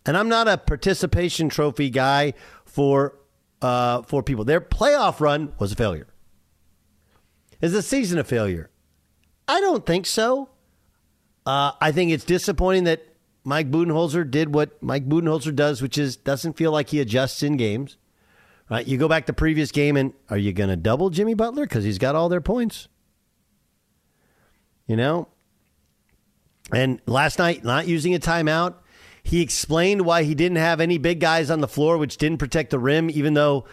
And 0.05 0.17
I'm 0.17 0.29
not 0.29 0.47
a 0.47 0.57
participation 0.57 1.49
trophy 1.49 1.89
guy 1.89 2.33
for 2.65 3.15
uh, 3.61 4.01
for 4.03 4.21
people. 4.21 4.43
Their 4.43 4.61
playoff 4.61 5.19
run 5.19 5.53
was 5.59 5.71
a 5.71 5.75
failure. 5.75 6.07
Is 7.61 7.73
the 7.73 7.81
season 7.81 8.19
a 8.19 8.23
failure? 8.23 8.69
I 9.47 9.59
don't 9.59 9.85
think 9.85 10.05
so. 10.05 10.49
Uh, 11.45 11.73
I 11.79 11.91
think 11.91 12.11
it's 12.11 12.23
disappointing 12.23 12.85
that 12.85 13.05
Mike 13.43 13.69
Budenholzer 13.69 14.29
did 14.29 14.53
what 14.53 14.81
Mike 14.81 15.07
Budenholzer 15.07 15.55
does, 15.55 15.81
which 15.81 15.97
is 15.97 16.17
doesn't 16.17 16.53
feel 16.53 16.71
like 16.71 16.89
he 16.89 16.99
adjusts 16.99 17.43
in 17.43 17.57
games. 17.57 17.97
Right? 18.69 18.85
You 18.87 18.97
go 18.97 19.07
back 19.07 19.27
to 19.27 19.33
previous 19.33 19.71
game, 19.71 19.95
and 19.95 20.13
are 20.29 20.37
you 20.37 20.51
going 20.51 20.69
to 20.69 20.75
double 20.75 21.11
Jimmy 21.11 21.35
Butler 21.35 21.65
because 21.65 21.83
he's 21.83 21.99
got 21.99 22.15
all 22.15 22.29
their 22.29 22.41
points? 22.41 22.87
You 24.87 24.95
know. 24.95 25.27
And 26.73 26.99
last 27.05 27.37
night, 27.37 27.63
not 27.63 27.87
using 27.87 28.15
a 28.15 28.19
timeout, 28.19 28.73
he 29.21 29.41
explained 29.41 30.01
why 30.01 30.23
he 30.23 30.33
didn't 30.33 30.57
have 30.57 30.81
any 30.81 30.97
big 30.97 31.19
guys 31.19 31.51
on 31.51 31.61
the 31.61 31.67
floor, 31.67 31.99
which 31.99 32.17
didn't 32.17 32.39
protect 32.39 32.71
the 32.71 32.79
rim, 32.79 33.11
even 33.11 33.35
though 33.35 33.65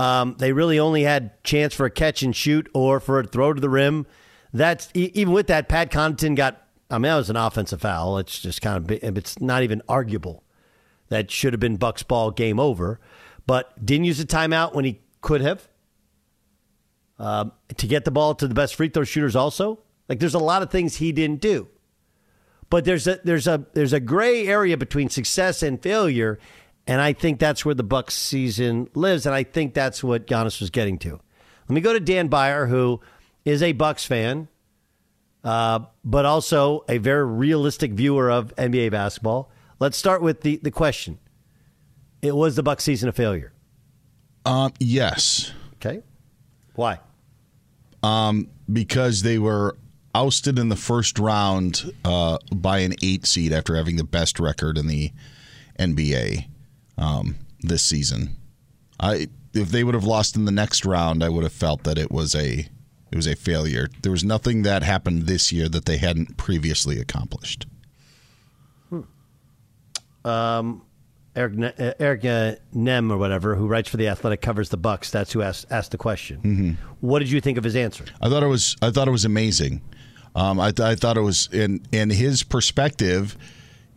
um, 0.00 0.36
they 0.38 0.52
really 0.52 0.78
only 0.78 1.02
had 1.02 1.44
chance 1.44 1.74
for 1.74 1.84
a 1.84 1.90
catch 1.90 2.22
and 2.22 2.34
shoot 2.34 2.70
or 2.72 3.00
for 3.00 3.20
a 3.20 3.24
throw 3.24 3.52
to 3.52 3.60
the 3.60 3.68
rim. 3.68 4.06
That's 4.50 4.88
even 4.94 5.34
with 5.34 5.46
that, 5.48 5.68
Pat 5.68 5.90
Connaughton 5.90 6.36
got. 6.36 6.66
I 6.90 6.94
mean, 6.94 7.02
that 7.02 7.16
was 7.16 7.28
an 7.28 7.36
offensive 7.36 7.82
foul. 7.82 8.16
It's 8.16 8.40
just 8.40 8.62
kind 8.62 8.78
of 8.78 8.90
it's 9.18 9.38
not 9.40 9.62
even 9.62 9.82
arguable. 9.90 10.42
That 11.08 11.30
should 11.30 11.52
have 11.52 11.60
been 11.60 11.76
Bucks 11.76 12.02
ball, 12.02 12.30
game 12.30 12.58
over. 12.58 12.98
But 13.46 13.84
didn't 13.84 14.06
use 14.06 14.18
a 14.20 14.24
timeout 14.24 14.74
when 14.74 14.86
he 14.86 15.00
could 15.20 15.42
have. 15.42 15.68
Um, 17.18 17.52
to 17.76 17.86
get 17.86 18.06
the 18.06 18.10
ball 18.10 18.34
to 18.36 18.48
the 18.48 18.54
best 18.54 18.76
free 18.76 18.88
throw 18.88 19.04
shooters, 19.04 19.36
also 19.36 19.80
like 20.08 20.18
there's 20.18 20.34
a 20.34 20.38
lot 20.38 20.62
of 20.62 20.70
things 20.70 20.96
he 20.96 21.12
didn't 21.12 21.42
do. 21.42 21.68
But 22.70 22.86
there's 22.86 23.06
a 23.06 23.20
there's 23.22 23.46
a 23.46 23.66
there's 23.74 23.92
a 23.92 24.00
gray 24.00 24.46
area 24.46 24.78
between 24.78 25.10
success 25.10 25.62
and 25.62 25.82
failure, 25.82 26.38
and 26.86 27.00
I 27.00 27.12
think 27.12 27.38
that's 27.38 27.64
where 27.64 27.74
the 27.74 27.82
Bucks 27.82 28.14
season 28.14 28.88
lives. 28.94 29.26
And 29.26 29.34
I 29.34 29.42
think 29.42 29.74
that's 29.74 30.02
what 30.02 30.26
Giannis 30.26 30.60
was 30.60 30.70
getting 30.70 30.98
to. 30.98 31.20
Let 31.68 31.74
me 31.74 31.80
go 31.80 31.92
to 31.92 32.00
Dan 32.00 32.28
Beyer, 32.28 32.66
who 32.66 33.00
is 33.44 33.62
a 33.62 33.72
Bucks 33.72 34.04
fan, 34.04 34.48
uh, 35.44 35.80
but 36.04 36.26
also 36.26 36.84
a 36.88 36.98
very 36.98 37.24
realistic 37.24 37.92
viewer 37.92 38.30
of 38.30 38.54
NBA 38.56 38.90
basketball. 38.90 39.50
Let's 39.78 39.96
start 39.96 40.20
with 40.20 40.40
the, 40.40 40.56
the 40.62 40.70
question. 40.70 41.18
It 42.22 42.34
was 42.34 42.56
the 42.56 42.62
Bucks 42.62 42.84
season 42.84 43.08
a 43.08 43.12
failure? 43.12 43.52
Um, 44.44 44.72
yes. 44.78 45.52
Okay. 45.76 46.02
Why? 46.74 47.00
um, 48.02 48.48
because 48.72 49.22
they 49.22 49.38
were 49.38 49.76
ousted 50.14 50.58
in 50.58 50.68
the 50.68 50.76
first 50.76 51.18
round 51.18 51.92
uh, 52.04 52.38
by 52.54 52.78
an 52.78 52.94
eight 53.02 53.26
seed 53.26 53.52
after 53.52 53.76
having 53.76 53.96
the 53.96 54.04
best 54.04 54.40
record 54.40 54.78
in 54.78 54.86
the 54.86 55.12
NBA 55.78 56.46
um, 57.00 57.34
this 57.60 57.82
season. 57.82 58.36
I 59.00 59.26
if 59.52 59.70
they 59.70 59.82
would 59.82 59.94
have 59.94 60.04
lost 60.04 60.36
in 60.36 60.44
the 60.44 60.52
next 60.52 60.84
round, 60.84 61.24
I 61.24 61.28
would 61.28 61.42
have 61.42 61.52
felt 61.52 61.82
that 61.82 61.98
it 61.98 62.12
was 62.12 62.34
a 62.36 62.68
it 63.10 63.16
was 63.16 63.26
a 63.26 63.34
failure. 63.34 63.88
There 64.02 64.12
was 64.12 64.22
nothing 64.22 64.62
that 64.62 64.84
happened 64.84 65.22
this 65.24 65.50
year 65.50 65.68
that 65.68 65.86
they 65.86 65.96
hadn't 65.96 66.36
previously 66.36 67.00
accomplished. 67.00 67.66
Um, 70.24 70.82
Eric 71.34 71.54
Ne- 71.54 71.72
uh, 71.78 71.92
Eric 71.98 72.24
uh, 72.24 72.54
Nem 72.74 73.10
or 73.10 73.16
whatever, 73.16 73.54
who 73.54 73.66
writes 73.66 73.88
for 73.88 73.96
the 73.96 74.08
Athletic, 74.08 74.42
covers 74.42 74.68
the 74.68 74.76
Bucks. 74.76 75.10
That's 75.10 75.32
who 75.32 75.42
asked 75.42 75.66
asked 75.70 75.92
the 75.92 75.98
question. 75.98 76.40
Mhm. 76.42 76.76
What 77.00 77.20
did 77.20 77.30
you 77.30 77.40
think 77.40 77.56
of 77.56 77.64
his 77.64 77.76
answer? 77.76 78.04
I 78.20 78.28
thought 78.28 78.42
it 78.42 78.48
was 78.48 78.76
I 78.82 78.90
thought 78.90 79.08
it 79.08 79.12
was 79.12 79.24
amazing. 79.24 79.80
Um, 80.34 80.60
I, 80.60 80.70
th- 80.70 80.80
I 80.86 80.94
thought 80.94 81.16
it 81.16 81.22
was 81.22 81.48
in 81.52 81.80
in 81.90 82.10
his 82.10 82.42
perspective 82.42 83.36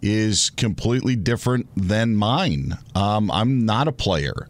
is 0.03 0.49
completely 0.51 1.15
different 1.15 1.67
than 1.77 2.15
mine. 2.15 2.77
Um, 2.93 3.31
I'm 3.31 3.65
not 3.65 3.87
a 3.87 3.93
player. 3.93 4.49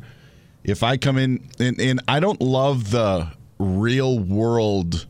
If 0.63 0.81
I 0.81 0.97
come 0.97 1.17
in 1.17 1.47
and, 1.59 1.79
and 1.79 2.01
I 2.07 2.19
don't 2.19 2.41
love 2.41 2.89
the 2.91 3.31
real 3.59 4.17
world 4.17 5.05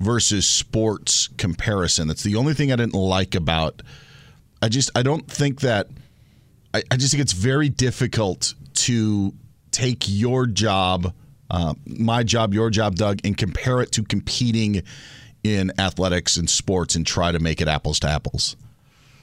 versus 0.00 0.46
sports 0.46 1.28
comparison. 1.36 2.08
That's 2.08 2.22
the 2.22 2.36
only 2.36 2.54
thing 2.54 2.72
I 2.72 2.76
didn't 2.76 2.94
like 2.94 3.34
about. 3.34 3.82
I 4.60 4.68
just 4.68 4.90
I 4.94 5.02
don't 5.02 5.28
think 5.28 5.60
that. 5.60 5.88
I, 6.74 6.82
I 6.90 6.96
just 6.96 7.12
think 7.12 7.22
it's 7.22 7.32
very 7.32 7.68
difficult 7.68 8.54
to 8.74 9.34
take 9.70 10.04
your 10.08 10.46
job, 10.46 11.12
uh, 11.50 11.74
my 11.86 12.22
job, 12.22 12.54
your 12.54 12.70
job, 12.70 12.94
Doug, 12.94 13.18
and 13.24 13.36
compare 13.36 13.80
it 13.80 13.92
to 13.92 14.02
competing 14.02 14.82
in 15.42 15.72
athletics 15.78 16.36
and 16.36 16.48
sports 16.48 16.94
and 16.94 17.06
try 17.06 17.32
to 17.32 17.40
make 17.40 17.60
it 17.60 17.68
apples 17.68 17.98
to 18.00 18.08
apples. 18.08 18.56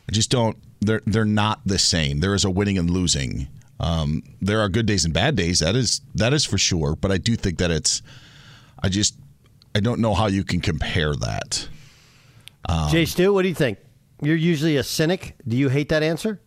I 0.09 0.11
just 0.11 0.31
don't. 0.31 0.57
They're 0.81 1.03
they're 1.05 1.23
not 1.23 1.61
the 1.67 1.77
same. 1.77 2.19
There 2.19 2.33
is 2.33 2.43
a 2.43 2.49
winning 2.49 2.79
and 2.79 2.89
losing. 2.89 3.47
Um, 3.79 4.23
there 4.41 4.59
are 4.59 4.67
good 4.67 4.87
days 4.87 5.05
and 5.05 5.13
bad 5.13 5.35
days. 5.35 5.59
That 5.59 5.75
is 5.75 6.01
that 6.15 6.33
is 6.33 6.45
for 6.45 6.57
sure. 6.57 6.95
But 6.95 7.11
I 7.11 7.19
do 7.19 7.35
think 7.35 7.59
that 7.59 7.69
it's. 7.69 8.01
I 8.81 8.89
just 8.89 9.13
I 9.75 9.81
don't 9.81 9.99
know 9.99 10.15
how 10.15 10.25
you 10.25 10.43
can 10.43 10.61
compare 10.61 11.13
that. 11.15 11.69
Um, 12.67 12.89
Jay 12.89 13.05
Stu, 13.05 13.31
what 13.31 13.43
do 13.43 13.49
you 13.49 13.53
think? 13.53 13.77
You're 14.19 14.35
usually 14.35 14.77
a 14.77 14.83
cynic. 14.83 15.35
Do 15.47 15.55
you 15.55 15.69
hate 15.69 15.89
that 15.89 16.01
answer? 16.01 16.41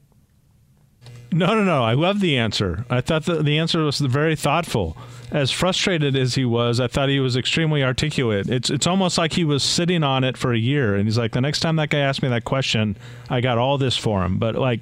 No, 1.31 1.55
no, 1.55 1.63
no. 1.63 1.85
I 1.85 1.93
love 1.93 2.19
the 2.19 2.39
answer. 2.39 2.85
I 2.91 3.01
thought 3.01 3.27
the, 3.27 3.45
the 3.45 3.59
answer 3.59 3.85
was 3.85 4.01
very 4.01 4.35
thoughtful. 4.35 4.97
As 5.33 5.51
frustrated 5.51 6.15
as 6.15 6.35
he 6.35 6.45
was, 6.45 6.79
I 6.79 6.89
thought 6.89 7.09
he 7.09 7.19
was 7.19 7.39
extremely 7.39 7.83
articulate. 7.83 8.51
It's 8.51 8.69
it's 8.69 8.87
almost 8.87 9.17
like 9.17 9.33
he 9.33 9.45
was 9.45 9.63
sitting 9.63 10.05
on 10.05 10.25
it 10.25 10.37
for 10.37 10.53
a 10.53 10.59
year, 10.59 10.95
and 10.95 11.07
he's 11.07 11.17
like, 11.17 11.33
the 11.33 11.41
next 11.41 11.61
time 11.61 11.77
that 11.77 11.89
guy 11.89 12.01
asked 12.01 12.23
me 12.23 12.29
that 12.29 12.45
question, 12.45 12.99
I 13.31 13.41
got 13.41 13.57
all 13.57 13.79
this 13.79 13.97
for 13.97 14.23
him. 14.23 14.37
But 14.37 14.57
like, 14.57 14.81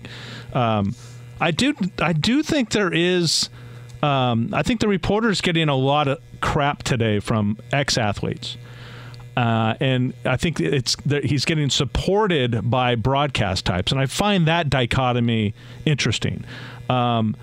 um, 0.53 0.97
I 1.41 1.53
do 1.53 1.75
I 2.01 2.13
do 2.13 2.43
think 2.43 2.71
there 2.71 2.93
is. 2.93 3.49
Um, 4.03 4.51
I 4.53 4.63
think 4.63 4.81
the 4.81 4.89
reporter's 4.89 5.41
getting 5.41 5.69
a 5.69 5.77
lot 5.77 6.09
of 6.09 6.19
crap 6.41 6.83
today 6.83 7.21
from 7.21 7.57
ex 7.71 7.97
athletes. 7.97 8.57
Uh, 9.37 9.75
and 9.81 10.15
I 10.25 10.37
think 10.37 10.59
it's 10.59 10.97
he's 11.23 11.45
getting 11.45 11.71
supported 11.71 12.69
by 12.69 12.97
broadcast 12.97 13.65
types, 13.67 13.93
and 13.93 14.01
I 14.01 14.07
find 14.07 14.49
that 14.49 14.69
dichotomy 14.69 15.55
interesting. 15.87 16.45
Um, 16.89 17.37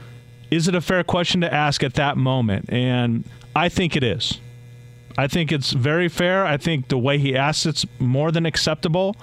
is 0.52 0.68
it 0.68 0.76
a 0.76 0.82
fair 0.82 1.04
question 1.04 1.41
to 1.41 1.54
ask 1.54 1.84
at 1.84 1.95
that 1.95 2.18
moment? 2.18 2.72
And 2.72 3.24
I 3.56 3.70
think 3.70 3.95
it 3.95 4.04
is. 4.04 4.39
I 5.18 5.28
think 5.28 5.52
it's 5.52 5.72
very 5.72 6.10
fair. 6.10 6.45
I 6.45 6.58
think 6.58 6.89
the 6.89 6.98
way 6.98 7.18
he 7.18 7.36
asked 7.36 7.66
it's 7.66 7.86
more 8.00 8.32
than 8.32 8.45
acceptable, 8.45 9.16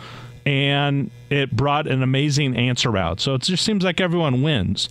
and 0.44 1.10
it 1.30 1.54
brought 1.54 1.86
an 1.86 2.02
amazing 2.02 2.56
answer 2.56 2.96
out. 2.96 3.20
So 3.20 3.34
it 3.34 3.42
just 3.42 3.64
seems 3.64 3.84
like 3.84 4.00
everyone 4.00 4.42
wins. 4.42 4.88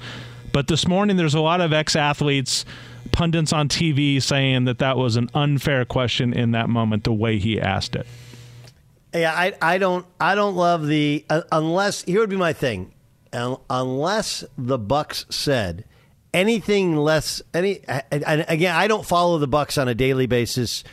But 0.53 0.67
this 0.67 0.88
morning, 0.88 1.17
there's 1.17 1.34
a 1.34 1.41
lot 1.41 1.61
of 1.61 1.73
ex 1.73 1.95
athletes 1.95 2.63
pundits 3.11 3.51
on 3.51 3.67
TV 3.67 4.21
saying 4.21 4.65
that 4.65 4.79
that 4.79 4.97
was 4.97 5.17
an 5.17 5.29
unfair 5.34 5.84
question 5.86 6.34
in 6.34 6.51
that 6.51 6.69
moment, 6.69 7.03
the 7.03 7.13
way 7.13 7.38
he 7.38 7.59
asked 7.59 7.95
it. 7.95 8.07
Yeah, 9.13 9.34
I, 9.34 9.53
I 9.61 9.77
don't 9.77 10.05
I 10.19 10.36
don't 10.36 10.55
love 10.55 10.88
the 10.88 11.25
uh, 11.29 11.41
unless 11.51 12.03
here 12.03 12.21
would 12.21 12.29
be 12.29 12.36
my 12.36 12.53
thing, 12.53 12.91
unless 13.31 14.43
the 14.57 14.77
Bucks 14.77 15.25
said 15.29 15.86
anything 16.34 16.95
less 16.95 17.41
any 17.53 17.81
and 17.88 18.45
again 18.47 18.75
I 18.75 18.88
don't 18.88 19.05
follow 19.05 19.38
the 19.38 19.47
Bucks 19.47 19.77
on 19.77 19.88
a 19.88 19.95
daily 19.95 20.25
basis. 20.25 20.84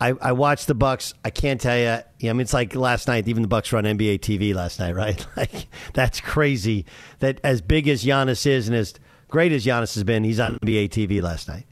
I, 0.00 0.12
I 0.20 0.32
watch 0.32 0.66
the 0.66 0.74
Bucks. 0.74 1.14
I 1.24 1.30
can't 1.30 1.60
tell 1.60 1.78
you. 1.78 2.28
I 2.28 2.32
mean, 2.32 2.40
it's 2.40 2.52
like 2.52 2.74
last 2.74 3.06
night. 3.06 3.28
Even 3.28 3.42
the 3.42 3.48
Bucks 3.48 3.70
were 3.70 3.78
on 3.78 3.84
NBA 3.84 4.18
TV 4.20 4.52
last 4.54 4.80
night, 4.80 4.94
right? 4.94 5.24
Like 5.36 5.68
that's 5.92 6.20
crazy. 6.20 6.84
That 7.20 7.40
as 7.44 7.60
big 7.60 7.88
as 7.88 8.04
Giannis 8.04 8.46
is 8.46 8.68
and 8.68 8.76
as 8.76 8.94
great 9.28 9.52
as 9.52 9.64
Giannis 9.64 9.94
has 9.94 10.04
been, 10.04 10.24
he's 10.24 10.40
on 10.40 10.58
NBA 10.58 10.90
TV 10.90 11.22
last 11.22 11.48
night. 11.48 11.66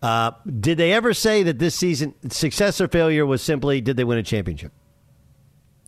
Uh, 0.00 0.32
did 0.60 0.78
they 0.78 0.92
ever 0.92 1.14
say 1.14 1.44
that 1.44 1.58
this 1.58 1.76
season 1.76 2.14
success 2.30 2.80
or 2.80 2.88
failure 2.88 3.24
was 3.24 3.40
simply 3.42 3.80
did 3.80 3.96
they 3.96 4.04
win 4.04 4.18
a 4.18 4.22
championship? 4.22 4.72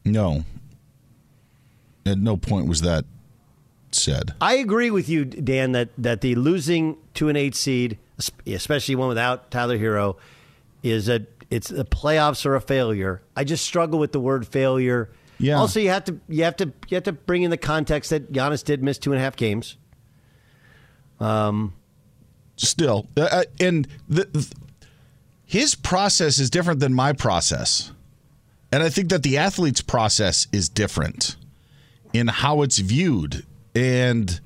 No. 0.04 0.44
At 2.06 2.18
no 2.18 2.36
point 2.36 2.68
was 2.68 2.82
that 2.82 3.04
said. 3.94 4.34
I 4.40 4.54
agree 4.54 4.90
with 4.90 5.08
you, 5.08 5.24
Dan, 5.24 5.72
that 5.72 5.90
that 5.98 6.20
the 6.20 6.34
losing 6.34 6.96
to 7.14 7.28
an 7.28 7.36
eight 7.36 7.54
seed, 7.54 7.98
especially 8.46 8.94
one 8.94 9.08
without 9.08 9.50
Tyler 9.50 9.78
Herro, 9.78 10.16
is 10.82 11.08
a 11.08 11.26
it's 11.50 11.68
the 11.68 11.84
playoffs 11.84 12.44
are 12.46 12.54
a 12.54 12.60
failure. 12.60 13.22
I 13.36 13.44
just 13.44 13.64
struggle 13.64 13.98
with 13.98 14.12
the 14.12 14.20
word 14.20 14.46
failure. 14.46 15.10
Yeah. 15.38 15.58
Also, 15.58 15.80
you 15.80 15.90
have 15.90 16.04
to 16.04 16.18
you 16.28 16.44
have 16.44 16.56
to 16.56 16.66
you 16.88 16.94
have 16.94 17.04
to 17.04 17.12
bring 17.12 17.42
in 17.42 17.50
the 17.50 17.56
context 17.56 18.10
that 18.10 18.32
Giannis 18.32 18.64
did 18.64 18.82
miss 18.82 18.98
two 18.98 19.12
and 19.12 19.20
a 19.20 19.24
half 19.24 19.36
games. 19.36 19.76
Um, 21.20 21.74
Still, 22.56 23.08
uh, 23.16 23.22
uh, 23.22 23.44
and 23.58 23.88
the, 24.08 24.26
th- 24.26 24.46
his 25.44 25.74
process 25.74 26.38
is 26.38 26.50
different 26.50 26.78
than 26.78 26.94
my 26.94 27.12
process, 27.12 27.90
and 28.70 28.82
I 28.82 28.88
think 28.88 29.08
that 29.08 29.24
the 29.24 29.38
athlete's 29.38 29.80
process 29.80 30.46
is 30.52 30.68
different 30.68 31.34
in 32.12 32.28
how 32.28 32.62
it's 32.62 32.78
viewed. 32.78 33.44
And 33.74 34.40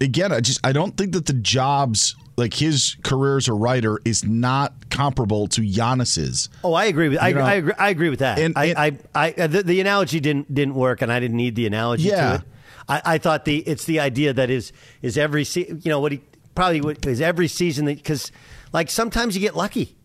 again, 0.00 0.32
I 0.32 0.40
just 0.40 0.64
I 0.64 0.72
don't 0.72 0.96
think 0.96 1.12
that 1.12 1.26
the 1.26 1.32
jobs 1.34 2.16
like 2.36 2.54
his 2.54 2.96
career 3.04 3.36
as 3.36 3.46
a 3.48 3.52
writer 3.52 4.00
is 4.04 4.24
not 4.24 4.88
comparable 4.90 5.46
to 5.48 5.60
Giannis's. 5.60 6.48
Oh, 6.64 6.72
I 6.74 6.86
agree 6.86 7.08
with 7.10 7.18
I, 7.18 7.32
I 7.32 7.54
agree. 7.54 7.72
I 7.78 7.88
agree 7.90 8.08
with 8.08 8.20
that. 8.20 8.38
And- 8.38 8.54
I, 8.56 8.64
and- 8.66 8.78
I, 8.78 8.98
I, 9.14 9.34
uh, 9.42 9.46
the, 9.46 9.62
the 9.62 9.80
analogy 9.80 10.18
didn't 10.20 10.52
didn't 10.52 10.74
work, 10.74 11.02
and 11.02 11.12
I 11.12 11.20
didn't 11.20 11.36
need 11.36 11.54
the 11.56 11.66
analogy 11.66 12.04
Yeah. 12.08 12.28
to 12.30 12.34
it. 12.36 12.40
I, 12.88 13.02
I 13.04 13.18
thought 13.18 13.44
the 13.44 13.58
it's 13.58 13.84
the 13.84 14.00
idea 14.00 14.32
that 14.32 14.50
is 14.50 14.72
is 15.02 15.16
every 15.16 15.44
se- 15.44 15.68
you 15.82 15.90
know 15.90 16.00
what 16.00 16.12
he 16.12 16.20
probably 16.54 16.80
would, 16.80 17.06
is 17.06 17.20
every 17.20 17.48
season 17.48 17.86
because 17.86 18.32
like 18.72 18.90
sometimes 18.90 19.34
you 19.36 19.40
get 19.40 19.54
lucky, 19.54 19.96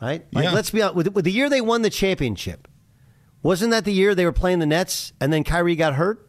right? 0.00 0.24
Like 0.32 0.44
Yeah. 0.44 0.52
let's 0.52 0.70
be 0.70 0.80
honest 0.82 0.94
with, 0.96 1.08
with 1.14 1.24
the 1.24 1.32
year 1.32 1.48
they 1.50 1.60
won 1.60 1.82
the 1.82 1.90
championship. 1.90 2.68
Wasn't 3.42 3.70
that 3.72 3.84
the 3.84 3.92
year 3.92 4.14
they 4.14 4.24
were 4.24 4.32
playing 4.32 4.58
the 4.60 4.66
Nets 4.66 5.12
and 5.20 5.32
then 5.32 5.42
Kyrie 5.44 5.76
got 5.76 5.94
hurt? 5.94 6.27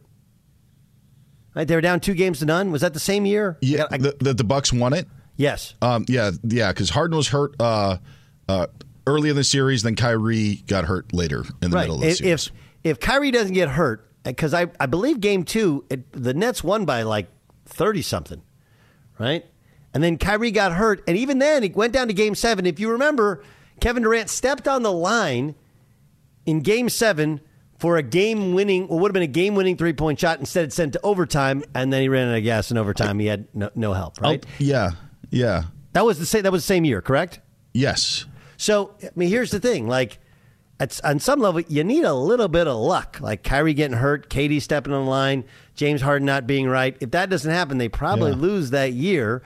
Right, 1.60 1.68
they 1.68 1.76
were 1.76 1.82
down 1.82 2.00
two 2.00 2.14
games 2.14 2.40
to 2.40 2.46
none. 2.46 2.72
Was 2.72 2.80
that 2.84 2.94
the 2.94 3.02
same 3.02 3.26
year? 3.26 3.58
Yeah, 3.60 3.88
that 3.92 4.20
the, 4.20 4.34
the 4.34 4.46
Bucks 4.46 4.72
won 4.72 4.94
it. 4.94 5.10
Yes. 5.36 5.74
Um, 5.82 6.06
yeah, 6.08 6.32
yeah, 6.42 6.72
because 6.72 6.90
Harden 6.90 7.18
was 7.18 7.28
hurt 7.28 7.54
uh, 7.60 7.98
uh, 8.48 8.68
early 9.06 9.30
in 9.30 9.36
the 9.36 9.44
series, 9.44 9.84
then 9.84 9.98
Kyrie 9.98 10.64
got 10.68 10.86
hurt 10.86 11.12
later 11.12 11.44
in 11.62 11.70
the 11.70 11.76
right. 11.76 11.82
middle 11.82 11.96
of 11.96 12.02
the 12.04 12.08
if, 12.08 12.18
series. 12.20 12.48
if 12.48 12.54
if 12.92 13.00
Kyrie 13.02 13.32
doesn't 13.32 13.56
get 13.56 13.68
hurt, 13.68 14.10
because 14.24 14.54
I, 14.54 14.68
I 14.80 14.86
believe 14.86 15.20
game 15.20 15.44
two, 15.44 15.84
it, 15.90 16.10
the 16.14 16.34
Nets 16.34 16.64
won 16.64 16.86
by 16.86 17.02
like 17.02 17.28
thirty 17.66 18.04
something, 18.04 18.42
right? 19.18 19.44
And 19.94 20.02
then 20.02 20.18
Kyrie 20.18 20.52
got 20.52 20.72
hurt, 20.72 21.04
and 21.10 21.18
even 21.18 21.40
then 21.40 21.66
it 21.66 21.76
went 21.76 21.92
down 21.92 22.08
to 22.08 22.14
game 22.14 22.36
seven. 22.36 22.66
If 22.68 22.80
you 22.80 22.90
remember, 22.90 23.44
Kevin 23.82 24.04
Durant 24.04 24.30
stepped 24.30 24.66
on 24.66 24.82
the 24.82 24.94
line 24.94 25.56
in 26.46 26.62
game 26.62 26.88
seven 26.88 27.42
for 27.80 27.98
a 27.98 28.04
game 28.04 28.54
winning, 28.54 28.88
what 28.88 29.00
would 29.02 29.10
have 29.10 29.14
been 29.14 29.24
a 29.24 29.28
game 29.28 29.56
winning 29.56 29.78
three 29.78 29.94
point 29.94 30.20
shot. 30.20 30.40
Instead, 30.40 30.66
it 30.66 30.74
sent 30.74 30.94
to 30.94 31.00
overtime, 31.02 31.64
and 31.74 31.92
then 31.92 32.02
he 32.02 32.10
ran 32.10 32.28
out 32.30 32.38
of 32.38 32.44
gas 32.44 32.70
in 32.72 32.78
overtime. 32.78 33.18
He 33.20 33.26
had 33.28 33.48
no, 33.56 33.70
no 33.74 33.94
help, 33.94 34.20
right? 34.22 34.46
Oh, 34.46 34.52
yeah, 34.60 34.92
yeah. 35.32 35.64
That 35.94 36.06
was 36.06 36.20
the 36.20 36.26
same. 36.26 36.44
That 36.44 36.52
was 36.52 36.62
the 36.64 36.68
same 36.68 36.86
year, 36.86 37.02
correct? 37.02 37.40
Yes. 37.74 38.26
So 38.58 38.94
I 39.02 39.10
mean, 39.16 39.30
here's 39.30 39.52
the 39.52 39.60
thing: 39.60 39.88
like, 39.88 40.20
at, 40.80 41.00
on 41.04 41.20
some 41.20 41.40
level, 41.40 41.62
you 41.62 41.84
need 41.84 42.04
a 42.04 42.14
little 42.14 42.48
bit 42.50 42.68
of 42.68 42.78
luck. 42.78 43.18
Like 43.22 43.44
Kyrie 43.44 43.74
getting 43.74 43.98
hurt, 43.98 44.30
KD 44.30 44.62
stepping 44.62 44.94
on 44.94 45.06
the 45.06 45.10
line, 45.10 45.46
James 45.76 46.02
Harden 46.02 46.26
not 46.26 46.46
being 46.46 46.68
right. 46.68 46.96
If 47.00 47.12
that 47.12 47.30
doesn't 47.30 47.52
happen, 47.52 47.78
they 47.78 47.90
probably 47.90 48.32
Yeah. 48.32 48.38
lose 48.38 48.70
that 48.72 48.94
year. 48.94 49.42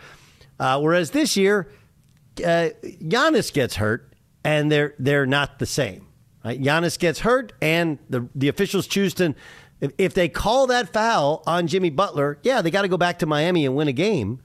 Uh, 0.59 0.79
whereas 0.79 1.11
this 1.11 1.37
year, 1.37 1.69
uh, 2.39 2.69
Giannis 2.83 3.53
gets 3.53 3.75
hurt, 3.75 4.11
and 4.43 4.71
they're 4.71 4.95
they're 4.97 5.25
not 5.27 5.59
the 5.59 5.65
same. 5.67 6.07
Right? 6.43 6.61
Giannis 6.61 6.99
gets 6.99 7.19
hurt, 7.19 7.53
and 7.61 7.99
the 8.09 8.27
the 8.35 8.47
officials 8.47 8.87
choose 8.87 9.13
to. 9.15 9.35
If, 9.97 10.13
they 10.13 10.29
call 10.29 10.67
that 10.67 10.93
foul 10.93 11.43
on 11.45 11.67
Jimmy 11.67 11.89
Butler, 11.89 12.39
yeah, 12.41 12.61
they 12.61 12.71
got 12.71 12.83
to 12.83 12.87
go 12.87 12.95
back 12.95 13.19
to 13.19 13.25
Miami 13.25 13.65
and 13.65 13.75
win 13.75 13.89
a 13.89 13.93
game. 13.93 14.39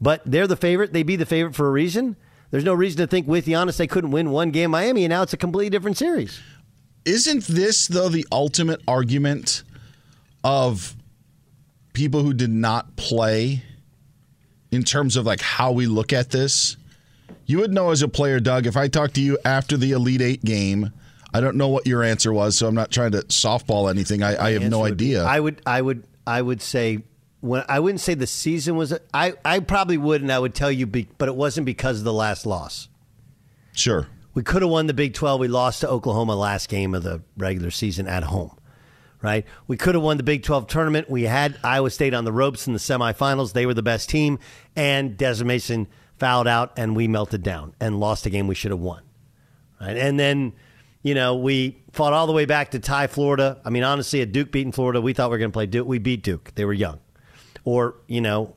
But 0.00 0.22
they're 0.24 0.46
the 0.46 0.56
favorite. 0.56 0.94
They 0.94 1.02
be 1.02 1.16
the 1.16 1.26
favorite 1.26 1.54
for 1.54 1.68
a 1.68 1.70
reason. 1.70 2.16
There's 2.50 2.64
no 2.64 2.72
reason 2.72 2.96
to 2.98 3.06
think, 3.06 3.28
with 3.28 3.44
Giannis, 3.44 3.76
they 3.76 3.86
couldn't 3.86 4.10
win 4.10 4.30
one 4.30 4.50
game 4.50 4.70
Miami, 4.70 5.04
and 5.04 5.10
now 5.10 5.22
it's 5.22 5.34
a 5.34 5.36
completely 5.36 5.68
different 5.68 5.98
series. 5.98 6.40
Isn't 7.04 7.44
this 7.44 7.88
though 7.88 8.08
the 8.08 8.26
ultimate 8.32 8.80
argument 8.88 9.64
of 10.42 10.96
people 11.92 12.22
who 12.22 12.32
did 12.32 12.50
not 12.50 12.96
play 12.96 13.62
in 14.70 14.82
terms 14.82 15.16
of 15.16 15.26
like 15.26 15.40
how 15.40 15.72
we 15.72 15.86
look 15.86 16.12
at 16.12 16.30
this? 16.30 16.76
You 17.46 17.58
would 17.58 17.72
know 17.72 17.90
as 17.90 18.00
a 18.00 18.08
player, 18.08 18.40
Doug, 18.40 18.66
if 18.66 18.76
I 18.76 18.88
talked 18.88 19.14
to 19.14 19.20
you 19.20 19.38
after 19.44 19.76
the 19.76 19.92
Elite 19.92 20.22
Eight 20.22 20.44
game. 20.44 20.90
I 21.32 21.40
don't 21.40 21.56
know 21.56 21.68
what 21.68 21.86
your 21.86 22.02
answer 22.02 22.32
was, 22.32 22.56
so 22.56 22.66
I'm 22.66 22.74
not 22.74 22.90
trying 22.90 23.12
to 23.12 23.18
softball 23.22 23.88
anything. 23.88 24.22
I, 24.22 24.46
I 24.46 24.52
have 24.52 24.70
no 24.70 24.84
idea. 24.84 25.24
I 25.24 25.38
would, 25.38 25.62
I 25.64 25.80
would, 25.80 26.04
I 26.26 26.42
would 26.42 26.60
say 26.60 27.04
when 27.40 27.64
I 27.68 27.80
wouldn't 27.80 28.00
say 28.00 28.14
the 28.14 28.26
season 28.26 28.76
was. 28.76 28.92
I, 29.14 29.34
I 29.44 29.60
probably 29.60 29.98
would, 29.98 30.22
and 30.22 30.32
I 30.32 30.38
would 30.38 30.54
tell 30.54 30.70
you, 30.70 30.86
be, 30.86 31.08
but 31.18 31.28
it 31.28 31.36
wasn't 31.36 31.66
because 31.66 31.98
of 31.98 32.04
the 32.04 32.12
last 32.12 32.46
loss. 32.46 32.88
Sure. 33.72 34.08
We 34.34 34.42
could 34.42 34.62
have 34.62 34.70
won 34.70 34.86
the 34.86 34.94
Big 34.94 35.14
12. 35.14 35.40
We 35.40 35.48
lost 35.48 35.80
to 35.80 35.88
Oklahoma 35.88 36.36
last 36.36 36.68
game 36.68 36.94
of 36.94 37.02
the 37.02 37.22
regular 37.36 37.70
season 37.70 38.06
at 38.06 38.22
home, 38.24 38.56
right? 39.22 39.44
We 39.66 39.76
could 39.76 39.94
have 39.94 40.04
won 40.04 40.18
the 40.18 40.22
Big 40.22 40.42
12 40.44 40.66
tournament. 40.66 41.10
We 41.10 41.22
had 41.22 41.58
Iowa 41.64 41.90
State 41.90 42.14
on 42.14 42.24
the 42.24 42.32
ropes 42.32 42.66
in 42.66 42.72
the 42.72 42.78
semifinals. 42.78 43.52
They 43.52 43.66
were 43.66 43.74
the 43.74 43.82
best 43.82 44.08
team, 44.08 44.38
and 44.76 45.16
Desmond 45.16 45.48
Mason 45.48 45.88
fouled 46.18 46.46
out, 46.46 46.72
and 46.76 46.94
we 46.94 47.08
melted 47.08 47.42
down 47.42 47.74
and 47.80 47.98
lost 47.98 48.26
a 48.26 48.30
game 48.30 48.46
we 48.46 48.54
should 48.54 48.70
have 48.70 48.80
won. 48.80 49.02
Right? 49.80 49.96
And 49.96 50.20
then 50.20 50.52
you 51.02 51.14
know, 51.14 51.36
we 51.36 51.82
fought 51.92 52.12
all 52.12 52.26
the 52.26 52.32
way 52.32 52.44
back 52.44 52.72
to 52.72 52.78
tie 52.78 53.06
Florida. 53.06 53.60
I 53.64 53.70
mean, 53.70 53.82
honestly, 53.82 54.20
at 54.20 54.32
Duke 54.32 54.52
beating 54.52 54.72
Florida, 54.72 55.00
we 55.00 55.12
thought 55.12 55.30
we 55.30 55.34
were 55.34 55.38
going 55.38 55.50
to 55.50 55.56
play 55.56 55.66
Duke. 55.66 55.86
We 55.86 55.98
beat 55.98 56.22
Duke. 56.22 56.52
They 56.54 56.64
were 56.64 56.72
young. 56.72 57.00
Or, 57.64 57.96
you 58.06 58.20
know, 58.20 58.56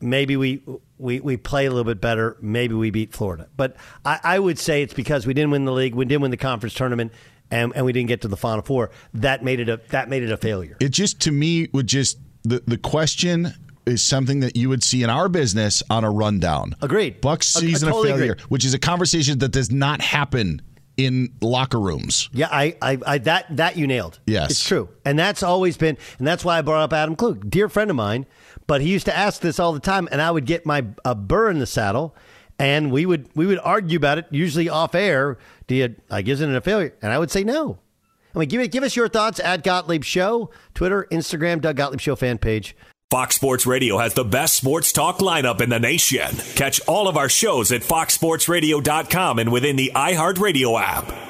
maybe 0.00 0.36
we, 0.36 0.62
we, 0.98 1.20
we 1.20 1.36
play 1.36 1.66
a 1.66 1.70
little 1.70 1.84
bit 1.84 2.00
better. 2.00 2.36
Maybe 2.40 2.74
we 2.74 2.90
beat 2.90 3.12
Florida. 3.12 3.48
But 3.56 3.76
I, 4.04 4.20
I 4.22 4.38
would 4.38 4.58
say 4.58 4.82
it's 4.82 4.94
because 4.94 5.26
we 5.26 5.34
didn't 5.34 5.50
win 5.50 5.64
the 5.64 5.72
league, 5.72 5.94
we 5.94 6.04
didn't 6.04 6.22
win 6.22 6.30
the 6.30 6.36
conference 6.36 6.74
tournament, 6.74 7.12
and, 7.50 7.72
and 7.74 7.84
we 7.84 7.92
didn't 7.92 8.08
get 8.08 8.22
to 8.22 8.28
the 8.28 8.36
Final 8.36 8.62
Four. 8.62 8.90
That 9.14 9.44
made 9.44 9.60
it 9.60 9.68
a 9.68 9.80
that 9.88 10.08
made 10.08 10.22
it 10.22 10.30
a 10.30 10.36
failure. 10.36 10.76
It 10.80 10.90
just 10.90 11.20
to 11.22 11.32
me 11.32 11.68
would 11.72 11.86
just 11.86 12.18
the 12.44 12.62
the 12.64 12.78
question 12.78 13.52
is 13.86 14.02
something 14.02 14.40
that 14.40 14.56
you 14.56 14.68
would 14.68 14.84
see 14.84 15.02
in 15.02 15.10
our 15.10 15.28
business 15.28 15.82
on 15.90 16.04
a 16.04 16.10
rundown. 16.10 16.76
Agreed. 16.80 17.20
Bucks 17.20 17.48
season 17.48 17.88
I, 17.88 17.90
I 17.90 17.94
totally 17.94 18.12
of 18.12 18.18
failure, 18.18 18.32
agree. 18.32 18.44
which 18.48 18.64
is 18.64 18.72
a 18.72 18.78
conversation 18.78 19.38
that 19.40 19.48
does 19.48 19.72
not 19.72 20.00
happen 20.00 20.62
in 21.04 21.32
locker 21.40 21.80
rooms. 21.80 22.28
Yeah, 22.32 22.48
I, 22.50 22.76
I, 22.82 22.98
I, 23.06 23.18
that 23.18 23.56
that 23.56 23.76
you 23.76 23.86
nailed. 23.86 24.20
Yes, 24.26 24.52
it's 24.52 24.64
true, 24.64 24.88
and 25.04 25.18
that's 25.18 25.42
always 25.42 25.76
been, 25.76 25.96
and 26.18 26.26
that's 26.26 26.44
why 26.44 26.58
I 26.58 26.62
brought 26.62 26.82
up 26.82 26.92
Adam 26.92 27.16
Klug, 27.16 27.50
dear 27.50 27.68
friend 27.68 27.90
of 27.90 27.96
mine. 27.96 28.26
But 28.66 28.80
he 28.80 28.88
used 28.88 29.06
to 29.06 29.16
ask 29.16 29.40
this 29.40 29.58
all 29.58 29.72
the 29.72 29.80
time, 29.80 30.08
and 30.12 30.22
I 30.22 30.30
would 30.30 30.46
get 30.46 30.64
my 30.64 30.86
a 31.04 31.14
burr 31.14 31.50
in 31.50 31.58
the 31.58 31.66
saddle, 31.66 32.14
and 32.58 32.92
we 32.92 33.06
would 33.06 33.28
we 33.34 33.46
would 33.46 33.58
argue 33.58 33.96
about 33.96 34.18
it, 34.18 34.26
usually 34.30 34.68
off 34.68 34.94
air. 34.94 35.38
Do 35.66 35.74
you 35.74 35.96
like 36.08 36.28
isn't 36.28 36.50
it 36.50 36.56
a 36.56 36.60
failure? 36.60 36.94
And 37.02 37.12
I 37.12 37.18
would 37.18 37.30
say 37.30 37.44
no. 37.44 37.78
I 38.34 38.38
mean, 38.38 38.48
give 38.48 38.60
it, 38.60 38.70
give 38.70 38.84
us 38.84 38.94
your 38.94 39.08
thoughts 39.08 39.40
at 39.40 39.64
Gottlieb 39.64 40.04
Show, 40.04 40.50
Twitter, 40.74 41.08
Instagram, 41.10 41.60
Doug 41.60 41.76
Gottlieb 41.76 42.00
Show 42.00 42.14
fan 42.14 42.38
page. 42.38 42.76
Fox 43.10 43.34
Sports 43.34 43.66
Radio 43.66 43.98
has 43.98 44.14
the 44.14 44.24
best 44.24 44.54
sports 44.54 44.92
talk 44.92 45.18
lineup 45.18 45.60
in 45.60 45.68
the 45.68 45.80
nation. 45.80 46.36
Catch 46.54 46.80
all 46.86 47.08
of 47.08 47.16
our 47.16 47.28
shows 47.28 47.72
at 47.72 47.82
foxsportsradio.com 47.82 49.40
and 49.40 49.50
within 49.50 49.74
the 49.74 49.90
iHeartRadio 49.96 50.80
app. 50.80 51.29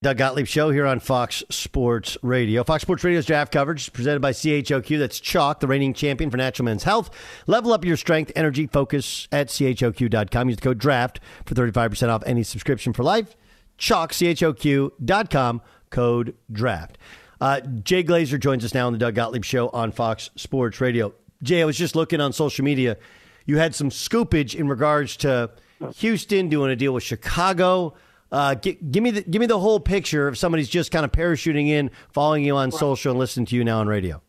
Doug 0.00 0.16
Gottlieb 0.16 0.46
Show 0.46 0.70
here 0.70 0.86
on 0.86 1.00
Fox 1.00 1.42
Sports 1.50 2.16
Radio. 2.22 2.62
Fox 2.62 2.82
Sports 2.82 3.02
Radio's 3.02 3.26
draft 3.26 3.50
coverage 3.50 3.80
is 3.80 3.88
presented 3.88 4.20
by 4.20 4.30
CHOQ. 4.30 4.96
That's 4.96 5.18
Chalk, 5.18 5.58
the 5.58 5.66
reigning 5.66 5.92
champion 5.92 6.30
for 6.30 6.36
natural 6.36 6.66
men's 6.66 6.84
health. 6.84 7.10
Level 7.48 7.72
up 7.72 7.84
your 7.84 7.96
strength, 7.96 8.30
energy, 8.36 8.68
focus 8.68 9.26
at 9.32 9.48
CHOQ.com. 9.48 10.48
Use 10.50 10.56
the 10.56 10.62
code 10.62 10.78
DRAFT 10.78 11.18
for 11.44 11.56
35% 11.56 12.10
off 12.10 12.22
any 12.26 12.44
subscription 12.44 12.92
for 12.92 13.02
life. 13.02 13.34
Chalk, 13.76 14.12
CHOQ.com, 14.12 15.62
code 15.90 16.36
DRAFT. 16.52 16.94
Uh, 17.40 17.60
Jay 17.82 18.04
Glazer 18.04 18.38
joins 18.38 18.64
us 18.64 18.74
now 18.74 18.86
on 18.86 18.92
the 18.92 19.00
Doug 19.00 19.16
Gottlieb 19.16 19.44
Show 19.44 19.68
on 19.70 19.90
Fox 19.90 20.30
Sports 20.36 20.80
Radio. 20.80 21.12
Jay, 21.42 21.60
I 21.60 21.64
was 21.64 21.76
just 21.76 21.96
looking 21.96 22.20
on 22.20 22.32
social 22.32 22.64
media. 22.64 22.98
You 23.46 23.58
had 23.58 23.74
some 23.74 23.90
scoopage 23.90 24.54
in 24.54 24.68
regards 24.68 25.16
to 25.18 25.50
Houston 25.96 26.48
doing 26.48 26.70
a 26.70 26.76
deal 26.76 26.92
with 26.94 27.02
Chicago. 27.02 27.94
Uh, 28.30 28.54
gi- 28.54 28.78
give 28.90 29.02
me 29.02 29.10
the 29.10 29.22
give 29.22 29.40
me 29.40 29.46
the 29.46 29.58
whole 29.58 29.80
picture 29.80 30.28
if 30.28 30.36
somebody's 30.36 30.68
just 30.68 30.90
kind 30.90 31.04
of 31.04 31.12
parachuting 31.12 31.68
in, 31.68 31.90
following 32.12 32.44
you 32.44 32.56
on 32.56 32.70
social, 32.70 33.12
and 33.12 33.18
listening 33.18 33.46
to 33.46 33.56
you 33.56 33.64
now 33.64 33.80
on 33.80 33.86
radio. 33.86 34.20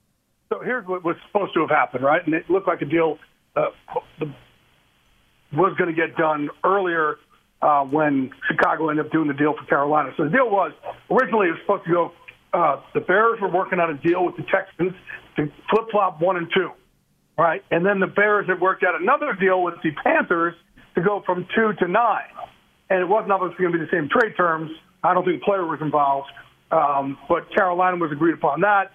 So 0.51 0.61
here's 0.63 0.87
what 0.87 1.03
was 1.03 1.15
supposed 1.27 1.53
to 1.53 1.61
have 1.61 1.69
happened, 1.69 2.03
right? 2.03 2.25
And 2.25 2.33
it 2.33 2.49
looked 2.49 2.67
like 2.67 2.81
a 2.81 2.85
deal 2.85 3.17
uh, 3.55 3.65
was 5.53 5.75
going 5.77 5.93
to 5.93 5.95
get 5.95 6.15
done 6.15 6.49
earlier 6.63 7.17
uh, 7.61 7.83
when 7.83 8.31
Chicago 8.47 8.89
ended 8.89 9.05
up 9.05 9.11
doing 9.11 9.27
the 9.27 9.33
deal 9.33 9.53
for 9.57 9.65
Carolina. 9.65 10.11
So 10.17 10.23
the 10.23 10.29
deal 10.29 10.49
was 10.49 10.71
originally 11.11 11.47
it 11.47 11.51
was 11.51 11.59
supposed 11.61 11.85
to 11.85 11.91
go. 11.91 12.11
Uh, 12.53 12.81
the 12.93 13.01
Bears 13.01 13.39
were 13.41 13.49
working 13.51 13.79
on 13.79 13.91
a 13.91 13.97
deal 13.97 14.25
with 14.25 14.35
the 14.37 14.43
Texans 14.43 14.93
to 15.35 15.51
flip 15.69 15.85
flop 15.91 16.19
one 16.21 16.37
and 16.37 16.47
two, 16.53 16.71
right? 17.37 17.63
And 17.69 17.85
then 17.85 17.99
the 17.99 18.07
Bears 18.07 18.47
had 18.47 18.59
worked 18.59 18.83
out 18.83 18.99
another 18.99 19.33
deal 19.39 19.61
with 19.61 19.75
the 19.83 19.91
Panthers 20.03 20.55
to 20.95 21.01
go 21.01 21.21
from 21.25 21.45
two 21.55 21.73
to 21.79 21.87
nine. 21.87 22.23
And 22.89 23.01
it 23.01 23.07
wasn't 23.07 23.31
obviously 23.31 23.63
going 23.63 23.73
to 23.73 23.79
be 23.79 23.85
the 23.85 23.91
same 23.91 24.09
trade 24.09 24.35
terms. 24.35 24.71
I 25.03 25.13
don't 25.13 25.23
think 25.23 25.39
the 25.39 25.45
player 25.45 25.65
was 25.65 25.79
involved, 25.81 26.27
um, 26.71 27.17
but 27.29 27.53
Carolina 27.53 27.97
was 27.97 28.11
agreed 28.11 28.33
upon 28.33 28.61
that. 28.61 28.91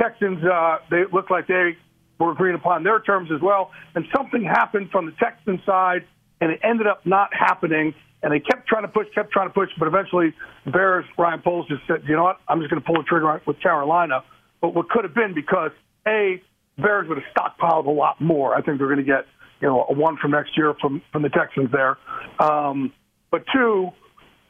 Texans, 0.00 0.44
uh, 0.44 0.78
they 0.90 1.04
looked 1.12 1.30
like 1.30 1.46
they 1.46 1.76
were 2.18 2.32
agreeing 2.32 2.56
upon 2.56 2.82
their 2.82 3.00
terms 3.00 3.30
as 3.34 3.40
well. 3.40 3.70
And 3.94 4.04
something 4.14 4.42
happened 4.42 4.90
from 4.90 5.06
the 5.06 5.12
Texan 5.12 5.62
side, 5.64 6.04
and 6.40 6.50
it 6.50 6.60
ended 6.62 6.86
up 6.86 7.06
not 7.06 7.30
happening. 7.32 7.94
And 8.22 8.32
they 8.32 8.40
kept 8.40 8.66
trying 8.66 8.82
to 8.82 8.88
push, 8.88 9.06
kept 9.14 9.30
trying 9.30 9.48
to 9.48 9.54
push, 9.54 9.70
but 9.78 9.86
eventually 9.86 10.34
the 10.64 10.72
Bears, 10.72 11.04
Ryan 11.16 11.40
Poles 11.42 11.68
just 11.68 11.82
said, 11.86 12.02
you 12.06 12.16
know 12.16 12.24
what, 12.24 12.40
I'm 12.48 12.60
just 12.60 12.70
going 12.70 12.82
to 12.82 12.86
pull 12.86 12.96
the 12.96 13.04
trigger 13.04 13.40
with 13.46 13.60
Carolina. 13.60 14.24
But 14.60 14.74
what 14.74 14.88
could 14.88 15.04
have 15.04 15.14
been 15.14 15.34
because, 15.34 15.70
A, 16.08 16.42
Bears 16.78 17.08
would 17.08 17.18
have 17.18 17.26
stockpiled 17.36 17.86
a 17.86 17.90
lot 17.90 18.20
more. 18.20 18.54
I 18.54 18.62
think 18.62 18.78
they're 18.78 18.88
going 18.88 18.98
to 18.98 19.04
get, 19.04 19.26
you 19.60 19.68
know, 19.68 19.86
a 19.88 19.92
one 19.92 20.16
from 20.16 20.32
next 20.32 20.56
year 20.56 20.74
from, 20.80 21.02
from 21.12 21.22
the 21.22 21.28
Texans 21.28 21.70
there. 21.70 21.98
Um, 22.40 22.92
but 23.30 23.44
two, 23.52 23.90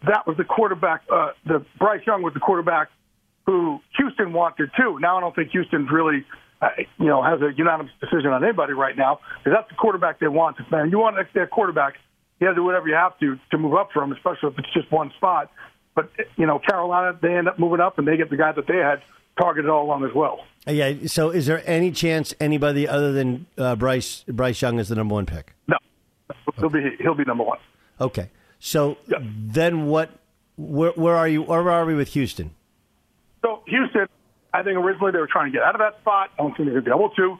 that 0.06 0.26
was 0.26 0.36
the 0.36 0.44
quarterback, 0.44 1.02
uh, 1.12 1.30
the 1.44 1.64
Bryce 1.78 2.02
Young 2.06 2.22
was 2.22 2.34
the 2.34 2.40
quarterback 2.40 2.88
who 3.46 3.80
Houston 3.96 4.32
wanted 4.32 4.70
too. 4.76 4.98
Now 5.00 5.18
I 5.18 5.20
don't 5.20 5.34
think 5.34 5.50
Houston's 5.50 5.88
really 5.90 6.24
uh, 6.60 6.68
you 6.98 7.06
know, 7.06 7.22
has 7.22 7.40
a 7.42 7.50
unanimous 7.56 7.92
decision 8.00 8.30
on 8.30 8.42
anybody 8.42 8.72
right 8.72 8.96
now 8.96 9.20
because 9.38 9.56
that's 9.56 9.68
the 9.68 9.76
quarterback 9.76 10.20
they 10.20 10.28
want. 10.28 10.56
Man, 10.70 10.90
you 10.90 10.98
want 10.98 11.16
their 11.34 11.46
quarterback, 11.46 11.94
you 12.40 12.46
have 12.46 12.56
to 12.56 12.60
do 12.60 12.64
whatever 12.64 12.88
you 12.88 12.94
have 12.94 13.18
to 13.20 13.36
to 13.50 13.58
move 13.58 13.74
up 13.74 13.90
for 13.92 14.02
him, 14.02 14.12
especially 14.12 14.50
if 14.50 14.58
it's 14.58 14.72
just 14.72 14.90
one 14.90 15.12
spot. 15.16 15.50
But 15.94 16.10
you 16.36 16.46
know, 16.46 16.58
Carolina, 16.58 17.18
they 17.20 17.34
end 17.34 17.48
up 17.48 17.58
moving 17.58 17.80
up 17.80 17.98
and 17.98 18.08
they 18.08 18.16
get 18.16 18.30
the 18.30 18.36
guy 18.36 18.52
that 18.52 18.66
they 18.66 18.76
had 18.76 19.02
targeted 19.38 19.70
all 19.70 19.84
along 19.84 20.04
as 20.04 20.14
well. 20.14 20.40
Yeah. 20.66 20.94
So, 21.06 21.30
is 21.30 21.46
there 21.46 21.62
any 21.66 21.92
chance 21.92 22.34
anybody 22.40 22.88
other 22.88 23.12
than 23.12 23.46
uh, 23.58 23.76
Bryce 23.76 24.24
Bryce 24.26 24.60
Young 24.60 24.78
is 24.78 24.88
the 24.88 24.94
number 24.94 25.14
one 25.14 25.26
pick? 25.26 25.54
No, 25.68 25.76
he'll 26.56 26.70
be 26.70 26.96
he'll 27.00 27.14
be 27.14 27.24
number 27.24 27.44
one. 27.44 27.58
Okay. 28.00 28.30
So 28.58 28.98
then, 29.08 29.86
what? 29.86 30.10
Where, 30.56 30.92
where 30.92 31.14
are 31.14 31.28
you? 31.28 31.42
Where 31.42 31.70
are 31.70 31.84
we 31.84 31.94
with 31.94 32.08
Houston? 32.14 32.54
So 33.42 33.62
Houston, 33.66 34.06
I 34.52 34.62
think 34.62 34.78
originally 34.78 35.12
they 35.12 35.18
were 35.18 35.28
trying 35.30 35.52
to 35.52 35.58
get 35.58 35.62
out 35.62 35.74
of 35.74 35.80
that 35.80 36.00
spot. 36.00 36.30
I 36.38 36.42
don't 36.42 36.56
think 36.56 36.68
they're 36.68 36.80
going 36.80 36.84
to 36.84 36.90
be 36.90 36.96
able 36.96 37.38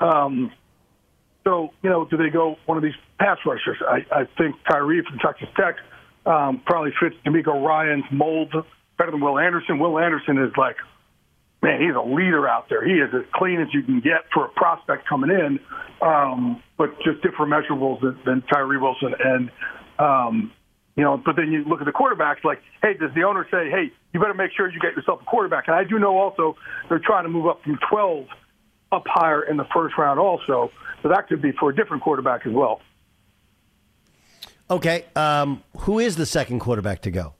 to. 0.00 0.04
Um, 0.04 0.52
so, 1.44 1.70
you 1.82 1.88
know, 1.88 2.04
do 2.04 2.16
they 2.16 2.28
go 2.28 2.56
one 2.66 2.76
of 2.76 2.82
these 2.82 2.96
pass 3.20 3.38
rushers? 3.46 3.78
I, 3.88 4.04
I 4.10 4.24
think 4.36 4.56
Tyree 4.68 5.02
from 5.08 5.18
Texas 5.20 5.48
Tech 5.56 5.76
um, 6.26 6.60
probably 6.66 6.90
fits 7.00 7.14
DeMeco 7.24 7.64
Ryans' 7.64 8.04
mold 8.10 8.52
better 8.98 9.12
than 9.12 9.20
Will 9.20 9.38
Anderson. 9.38 9.78
Will 9.78 9.96
Anderson 9.98 10.38
is 10.42 10.50
like, 10.56 10.76
man, 11.62 11.80
he's 11.80 11.94
a 11.94 12.00
leader 12.00 12.48
out 12.48 12.68
there. 12.68 12.84
He 12.84 12.94
is 12.94 13.14
as 13.14 13.22
clean 13.32 13.60
as 13.60 13.68
you 13.72 13.84
can 13.84 14.00
get 14.00 14.24
for 14.34 14.46
a 14.46 14.48
prospect 14.48 15.08
coming 15.08 15.30
in, 15.30 15.60
um, 16.02 16.62
but 16.76 16.96
just 17.04 17.22
different 17.22 17.52
measurables 17.52 18.00
than, 18.00 18.18
than 18.26 18.42
Tyree 18.52 18.78
Wilson. 18.78 19.14
And, 19.24 19.50
um, 19.98 20.52
you 20.96 21.02
know, 21.02 21.20
but 21.22 21.36
then 21.36 21.52
you 21.52 21.64
look 21.64 21.80
at 21.80 21.84
the 21.84 21.92
quarterbacks 21.92 22.42
like, 22.42 22.62
hey, 22.82 22.94
does 22.94 23.10
the 23.14 23.24
owner 23.24 23.46
say, 23.50 23.70
hey, 23.70 23.92
you 24.12 24.20
better 24.20 24.34
make 24.34 24.50
sure 24.56 24.70
you 24.70 24.80
get 24.80 24.96
yourself 24.96 25.20
a 25.20 25.24
quarterback? 25.24 25.64
And 25.68 25.76
I 25.76 25.84
do 25.84 25.98
know 25.98 26.16
also 26.16 26.56
they're 26.88 26.98
trying 26.98 27.24
to 27.24 27.28
move 27.28 27.46
up 27.46 27.62
from 27.62 27.78
12 27.90 28.26
up 28.92 29.02
higher 29.06 29.42
in 29.42 29.58
the 29.58 29.66
first 29.74 29.98
round 29.98 30.18
also. 30.18 30.70
So 31.02 31.08
that 31.10 31.28
could 31.28 31.42
be 31.42 31.52
for 31.52 31.70
a 31.70 31.76
different 31.76 32.02
quarterback 32.02 32.46
as 32.46 32.52
well. 32.52 32.80
Okay. 34.70 35.04
Um, 35.14 35.62
who 35.80 35.98
is 35.98 36.16
the 36.16 36.26
second 36.26 36.60
quarterback 36.60 37.02
to 37.02 37.10
go? 37.10 37.34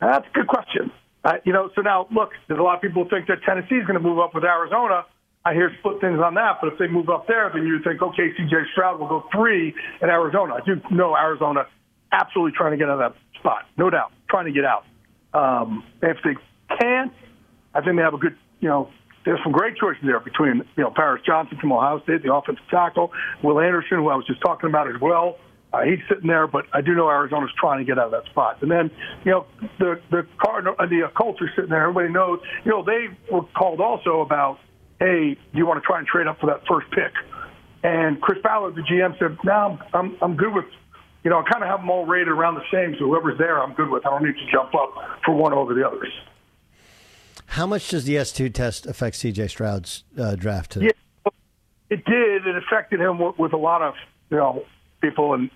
That's 0.00 0.26
a 0.26 0.32
good 0.32 0.48
question. 0.48 0.90
Uh, 1.22 1.34
you 1.44 1.52
know, 1.52 1.70
so 1.74 1.82
now 1.82 2.08
look, 2.10 2.30
there's 2.48 2.58
a 2.58 2.62
lot 2.62 2.76
of 2.76 2.82
people 2.82 3.04
who 3.04 3.10
think 3.10 3.26
that 3.28 3.42
Tennessee 3.46 3.74
is 3.74 3.86
going 3.86 4.00
to 4.00 4.02
move 4.02 4.18
up 4.18 4.34
with 4.34 4.44
Arizona. 4.44 5.04
I 5.44 5.54
hear 5.54 5.74
split 5.78 6.00
things 6.00 6.20
on 6.20 6.34
that, 6.34 6.58
but 6.60 6.72
if 6.72 6.78
they 6.78 6.86
move 6.86 7.08
up 7.08 7.26
there, 7.26 7.50
then 7.52 7.66
you 7.66 7.80
think, 7.82 8.02
okay, 8.02 8.28
C.J. 8.36 8.56
Stroud 8.72 9.00
will 9.00 9.08
go 9.08 9.24
three 9.32 9.74
in 10.02 10.08
Arizona. 10.08 10.54
I 10.54 10.60
do 10.64 10.80
know 10.90 11.16
Arizona 11.16 11.66
absolutely 12.12 12.52
trying 12.56 12.72
to 12.72 12.76
get 12.76 12.90
out 12.90 13.00
of 13.00 13.12
that 13.12 13.38
spot, 13.38 13.66
no 13.78 13.88
doubt, 13.88 14.12
trying 14.28 14.46
to 14.46 14.52
get 14.52 14.64
out. 14.64 14.84
Um, 15.32 15.84
if 16.02 16.18
they 16.24 16.36
can't, 16.78 17.12
I 17.74 17.80
think 17.80 17.96
they 17.96 18.02
have 18.02 18.14
a 18.14 18.18
good, 18.18 18.36
you 18.60 18.68
know, 18.68 18.90
there's 19.24 19.40
some 19.42 19.52
great 19.52 19.76
choices 19.76 20.02
there 20.04 20.20
between, 20.20 20.64
you 20.76 20.82
know, 20.84 20.92
Paris 20.94 21.22
Johnson 21.24 21.58
from 21.60 21.72
Ohio 21.72 22.02
State, 22.02 22.22
the 22.22 22.32
offensive 22.32 22.64
tackle, 22.70 23.12
Will 23.42 23.60
Anderson, 23.60 23.98
who 23.98 24.08
I 24.08 24.16
was 24.16 24.26
just 24.26 24.40
talking 24.40 24.68
about 24.68 24.88
as 24.88 25.00
well. 25.00 25.38
Uh, 25.72 25.82
he's 25.82 26.00
sitting 26.08 26.26
there, 26.26 26.46
but 26.48 26.66
I 26.72 26.80
do 26.80 26.94
know 26.94 27.08
Arizona's 27.08 27.50
trying 27.58 27.78
to 27.78 27.84
get 27.84 27.98
out 27.98 28.06
of 28.06 28.10
that 28.10 28.24
spot. 28.30 28.60
And 28.60 28.70
then, 28.70 28.90
you 29.24 29.30
know, 29.30 29.46
the 29.78 30.00
the 30.10 30.26
Cardinal, 30.42 30.74
uh, 30.78 30.86
the 30.86 31.04
uh, 31.04 31.10
Colts 31.10 31.40
are 31.40 31.50
sitting 31.54 31.70
there. 31.70 31.82
Everybody 31.82 32.12
knows, 32.12 32.40
you 32.64 32.72
know, 32.72 32.82
they 32.82 33.06
were 33.30 33.42
called 33.56 33.80
also 33.80 34.20
about, 34.20 34.58
hey, 35.00 35.34
do 35.34 35.58
you 35.58 35.66
want 35.66 35.82
to 35.82 35.86
try 35.86 35.98
and 35.98 36.06
trade 36.06 36.26
up 36.26 36.38
for 36.38 36.46
that 36.46 36.62
first 36.68 36.90
pick? 36.90 37.12
And 37.82 38.20
Chris 38.20 38.38
Ballard, 38.42 38.76
the 38.76 38.82
GM, 38.82 39.18
said, 39.18 39.38
no, 39.42 39.78
I'm 39.94 40.16
I'm 40.20 40.36
good 40.36 40.52
with, 40.52 40.66
you 41.24 41.30
know, 41.30 41.38
I 41.38 41.50
kind 41.50 41.64
of 41.64 41.70
have 41.70 41.80
them 41.80 41.90
all 41.90 42.04
rated 42.04 42.28
around 42.28 42.56
the 42.56 42.64
same. 42.70 42.94
So 42.98 43.06
whoever's 43.06 43.38
there, 43.38 43.60
I'm 43.60 43.74
good 43.74 43.88
with. 43.88 44.06
I 44.06 44.10
don't 44.10 44.22
need 44.22 44.34
to 44.34 44.52
jump 44.52 44.74
up 44.74 44.92
for 45.24 45.34
one 45.34 45.54
over 45.54 45.74
the 45.74 45.86
others. 45.86 46.12
How 47.46 47.66
much 47.66 47.88
does 47.88 48.04
the 48.04 48.16
S 48.16 48.32
two 48.32 48.48
test 48.50 48.86
affect 48.86 49.16
C.J. 49.16 49.48
Stroud's 49.48 50.04
uh, 50.16 50.36
draft 50.36 50.72
today? 50.72 50.90
Yeah, 51.24 51.32
it 51.88 52.04
did. 52.04 52.46
It 52.46 52.56
affected 52.56 53.00
him 53.00 53.18
with, 53.18 53.38
with 53.38 53.52
a 53.54 53.58
lot 53.58 53.82
of 53.82 53.94
you 54.30 54.36
know 54.36 54.62
people, 55.00 55.32
and 55.34 55.50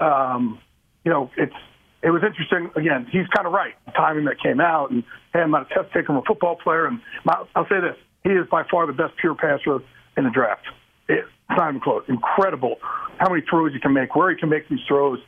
um, 0.00 0.58
you 1.04 1.12
know 1.12 1.30
it's 1.36 1.54
it 2.02 2.10
was 2.10 2.22
interesting. 2.24 2.70
Again, 2.74 3.06
he's 3.12 3.26
kind 3.28 3.46
of 3.46 3.52
right. 3.52 3.74
The 3.84 3.92
timing 3.92 4.24
that 4.24 4.40
came 4.42 4.60
out, 4.60 4.90
and 4.90 5.04
hey, 5.32 5.40
I'm 5.40 5.50
not 5.50 5.70
a 5.70 5.74
test 5.74 5.92
taker, 5.92 6.10
I'm 6.10 6.16
a 6.16 6.22
football 6.22 6.56
player, 6.56 6.86
and 6.86 7.00
my, 7.24 7.44
I'll 7.54 7.68
say 7.68 7.80
this: 7.80 7.96
he 8.22 8.30
is 8.30 8.46
by 8.50 8.62
far 8.70 8.86
the 8.86 8.92
best 8.92 9.14
pure 9.20 9.34
passer 9.34 9.78
in 10.16 10.24
the 10.24 10.30
draft. 10.30 10.66
It's 11.08 11.28
not 11.50 11.70
even 11.70 11.80
close. 11.80 12.04
Incredible 12.08 12.76
how 13.18 13.28
many 13.28 13.42
throws 13.48 13.72
he 13.72 13.80
can 13.80 13.92
make, 13.92 14.14
where 14.14 14.30
he 14.30 14.36
can 14.36 14.48
make 14.48 14.68
these 14.68 14.80
throws. 14.86 15.18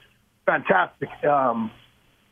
Fantastic. 0.46 1.08
Um, 1.24 1.70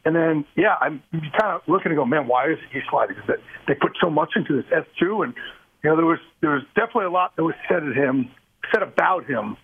and 0.05 0.17
then, 0.17 0.45
yeah, 0.57 0.77
I'm 0.81 1.03
kind 1.13 1.53
of 1.53 1.61
looking 1.67 1.91
to 1.91 1.97
go, 1.97 2.07
man, 2.07 2.27
why 2.27 2.51
is 2.51 2.59
he 2.73 2.81
sliding? 2.91 3.17
Because 3.17 3.41
they 3.69 3.75
put 3.75 3.93
so 4.01 4.09
much 4.09 4.31
into 4.37 4.57
this 4.57 4.65
S 4.75 4.87
two, 4.99 5.23
and 5.23 5.35
you 5.85 5.91
know 5.91 5.97
there 5.97 6.07
was 6.07 6.19
there 6.41 6.51
was 6.51 6.63
definitely 6.75 7.07
a 7.07 7.11
lot 7.11 7.37
that 7.37 7.45
was 7.45 7.55
said 7.69 7.83
at 7.83 7.95
him, 7.95 8.31
said 8.73 8.83
about 8.83 9.27
him, 9.27 9.57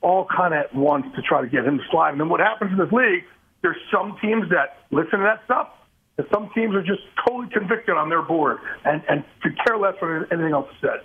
all 0.00 0.26
kind 0.34 0.54
of 0.54 0.60
at 0.60 0.74
once 0.74 1.04
to 1.16 1.22
try 1.22 1.42
to 1.42 1.48
get 1.48 1.64
him 1.64 1.76
to 1.78 1.84
slide. 1.90 2.12
And 2.12 2.20
then 2.20 2.30
what 2.30 2.40
happens 2.40 2.72
in 2.72 2.78
this 2.78 2.92
league? 2.92 3.24
There's 3.62 3.76
some 3.92 4.16
teams 4.22 4.48
that 4.50 4.84
listen 4.90 5.18
to 5.20 5.24
that 5.24 5.44
stuff, 5.44 5.68
some 6.32 6.50
teams 6.54 6.74
are 6.74 6.82
just 6.82 7.02
totally 7.26 7.48
convicted 7.52 7.96
on 7.96 8.08
their 8.08 8.22
board 8.22 8.58
and 8.84 9.02
and 9.08 9.24
could 9.42 9.56
care 9.64 9.76
less 9.76 9.94
what 10.00 10.32
anything 10.32 10.52
else 10.52 10.68
is 10.70 10.76
said. 10.80 11.00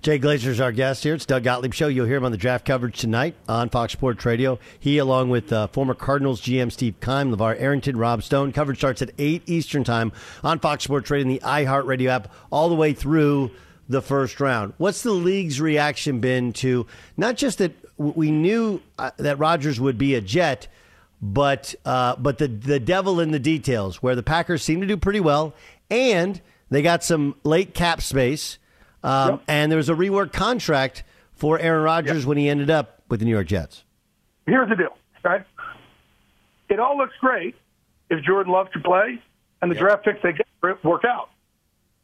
Jay 0.00 0.18
Glazer 0.18 0.46
is 0.46 0.60
our 0.60 0.72
guest 0.72 1.04
here. 1.04 1.14
It's 1.14 1.26
Doug 1.26 1.44
Gottlieb 1.44 1.74
Show. 1.74 1.86
You'll 1.86 2.06
hear 2.06 2.16
him 2.16 2.24
on 2.24 2.32
the 2.32 2.38
draft 2.38 2.64
coverage 2.64 2.98
tonight 2.98 3.34
on 3.48 3.68
Fox 3.68 3.92
Sports 3.92 4.24
Radio. 4.24 4.58
He, 4.80 4.98
along 4.98 5.28
with 5.30 5.52
uh, 5.52 5.66
former 5.68 5.94
Cardinals 5.94 6.40
GM 6.40 6.72
Steve 6.72 6.98
Keim, 7.00 7.30
LaVar 7.36 7.60
Arrington, 7.60 7.96
Rob 7.96 8.22
Stone. 8.22 8.52
Coverage 8.52 8.78
starts 8.78 9.02
at 9.02 9.10
8 9.18 9.42
Eastern 9.46 9.84
Time 9.84 10.10
on 10.42 10.58
Fox 10.58 10.82
Sports 10.84 11.10
Radio 11.10 11.28
and 11.28 11.36
the 11.36 11.44
iHeartRadio 11.44 12.08
app 12.08 12.32
all 12.50 12.68
the 12.68 12.74
way 12.74 12.94
through 12.94 13.50
the 13.88 14.02
first 14.02 14.40
round. 14.40 14.72
What's 14.78 15.02
the 15.02 15.12
league's 15.12 15.60
reaction 15.60 16.20
been 16.20 16.52
to 16.54 16.86
not 17.16 17.36
just 17.36 17.58
that 17.58 17.72
we 17.96 18.30
knew 18.30 18.80
uh, 18.98 19.10
that 19.18 19.38
Rodgers 19.38 19.80
would 19.80 19.98
be 19.98 20.14
a 20.14 20.20
Jet, 20.20 20.66
but 21.22 21.76
uh, 21.84 22.16
but 22.16 22.38
the 22.38 22.48
the 22.48 22.80
devil 22.80 23.20
in 23.20 23.30
the 23.30 23.38
details, 23.38 24.02
where 24.02 24.16
the 24.16 24.24
Packers 24.24 24.62
seem 24.62 24.80
to 24.80 24.86
do 24.86 24.96
pretty 24.96 25.20
well, 25.20 25.54
and 25.88 26.40
they 26.68 26.82
got 26.82 27.04
some 27.04 27.36
late 27.44 27.72
cap 27.74 28.02
space. 28.02 28.58
Um, 29.04 29.30
yep. 29.30 29.42
And 29.48 29.72
there 29.72 29.76
was 29.76 29.88
a 29.88 29.94
reworked 29.94 30.32
contract 30.32 31.04
for 31.34 31.58
Aaron 31.58 31.82
Rodgers 31.82 32.18
yep. 32.18 32.26
when 32.26 32.38
he 32.38 32.48
ended 32.48 32.70
up 32.70 33.02
with 33.08 33.20
the 33.20 33.26
New 33.26 33.32
York 33.32 33.46
Jets. 33.46 33.84
Here's 34.46 34.68
the 34.68 34.76
deal, 34.76 34.96
right? 35.24 35.44
It 36.68 36.80
all 36.80 36.96
looks 36.96 37.14
great 37.20 37.54
if 38.10 38.24
Jordan 38.24 38.52
Love 38.52 38.68
can 38.72 38.82
play 38.82 39.20
and 39.60 39.70
the 39.70 39.74
yep. 39.74 39.82
draft 39.82 40.04
picks 40.04 40.22
they 40.22 40.32
get 40.32 40.46
work 40.84 41.04
out. 41.04 41.30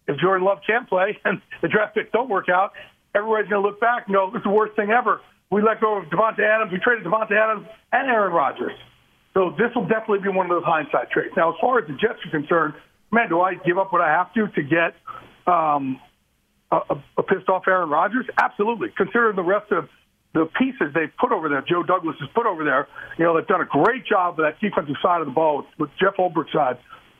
If 0.06 0.18
Jordan 0.18 0.44
Love 0.46 0.58
can't 0.66 0.88
play 0.88 1.18
and 1.24 1.40
the 1.60 1.68
draft 1.68 1.94
picks 1.94 2.10
don't 2.12 2.28
work 2.28 2.48
out, 2.48 2.72
everybody's 3.14 3.48
going 3.48 3.62
to 3.62 3.68
look 3.68 3.80
back 3.80 4.06
and 4.06 4.14
go, 4.14 4.30
"This 4.30 4.40
is 4.40 4.44
the 4.44 4.50
worst 4.50 4.76
thing 4.76 4.90
ever." 4.90 5.20
We 5.50 5.62
let 5.62 5.80
go 5.80 5.98
of 5.98 6.04
Davante 6.06 6.40
Adams. 6.40 6.72
We 6.72 6.78
traded 6.78 7.04
Davante 7.04 7.32
Adams 7.32 7.66
and 7.90 8.08
Aaron 8.08 8.32
Rodgers. 8.32 8.72
So 9.38 9.54
this 9.56 9.70
will 9.76 9.86
definitely 9.86 10.18
be 10.18 10.34
one 10.34 10.46
of 10.46 10.50
those 10.50 10.66
hindsight 10.66 11.12
trades. 11.14 11.30
Now, 11.36 11.50
as 11.50 11.56
far 11.60 11.78
as 11.78 11.86
the 11.86 11.94
Jets 11.94 12.18
are 12.26 12.30
concerned, 12.30 12.74
man, 13.12 13.28
do 13.28 13.40
I 13.40 13.54
give 13.54 13.78
up 13.78 13.92
what 13.92 14.02
I 14.02 14.10
have 14.10 14.34
to 14.34 14.48
to 14.48 14.62
get 14.66 14.98
um, 15.46 16.00
a, 16.72 16.98
a 17.16 17.22
pissed 17.22 17.48
off 17.48 17.62
Aaron 17.68 17.88
Rodgers? 17.88 18.26
Absolutely. 18.36 18.88
Considering 18.96 19.36
the 19.36 19.46
rest 19.46 19.70
of 19.70 19.88
the 20.34 20.50
pieces 20.58 20.90
they've 20.92 21.14
put 21.20 21.30
over 21.30 21.48
there, 21.48 21.62
Joe 21.62 21.84
Douglas 21.84 22.16
has 22.18 22.28
put 22.34 22.46
over 22.46 22.64
there, 22.64 22.88
you 23.16 23.24
know, 23.24 23.36
they've 23.36 23.46
done 23.46 23.60
a 23.60 23.70
great 23.70 24.04
job 24.04 24.40
of 24.40 24.44
that 24.44 24.58
defensive 24.58 24.96
side 25.00 25.20
of 25.20 25.28
the 25.28 25.32
ball 25.32 25.58
with, 25.58 25.66
with 25.78 25.90
Jeff 26.02 26.18
Ulbrich's 26.18 26.52
side, 26.52 26.78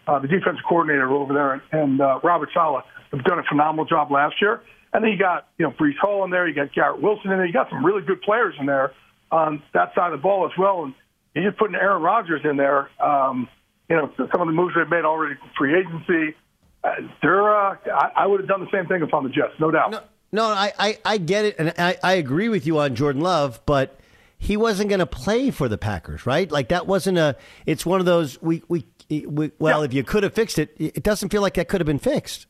uh, 0.09 0.19
the 0.19 0.27
defensive 0.27 0.67
coordinator 0.69 1.09
over 1.13 1.33
there, 1.33 1.53
and, 1.53 1.63
and 1.71 2.01
uh, 2.01 2.19
Robert 2.25 2.51
Saleh 2.53 2.83
have 3.13 3.23
done 3.23 3.39
a 3.39 3.45
phenomenal 3.49 3.85
job 3.85 4.11
last 4.11 4.43
year. 4.43 4.61
And 4.93 5.05
then 5.05 5.13
you 5.13 5.19
got 5.19 5.47
you 5.57 5.67
know 5.67 5.71
Breece 5.71 5.99
Hall 6.01 6.25
in 6.25 6.31
there, 6.31 6.49
you 6.49 6.55
got 6.55 6.75
Garrett 6.75 7.01
Wilson 7.01 7.31
in 7.31 7.39
there, 7.39 7.47
you 7.47 7.53
got 7.53 7.71
some 7.71 7.87
really 7.87 8.03
good 8.03 8.23
players 8.23 8.57
in 8.59 8.67
there 8.67 8.91
on 9.31 9.63
that 9.73 9.95
side 9.95 10.13
of 10.13 10.19
the 10.19 10.23
ball 10.23 10.47
as 10.47 10.59
well. 10.59 10.83
And 10.83 10.95
you 11.35 11.43
just 11.43 11.59
putting 11.59 11.77
Aaron 11.77 12.03
Rodgers 12.03 12.43
in 12.45 12.57
there. 12.57 12.91
Um, 13.01 13.49
you 13.89 13.97
know, 13.97 14.13
some 14.17 14.41
of 14.41 14.47
the 14.47 14.53
moves 14.53 14.75
they've 14.77 14.89
made 14.89 15.05
already 15.05 15.37
free 15.57 15.79
agency. 15.79 16.37
Uh, 16.85 16.89
uh, 17.23 17.77
I, 17.93 18.11
I 18.17 18.27
would 18.27 18.41
have 18.41 18.49
done 18.49 18.61
the 18.61 18.71
same 18.73 18.87
thing 18.87 19.03
if 19.03 19.13
I'm 19.13 19.25
the 19.25 19.31
Jets, 19.31 19.55
no 19.59 19.71
doubt. 19.71 19.91
No, 19.91 20.01
no 20.33 20.45
I, 20.47 20.73
I, 20.79 20.99
I 21.05 21.19
get 21.19 21.45
it, 21.45 21.57
and 21.59 21.73
I, 21.79 21.97
I 22.03 22.13
agree 22.15 22.49
with 22.49 22.67
you 22.67 22.79
on 22.79 22.95
Jordan 22.95 23.23
Love, 23.23 23.61
but 23.67 23.99
he 24.39 24.57
wasn't 24.57 24.89
going 24.89 25.01
to 25.01 25.07
play 25.07 25.51
for 25.51 25.69
the 25.69 25.79
Packers, 25.79 26.27
right? 26.27 26.51
Like 26.51 26.69
that 26.69 26.87
wasn't 26.87 27.19
a. 27.19 27.37
It's 27.67 27.85
one 27.85 28.01
of 28.01 28.07
those 28.07 28.41
we 28.41 28.63
we, 28.69 28.87
we 29.09 29.51
well, 29.59 29.81
yeah. 29.81 29.85
if 29.85 29.95
you 29.95 30.05
could 30.05 30.23
have 30.23 30.35
fixed 30.35 30.59
it, 30.59 30.75
it 30.79 31.03
doesn't 31.03 31.31
feel 31.31 31.43
like 31.43 31.55
that 31.55 31.69
could 31.69 31.81
have 31.81 31.87
been 31.87 31.99
fixed. 31.99 32.47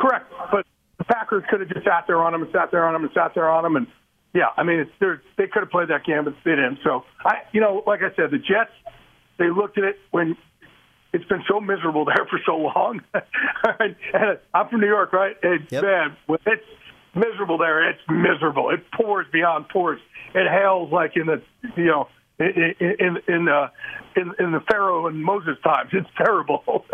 Correct, 0.00 0.32
but 0.52 0.66
the 0.98 1.04
Packers 1.04 1.42
could 1.50 1.60
have 1.60 1.68
just 1.68 1.84
sat 1.84 2.06
there 2.06 2.22
on 2.22 2.34
him 2.34 2.42
and 2.42 2.52
sat 2.52 2.70
there 2.70 2.86
on 2.86 2.94
him 2.94 3.02
and 3.02 3.10
sat 3.12 3.34
there 3.34 3.50
on 3.50 3.64
him, 3.64 3.76
and 3.76 3.86
yeah, 4.32 4.46
I 4.56 4.62
mean, 4.62 4.80
it's, 4.80 5.22
they 5.36 5.46
could 5.46 5.62
have 5.62 5.70
played 5.70 5.88
that 5.88 6.04
game 6.04 6.26
and 6.26 6.36
fit 6.44 6.58
in. 6.58 6.78
So 6.84 7.04
I, 7.24 7.38
you 7.52 7.60
know, 7.60 7.82
like 7.86 8.00
I 8.00 8.14
said, 8.14 8.30
the 8.30 8.38
Jets, 8.38 8.70
they 9.38 9.50
looked 9.50 9.78
at 9.78 9.84
it 9.84 9.96
when 10.10 10.36
it's 11.12 11.24
been 11.24 11.42
so 11.48 11.60
miserable 11.60 12.04
there 12.06 12.26
for 12.28 12.38
so 12.46 12.56
long. 12.56 13.02
and 13.14 14.38
I'm 14.54 14.68
from 14.68 14.80
New 14.80 14.86
York, 14.86 15.12
right? 15.12 15.36
It's 15.42 15.72
yep. 15.72 15.82
bad. 15.82 16.16
When 16.26 16.38
it's 16.46 16.62
miserable 17.14 17.58
there, 17.58 17.88
it's 17.90 18.00
miserable. 18.08 18.70
It 18.70 18.84
pours 18.92 19.26
beyond 19.32 19.68
pours. 19.68 20.00
It 20.34 20.48
hails 20.48 20.92
like 20.92 21.16
in 21.16 21.26
the, 21.26 21.42
you 21.76 21.86
know, 21.86 22.08
in 22.38 22.74
in 22.80 23.18
in, 23.28 23.48
uh, 23.48 23.68
in, 24.16 24.32
in 24.38 24.52
the 24.52 24.60
Pharaoh 24.70 25.06
and 25.06 25.22
Moses 25.22 25.56
times. 25.62 25.90
It's 25.92 26.08
terrible. 26.16 26.84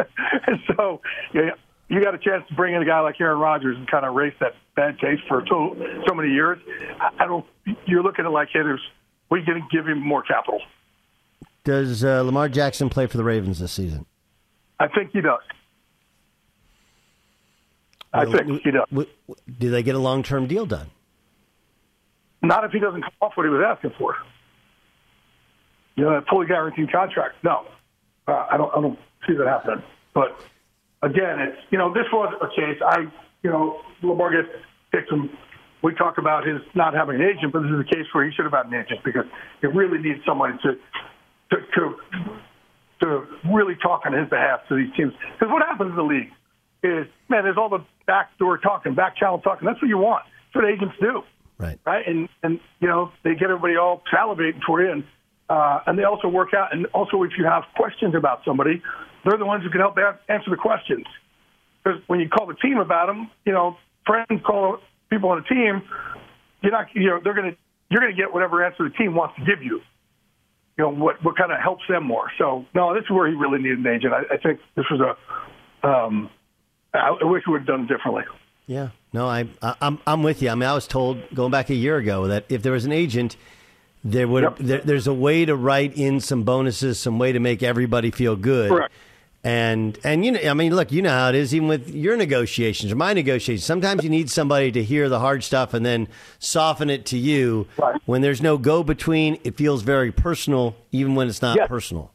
and 0.47 0.59
so, 0.75 1.01
yeah, 1.35 1.51
you 1.89 2.03
got 2.03 2.15
a 2.15 2.19
chance 2.19 2.47
to 2.49 2.55
bring 2.55 2.75
in 2.75 2.83
a 2.83 2.85
guy 2.85 3.01
like 3.01 3.21
Aaron 3.21 3.39
Rodgers 3.39 3.77
and 3.77 3.89
kind 3.89 4.05
of 4.05 4.15
erase 4.15 4.35
that 4.41 4.55
bad 4.75 4.99
taste 4.99 5.23
for 5.29 5.45
so, 5.49 5.77
so 6.07 6.15
many 6.15 6.33
years. 6.33 6.59
I 7.19 7.27
don't. 7.27 7.47
You're 7.87 8.03
looking 8.03 8.25
at 8.25 8.33
like, 8.33 8.49
hey, 8.53 8.63
there's 8.63 8.83
we 9.31 9.43
can 9.45 9.67
give 9.71 9.87
him 9.87 10.01
more 10.01 10.23
capital. 10.23 10.61
Does 11.65 12.05
uh, 12.05 12.23
Lamar 12.23 12.49
Jackson 12.49 12.89
play 12.89 13.07
for 13.07 13.17
the 13.17 13.25
Ravens 13.25 13.59
this 13.59 13.73
season? 13.73 14.07
I 14.79 14.89
think 14.89 15.11
he 15.13 15.21
does. 15.21 15.41
I 18.13 18.25
think 18.25 18.63
he 18.63 18.71
does. 18.71 19.07
Do 19.59 19.71
they 19.71 19.83
get 19.83 19.95
a 19.95 19.99
long 19.99 20.23
term 20.23 20.47
deal 20.47 20.67
done? 20.67 20.91
Not 22.43 22.65
if 22.65 22.71
he 22.71 22.79
doesn't 22.79 23.03
come 23.03 23.13
off 23.21 23.33
what 23.37 23.45
he 23.45 23.51
was 23.51 23.63
asking 23.67 23.93
for. 23.99 24.17
You 25.97 26.05
know, 26.05 26.11
a 26.11 26.23
fully 26.23 26.47
guaranteed 26.47 26.93
contract. 26.93 27.37
No, 27.43 27.67
uh, 28.29 28.47
I 28.51 28.57
don't. 28.57 28.73
I 28.77 28.81
don't 28.81 28.99
see 29.27 29.35
that 29.35 29.47
happening. 29.47 29.83
But 30.15 30.41
again, 31.03 31.41
it's 31.41 31.59
you 31.71 31.79
know 31.79 31.93
this 31.93 32.07
was 32.13 32.33
a 32.41 32.49
case. 32.49 32.81
I 32.85 33.01
you 33.43 33.51
know 33.51 33.81
Lamar 34.03 34.31
gets 34.31 34.55
picked 34.93 35.11
him. 35.11 35.31
We 35.83 35.95
talk 35.95 36.19
about 36.19 36.47
his 36.47 36.61
not 36.75 36.95
having 36.95 37.17
an 37.17 37.23
agent, 37.23 37.53
but 37.53 37.63
this 37.63 37.71
is 37.71 37.81
a 37.81 37.95
case 37.95 38.07
where 38.13 38.25
he 38.25 38.33
should 38.33 38.45
have 38.45 38.55
had 38.55 38.67
an 38.67 38.75
agent 38.75 39.01
because 39.05 39.27
he 39.61 39.67
really 39.69 39.99
needs 39.99 40.21
somebody 40.27 40.55
to 40.63 40.75
to 41.51 41.57
to, 41.75 41.97
to 43.03 43.27
really 43.53 43.75
talk 43.83 44.03
on 44.07 44.13
his 44.13 44.29
behalf 44.29 44.61
to 44.69 44.77
these 44.77 44.93
teams. 44.97 45.13
Because 45.39 45.53
what 45.53 45.63
happens 45.63 45.91
in 45.91 45.97
the 45.97 46.03
league 46.03 46.33
is, 46.83 47.07
man, 47.29 47.45
there's 47.45 47.59
all 47.59 47.69
the 47.69 47.85
backdoor 48.07 48.59
talking, 48.59 48.95
back 48.95 49.17
channel 49.17 49.39
talking. 49.39 49.67
That's 49.67 49.81
what 49.81 49.89
you 49.89 49.99
want. 49.99 50.25
That's 50.25 50.65
what 50.65 50.73
agents 50.73 50.95
do. 51.01 51.23
Right. 51.59 51.79
Right. 51.87 52.07
And 52.07 52.29
and 52.43 52.61
you 52.81 52.89
know 52.89 53.13
they 53.23 53.35
get 53.35 53.51
everybody 53.51 53.77
all 53.77 54.03
salivating 54.13 54.61
for 54.67 54.83
you, 54.83 54.91
and 54.91 55.05
uh, 55.49 55.81
and 55.87 55.99
they 55.99 56.05
also 56.05 56.29
work 56.29 56.55
out. 56.55 56.73
And 56.73 56.87
also, 56.87 57.23
if 57.23 57.33
you 57.39 57.45
have 57.45 57.65
questions 57.77 58.15
about 58.15 58.41
somebody, 58.45 58.83
they're 59.25 59.39
the 59.39 59.47
ones 59.47 59.65
who 59.65 59.71
can 59.71 59.81
help 59.81 59.97
answer 60.29 60.51
the 60.51 60.57
questions. 60.57 61.07
Because 61.83 62.01
when 62.07 62.21
you 62.21 62.29
call 62.29 62.47
the 62.47 62.55
team 62.55 62.79
about 62.79 63.07
them, 63.07 63.31
you 63.45 63.53
know, 63.53 63.77
friends 64.05 64.43
call 64.45 64.79
people 65.11 65.31
on 65.31 65.39
a 65.39 65.43
team, 65.43 65.83
you're 66.63 66.73
not, 66.73 66.87
you 66.95 67.09
know, 67.09 67.21
they're 67.23 67.35
to, 67.35 67.57
you're 67.91 68.07
to 68.07 68.13
get 68.13 68.33
whatever 68.33 68.65
answer 68.65 68.85
the 68.85 68.95
team 68.97 69.15
wants 69.15 69.37
to 69.39 69.45
give 69.45 69.63
you. 69.63 69.81
You 70.79 70.85
know, 70.85 70.91
what, 70.91 71.25
what 71.25 71.37
kind 71.37 71.53
of 71.53 71.59
helps 71.61 71.85
them 71.89 72.05
more. 72.05 72.31
So, 72.39 72.67
no, 72.75 72.93
this 72.95 73.05
is 73.05 73.11
where 73.11 73.29
he 73.29 73.35
really 73.35 73.59
needed 73.59 73.79
an 73.79 73.87
agent. 73.87 74.13
I, 74.13 74.35
I 74.35 74.37
think 74.37 74.61
this 74.75 74.85
was 74.91 75.01
a, 75.01 75.89
um, 75.89 76.29
I, 76.93 77.17
I 77.21 77.25
wish 77.25 77.45
we 77.47 77.53
would 77.53 77.61
have 77.61 77.67
done 77.67 77.87
differently. 77.87 78.25
Yeah. 78.67 78.89
No, 79.13 79.27
I, 79.27 79.49
I, 79.63 79.75
I'm, 79.81 79.99
I'm 80.07 80.23
with 80.23 80.43
you. 80.43 80.51
I 80.51 80.55
mean, 80.55 80.69
I 80.69 80.75
was 80.75 80.87
told 80.87 81.19
going 81.35 81.51
back 81.51 81.71
a 81.71 81.75
year 81.75 81.97
ago 81.97 82.27
that 82.27 82.45
if 82.49 82.63
there 82.63 82.73
was 82.73 82.85
an 82.85 82.93
agent, 82.93 83.37
there 84.11 84.29
would 84.29 84.43
yep. 84.45 84.57
there, 84.59 84.81
there's 84.81 85.07
a 85.07 85.15
way 85.15 85.45
to 85.45 85.57
write 85.57 85.97
in 85.97 86.21
some 86.21 86.45
bonuses, 86.45 86.99
some 86.99 87.19
way 87.19 87.33
to 87.33 87.41
make 87.41 87.63
everybody 87.63 88.11
feel 88.11 88.37
good. 88.37 88.71
Correct. 88.71 88.93
And 89.43 89.99
and 90.05 90.25
you 90.25 90.33
know, 90.33 90.41
I 90.41 90.55
mean, 90.55 90.75
look, 90.75 90.93
you 90.93 91.03
know 91.03 91.11
how 91.11 91.29
it 91.29 91.35
is, 91.35 91.55
even 91.55 91.69
with 91.69 91.91
your 91.91 92.17
negotiations 92.17 92.91
or 92.91 92.97
my 92.97 93.13
negotiations. 93.13 93.65
Sometimes 93.65 94.03
you 94.03 94.11
need 94.11 94.31
somebody 94.31 94.73
to 94.73 94.83
hear 94.83 95.09
the 95.09 95.21
hard 95.21 95.45
stuff 95.45 95.75
and 95.75 95.85
then 95.85 96.09
soften 96.39 96.91
it 96.91 97.07
to 97.07 97.19
you. 97.19 97.67
Right. 97.79 98.01
When 98.07 98.23
there's 98.23 98.43
no 98.43 98.59
go 98.59 98.83
between, 98.83 99.39
it 99.45 99.57
feels 99.57 99.83
very 99.83 100.11
personal, 100.11 100.77
even 100.93 101.15
when 101.15 101.29
it's 101.29 101.43
not 101.43 101.57
yes. 101.57 101.69
personal. 101.69 102.13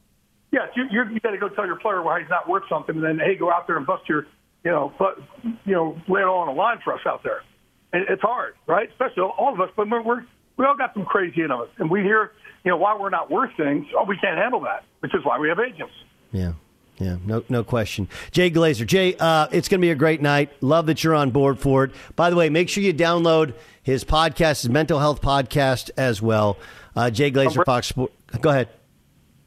Yes, 0.51 0.69
you 0.75 0.85
you, 0.91 1.05
you 1.13 1.19
got 1.21 1.31
to 1.31 1.37
go 1.37 1.47
tell 1.49 1.65
your 1.65 1.77
player 1.77 2.01
why 2.01 2.19
he's 2.19 2.29
not 2.29 2.49
worth 2.49 2.63
something, 2.69 2.95
and 2.95 3.03
then 3.03 3.19
hey, 3.19 3.35
go 3.35 3.51
out 3.51 3.67
there 3.67 3.77
and 3.77 3.85
bust 3.85 4.07
your, 4.09 4.27
you 4.63 4.71
know, 4.71 4.93
but 4.99 5.17
you 5.43 5.73
know, 5.73 6.01
lay 6.07 6.21
it 6.21 6.25
all 6.25 6.39
on 6.39 6.49
a 6.49 6.53
line 6.53 6.79
for 6.83 6.93
us 6.93 7.01
out 7.05 7.23
there. 7.23 7.43
And 7.93 8.05
it's 8.09 8.21
hard, 8.21 8.55
right? 8.67 8.89
Especially 8.89 9.23
all 9.23 9.53
of 9.53 9.59
us, 9.59 9.69
but 9.75 9.89
we're, 9.89 10.01
we're 10.01 10.25
we 10.61 10.67
all 10.67 10.75
got 10.75 10.93
some 10.93 11.05
crazy 11.05 11.41
in 11.41 11.51
us, 11.51 11.67
and 11.79 11.89
we 11.89 12.01
hear, 12.01 12.33
you 12.63 12.69
know, 12.69 12.77
why 12.77 12.95
we're 12.95 13.09
not 13.09 13.31
worth 13.31 13.49
things. 13.57 13.87
Oh, 13.97 14.05
we 14.05 14.15
can't 14.17 14.37
handle 14.37 14.59
that, 14.61 14.83
which 14.99 15.11
is 15.15 15.25
why 15.25 15.39
we 15.39 15.49
have 15.49 15.59
agents. 15.59 15.93
Yeah. 16.31 16.53
Yeah, 16.99 17.17
no, 17.25 17.43
no 17.49 17.63
question. 17.63 18.07
Jay 18.29 18.51
Glazer, 18.51 18.85
Jay, 18.85 19.15
uh, 19.19 19.47
it's 19.51 19.67
going 19.67 19.79
to 19.79 19.81
be 19.81 19.89
a 19.89 19.95
great 19.95 20.21
night. 20.21 20.51
Love 20.61 20.85
that 20.85 21.03
you're 21.03 21.15
on 21.15 21.31
board 21.31 21.57
for 21.57 21.85
it. 21.85 21.91
By 22.15 22.29
the 22.29 22.35
way, 22.35 22.49
make 22.49 22.69
sure 22.69 22.83
you 22.83 22.93
download 22.93 23.55
his 23.81 24.03
podcast, 24.03 24.61
his 24.61 24.69
mental 24.69 24.99
health 24.99 25.19
podcast 25.19 25.89
as 25.97 26.21
well. 26.21 26.57
Uh, 26.95 27.09
Jay 27.09 27.31
Glazer, 27.31 27.65
Fox 27.65 27.87
Sports. 27.87 28.13
Go 28.39 28.51
ahead. 28.51 28.69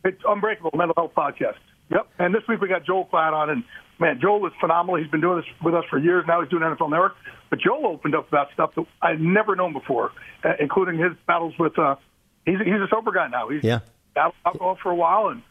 It's 0.04 0.20
Unbreakable 0.26 0.72
Mental 0.74 0.94
Health 0.96 1.12
Podcast. 1.16 1.58
Yep. 1.90 2.08
And 2.18 2.34
this 2.34 2.42
week 2.48 2.60
we 2.60 2.66
got 2.66 2.84
Joel 2.84 3.08
Klatt 3.12 3.32
on, 3.32 3.50
and 3.50 3.62
man, 3.98 4.18
Joel 4.20 4.46
is 4.46 4.52
phenomenal. 4.60 5.00
He's 5.00 5.10
been 5.10 5.20
doing 5.20 5.38
this 5.38 5.46
with 5.62 5.74
us 5.74 5.84
for 5.90 5.98
years. 5.98 6.24
Now 6.26 6.40
he's 6.40 6.50
doing 6.50 6.62
NFL 6.62 6.90
Network. 6.90 7.14
But 7.50 7.60
Joel 7.60 7.86
opened 7.86 8.14
up 8.14 8.28
about 8.28 8.48
stuff 8.52 8.74
that 8.74 8.86
I'd 9.00 9.20
never 9.20 9.54
known 9.54 9.72
before, 9.72 10.12
uh, 10.42 10.54
including 10.58 10.98
his 10.98 11.12
battles 11.26 11.54
with. 11.58 11.78
Uh, 11.78 11.96
he's 12.44 12.58
he's 12.58 12.80
a 12.80 12.88
sober 12.90 13.12
guy 13.12 13.28
now. 13.28 13.48
He's 13.48 13.62
yeah. 13.62 13.80
battled 14.14 14.34
alcohol 14.44 14.78
for 14.82 14.90
a 14.90 14.96
while, 14.96 15.28
and 15.28 15.42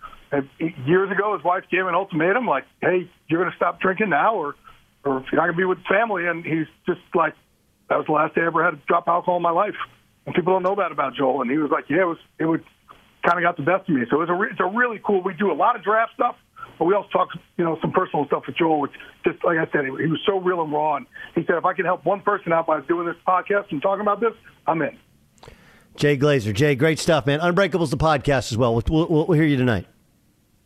years 0.86 1.12
ago, 1.12 1.36
his 1.36 1.44
wife 1.44 1.64
gave 1.70 1.82
him 1.82 1.88
an 1.88 1.96
ultimatum 1.96 2.46
like, 2.46 2.66
"Hey, 2.82 3.10
you're 3.28 3.42
going 3.42 3.52
to 3.52 3.58
stop 3.58 3.80
drinking 3.80 4.10
now, 4.10 4.36
or 4.36 4.56
or 5.06 5.24
you're 5.32 5.40
not 5.40 5.46
going 5.46 5.54
to 5.54 5.58
be 5.58 5.66
with 5.66 5.80
family." 5.86 6.28
And 6.28 6.44
he's 6.44 6.68
just 6.86 7.02
like, 7.14 7.36
"That 7.90 7.98
was 7.98 8.08
the 8.08 8.14
last 8.14 8.36
day 8.36 8.42
I 8.42 8.48
ever 8.48 8.64
had 8.64 8.72
to 8.72 8.82
drop 8.88 9.08
alcohol 9.08 9.38
in 9.38 9.44
my 9.44 9.52
life." 9.52 9.76
And 10.26 10.34
people 10.34 10.54
don't 10.54 10.64
know 10.64 10.76
that 10.76 10.92
about 10.92 11.16
Joel. 11.16 11.42
And 11.42 11.52
he 11.52 11.58
was 11.58 11.72
like, 11.72 11.86
"Yeah, 11.90 12.02
it 12.02 12.08
was 12.08 12.18
it 12.40 12.46
would 12.46 12.64
kind 13.24 13.38
of 13.38 13.44
got 13.44 13.58
the 13.58 13.64
best 13.64 13.88
of 13.90 13.96
me." 13.96 14.06
So 14.10 14.22
it's 14.22 14.30
a 14.30 14.34
re- 14.34 14.50
it's 14.52 14.60
a 14.60 14.66
really 14.66 15.00
cool. 15.04 15.22
We 15.22 15.34
do 15.34 15.52
a 15.52 15.54
lot 15.54 15.76
of 15.76 15.84
draft 15.84 16.14
stuff, 16.16 16.36
but 16.84 16.88
we 16.88 16.96
also 16.96 17.08
talked, 17.14 17.38
you 17.56 17.64
know 17.64 17.78
some 17.80 17.94
personal 17.94 18.26
stuff 18.26 18.44
with 18.46 18.58
Joel, 18.58 18.82
which 18.82 18.92
just 19.24 19.42
like 19.46 19.58
I 19.58 19.72
said, 19.72 19.86
he, 19.86 19.92
was 19.92 20.20
so 20.26 20.38
real 20.38 20.62
and 20.62 20.70
raw. 20.70 20.98
And 20.98 21.06
he 21.34 21.46
said, 21.46 21.56
"If 21.56 21.64
I 21.64 21.72
can 21.72 21.86
help 21.86 22.04
one 22.04 22.20
person 22.20 22.52
out 22.52 22.68
by 22.68 22.82
doing 22.82 23.08
this 23.08 23.16
podcast 23.26 23.72
and 23.72 23.82
talking 23.82 24.02
about 24.02 24.20
this, 24.20 24.34
I'm 24.68 24.82
in." 24.82 24.98
Jay 25.96 26.18
Glazer, 26.18 26.54
Jay, 26.54 26.76
great 26.76 27.00
stuff, 27.00 27.26
man. 27.26 27.40
Unbreakable's 27.40 27.90
the 27.90 27.96
podcast 27.96 28.52
as 28.52 28.58
well. 28.58 28.74
We'll, 28.74 29.08
we'll, 29.08 29.28
we'll 29.28 29.38
hear 29.38 29.48
you 29.48 29.56
tonight. 29.56 29.86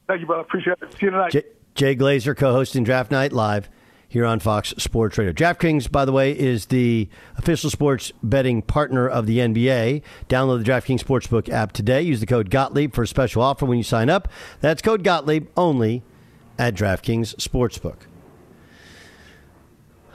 Thank 0.08 0.22
you, 0.22 0.26
brother. 0.26 0.42
Appreciate 0.42 0.78
it. 0.82 0.92
See 0.94 1.06
you 1.06 1.12
tonight. 1.12 1.34
Jay, 1.34 1.44
Jay 1.76 1.96
Glazer, 1.96 2.36
co-hosting 2.36 2.84
Draft 2.84 3.12
Night 3.12 3.32
Live 3.32 3.70
here 4.08 4.26
on 4.26 4.40
Fox 4.40 4.74
Sports 4.78 5.18
Radio. 5.18 5.34
DraftKings, 5.34 5.92
by 5.92 6.06
the 6.06 6.12
way, 6.12 6.38
is 6.38 6.68
the 6.68 7.10
official 7.36 7.70
sports 7.70 8.12
betting 8.24 8.62
partner 8.62 9.08
of 9.08 9.26
the 9.26 9.40
NBA. 9.40 10.02
Download 10.30 10.64
the 10.64 10.72
DraftKings 10.72 11.04
Sportsbook 11.04 11.50
app 11.50 11.74
today. 11.74 12.02
Use 12.02 12.20
the 12.20 12.26
code 12.26 12.50
Gottlieb 12.50 12.94
for 12.94 13.04
a 13.04 13.08
special 13.08 13.42
offer 13.42 13.66
when 13.66 13.78
you 13.78 13.84
sign 13.84 14.10
up. 14.10 14.30
That's 14.62 14.82
code 14.82 15.04
Gottlieb 15.04 15.48
only 15.58 16.04
at 16.58 16.74
DraftKings 16.74 17.36
Sportsbook. 17.36 17.98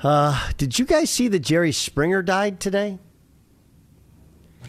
Uh, 0.02 0.50
did 0.56 0.78
you 0.78 0.84
guys 0.84 1.10
see 1.10 1.28
that 1.28 1.40
Jerry 1.40 1.70
Springer 1.70 2.22
died 2.22 2.58
today? 2.58 2.98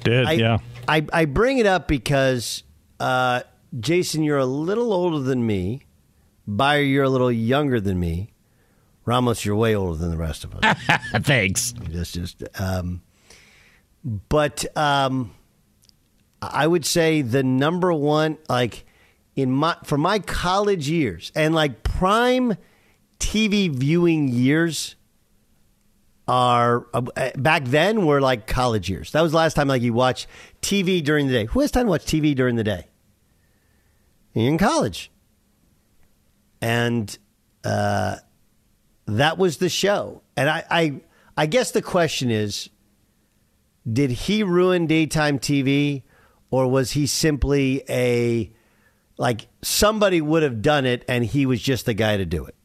Did, 0.04 0.28
I, 0.28 0.32
yeah. 0.34 0.58
I, 0.88 1.06
I 1.12 1.26
bring 1.26 1.58
it 1.58 1.66
up 1.66 1.88
because 1.88 2.64
uh, 3.00 3.42
Jason, 3.80 4.24
you're 4.24 4.38
a 4.38 4.46
little 4.46 4.94
older 4.94 5.20
than 5.20 5.46
me. 5.46 5.86
Beyer, 6.46 6.82
you're 6.82 7.06
a 7.06 7.10
little 7.10 7.32
younger 7.32 7.80
than 7.80 8.00
me. 8.00 8.33
Ramos, 9.06 9.44
you're 9.44 9.56
way 9.56 9.76
older 9.76 9.98
than 9.98 10.12
the 10.12 10.18
rest 10.18 10.44
of 10.44 10.56
us. 10.56 10.78
Thanks. 11.22 11.74
Just, 11.92 12.14
just, 12.14 12.44
um, 12.60 13.02
but 14.30 14.66
um, 14.78 15.34
I 16.42 16.68
would 16.68 16.86
say 16.86 17.22
the 17.22 17.44
number 17.44 17.92
one, 17.92 18.38
like 18.50 18.86
in 19.36 19.52
my 19.52 19.76
for 19.84 19.98
my 19.98 20.20
college 20.20 20.90
years 20.90 21.32
and 21.36 21.56
like 21.56 21.84
prime 21.84 22.56
TV 23.20 23.70
viewing 23.70 24.28
years 24.28 24.96
are 26.28 26.88
uh, 26.94 27.02
back 27.36 27.66
then 27.66 28.06
were 28.06 28.22
like 28.22 28.48
college 28.48 28.90
years. 28.90 29.12
That 29.12 29.22
was 29.22 29.32
the 29.32 29.38
last 29.38 29.56
time 29.56 29.68
like 29.68 29.82
you 29.82 29.94
watch 29.94 30.28
TV 30.62 31.04
during 31.04 31.28
the 31.28 31.34
day. 31.34 31.46
Who 31.46 31.60
has 31.62 31.72
time 31.72 31.86
to 31.86 31.90
watch 31.90 32.06
TV 32.06 32.36
during 32.36 32.56
the 32.56 32.64
day? 32.64 32.88
You're 34.34 34.50
in 34.50 34.58
college. 34.58 35.12
And 36.62 37.18
uh, 37.64 38.18
that 39.06 39.38
was 39.38 39.58
the 39.58 39.70
show. 39.70 40.22
And 40.36 40.50
I, 40.50 40.64
I, 40.70 41.02
I 41.38 41.46
guess 41.46 41.72
the 41.72 41.82
question 41.82 42.32
is 42.32 42.70
did 43.92 44.12
he 44.12 44.44
ruin 44.44 44.88
daytime 44.88 45.40
TV 45.40 46.04
or 46.52 46.68
was 46.68 46.92
he 46.92 47.06
simply 47.06 47.84
a 47.90 48.52
like 49.18 49.48
somebody 49.62 50.22
would 50.22 50.44
have 50.44 50.62
done 50.62 50.86
it 50.86 51.04
and 51.08 51.26
he 51.26 51.46
was 51.46 51.62
just 51.62 51.86
the 51.86 51.94
guy 51.94 52.18
to 52.18 52.26
do 52.26 52.46
it? 52.46 52.56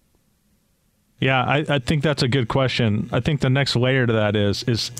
Yeah, 1.20 1.42
I, 1.42 1.64
I 1.68 1.78
think 1.80 2.04
that's 2.04 2.22
a 2.22 2.28
good 2.28 2.48
question. 2.48 3.08
I 3.12 3.20
think 3.20 3.40
the 3.40 3.50
next 3.50 3.74
layer 3.74 4.06
to 4.06 4.12
that 4.12 4.36
is 4.36 4.62
is 4.64 4.90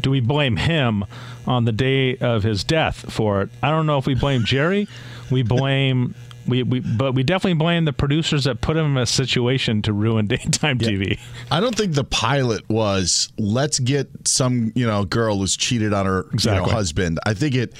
do 0.00 0.10
we 0.10 0.20
blame 0.20 0.56
him 0.56 1.04
on 1.46 1.64
the 1.64 1.72
day 1.72 2.16
of 2.18 2.42
his 2.42 2.64
death 2.64 3.12
for 3.12 3.42
it? 3.42 3.50
I 3.62 3.70
don't 3.70 3.86
know 3.86 3.98
if 3.98 4.06
we 4.06 4.14
blame 4.14 4.44
Jerry. 4.44 4.88
We 5.30 5.42
blame 5.42 6.14
we, 6.46 6.62
we 6.62 6.80
but 6.80 7.12
we 7.14 7.22
definitely 7.22 7.54
blame 7.54 7.84
the 7.84 7.92
producers 7.92 8.44
that 8.44 8.60
put 8.60 8.76
him 8.76 8.96
in 8.96 9.02
a 9.02 9.06
situation 9.06 9.82
to 9.82 9.92
ruin 9.92 10.26
daytime 10.28 10.78
TV. 10.78 11.18
I 11.50 11.60
don't 11.60 11.74
think 11.76 11.94
the 11.94 12.04
pilot 12.04 12.68
was 12.68 13.32
let's 13.38 13.78
get 13.78 14.08
some 14.26 14.72
you 14.74 14.86
know 14.86 15.04
girl 15.04 15.38
who's 15.38 15.56
cheated 15.56 15.92
on 15.92 16.06
her 16.06 16.26
you 16.38 16.50
know, 16.50 16.64
husband. 16.64 17.18
I 17.26 17.34
think 17.34 17.54
it 17.54 17.72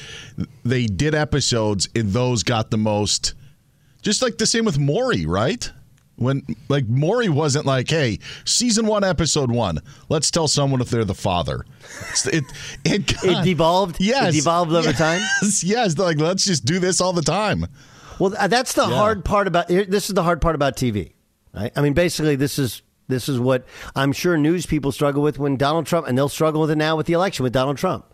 they 0.65 0.87
did 0.87 1.15
episodes 1.15 1.89
and 1.95 2.11
those 2.11 2.43
got 2.43 2.71
the 2.71 2.79
most. 2.79 3.35
Just 4.03 4.23
like 4.23 4.39
the 4.39 4.47
same 4.47 4.65
with 4.65 4.79
Maury, 4.79 5.27
right? 5.27 5.71
When 6.19 6.43
like 6.69 6.87
Maury 6.89 7.29
wasn't 7.29 7.67
like, 7.67 7.91
hey, 7.91 8.21
season 8.47 8.87
one, 8.87 9.05
episode 9.05 9.51
one, 9.51 9.81
let's 10.09 10.31
tell 10.31 10.49
someone 10.49 10.81
if 10.81 10.89
they're 10.89 11.05
the 11.05 11.13
father. 11.15 11.67
It's- 11.85 12.27
It 12.27 12.45
it, 12.85 13.13
It 13.25 13.45
devolved? 13.45 13.97
Yes, 14.01 14.33
It 14.35 14.39
devolved 14.39 14.73
over 14.73 14.93
time? 14.95 15.21
Yes, 15.43 15.63
yes. 15.63 15.99
Like 15.99 16.19
let's 16.19 16.45
just 16.47 16.65
do 16.65 16.79
this 16.79 17.01
all 17.03 17.13
the 17.13 17.21
time. 17.23 17.67
Well, 18.19 18.35
uh, 18.39 18.49
that's 18.49 18.73
the 18.73 18.87
hard 18.87 19.25
part 19.25 19.47
about 19.47 19.69
this 19.69 20.09
is 20.09 20.15
the 20.15 20.23
hard 20.23 20.41
part 20.41 20.55
about 20.55 20.77
TV. 20.77 21.13
Right? 21.53 21.73
I 21.77 21.81
mean, 21.81 21.93
basically, 21.93 22.37
this 22.37 22.59
is 22.59 22.83
this 23.09 23.29
is 23.29 23.39
what 23.39 23.65
I'm 23.95 24.13
sure 24.13 24.37
news 24.37 24.67
people 24.67 24.93
struggle 24.93 25.23
with 25.23 25.39
when 25.39 25.57
Donald 25.57 25.87
Trump, 25.87 26.07
and 26.07 26.17
they'll 26.17 26.29
struggle 26.29 26.61
with 26.61 26.71
it 26.71 26.77
now 26.77 26.97
with 26.97 27.07
the 27.07 27.13
election 27.13 27.45
with 27.45 27.53
Donald 27.53 27.79
Trump. 27.79 28.05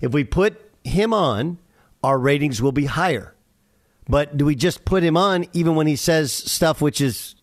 If 0.00 0.12
we 0.12 0.24
put 0.24 0.60
him 0.84 1.12
on, 1.12 1.58
our 2.02 2.18
ratings 2.18 2.62
will 2.62 2.72
be 2.72 2.86
higher. 2.86 3.34
But 4.08 4.36
do 4.36 4.44
we 4.44 4.56
just 4.56 4.84
put 4.84 5.02
him 5.02 5.16
on 5.16 5.46
even 5.52 5.76
when 5.76 5.86
he 5.86 5.96
says 5.96 6.32
stuff 6.32 6.80
which 6.80 7.00
is 7.00 7.36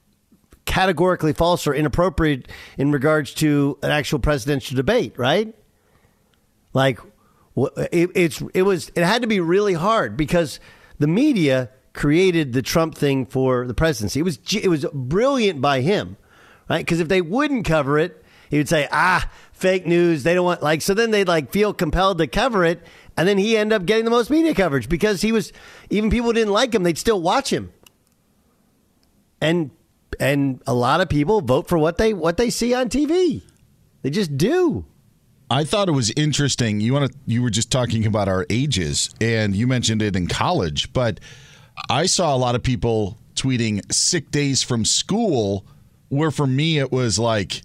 categorically 0.66 1.34
false 1.34 1.66
or 1.66 1.74
inappropriate 1.74 2.50
in 2.78 2.92
regards 2.92 3.34
to 3.36 3.78
an 3.82 3.92
actual 3.92 4.20
presidential 4.20 4.76
debate? 4.76 5.18
Right? 5.18 5.56
Like 6.74 7.00
it, 7.56 8.12
it's 8.16 8.42
it 8.54 8.64
was 8.64 8.92
it 8.96 9.04
had 9.04 9.22
to 9.22 9.28
be 9.28 9.40
really 9.40 9.74
hard 9.74 10.18
because 10.18 10.60
the 10.98 11.08
media 11.08 11.70
created 12.00 12.54
the 12.54 12.62
Trump 12.62 12.96
thing 12.96 13.26
for 13.26 13.68
the 13.68 13.74
presidency. 13.74 14.22
It 14.22 14.24
was 14.24 14.40
it 14.54 14.70
was 14.70 14.86
brilliant 14.94 15.60
by 15.60 15.82
him, 15.82 16.16
right? 16.70 16.84
Because 16.84 17.02
if 17.02 17.10
they 17.10 17.22
wouldn't 17.22 17.66
cover 17.66 18.00
it, 18.00 18.24
he 18.50 18.58
would 18.58 18.70
say, 18.70 18.88
"Ah, 18.90 19.30
fake 19.52 19.86
news." 19.86 20.24
They 20.24 20.34
don't 20.34 20.46
want 20.46 20.64
like 20.64 20.82
so. 20.82 20.94
Then 20.94 21.12
they'd 21.12 21.28
like 21.28 21.52
feel 21.52 21.74
compelled 21.74 22.18
to 22.20 22.28
cover 22.28 22.64
it, 22.64 22.82
and 23.18 23.28
then 23.28 23.38
he 23.38 23.58
ended 23.58 23.76
up 23.76 23.86
getting 23.86 24.06
the 24.06 24.12
most 24.12 24.30
media 24.30 24.56
coverage 24.56 24.88
because 24.88 25.22
he 25.22 25.34
was 25.34 25.52
even 25.90 26.10
people 26.10 26.32
didn't 26.32 26.54
like 26.54 26.74
him, 26.74 26.84
they'd 26.84 26.98
still 26.98 27.22
watch 27.22 27.52
him, 27.52 27.72
and 29.42 29.70
and 30.22 30.62
a 30.66 30.74
lot 30.74 31.02
of 31.02 31.10
people 31.10 31.42
vote 31.42 31.68
for 31.68 31.78
what 31.78 31.98
they 31.98 32.14
what 32.14 32.38
they 32.38 32.50
see 32.50 32.74
on 32.74 32.88
TV. 32.88 33.44
They 34.04 34.10
just 34.10 34.38
do. 34.38 34.86
I 35.52 35.66
thought 35.66 35.90
it 35.90 35.94
was 35.94 36.12
interesting. 36.16 36.80
You 36.80 36.94
want 36.94 37.12
to 37.12 37.18
you 37.26 37.42
were 37.42 37.50
just 37.50 37.72
talking 37.72 38.06
about 38.06 38.30
our 38.30 38.46
ages 38.50 39.10
and 39.20 39.54
you 39.54 39.68
mentioned 39.68 40.02
it 40.02 40.16
in 40.16 40.28
college, 40.28 40.94
but 40.94 41.20
I 41.90 42.06
saw 42.06 42.36
a 42.36 42.38
lot 42.38 42.56
of 42.56 42.64
people 42.64 43.18
tweeting 43.36 43.92
sick 43.92 44.32
days 44.32 44.64
from 44.64 44.86
school 44.86 45.66
where 46.10 46.32
for 46.32 46.48
me 46.48 46.80
it 46.80 46.92
was 46.92 47.20
like, 47.20 47.62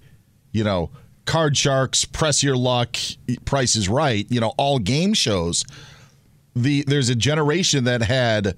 you 0.53 0.63
know, 0.63 0.91
card 1.25 1.57
sharks, 1.57 2.05
press 2.05 2.43
your 2.43 2.57
luck, 2.57 2.97
price 3.45 3.75
is 3.75 3.89
right, 3.89 4.27
you 4.31 4.41
know, 4.41 4.53
all 4.59 4.79
game 4.79 5.15
shows. 5.15 5.65
The 6.55 6.85
there's 6.87 7.09
a 7.09 7.17
generation 7.17 7.85
that 7.85 8.03
had 8.03 8.57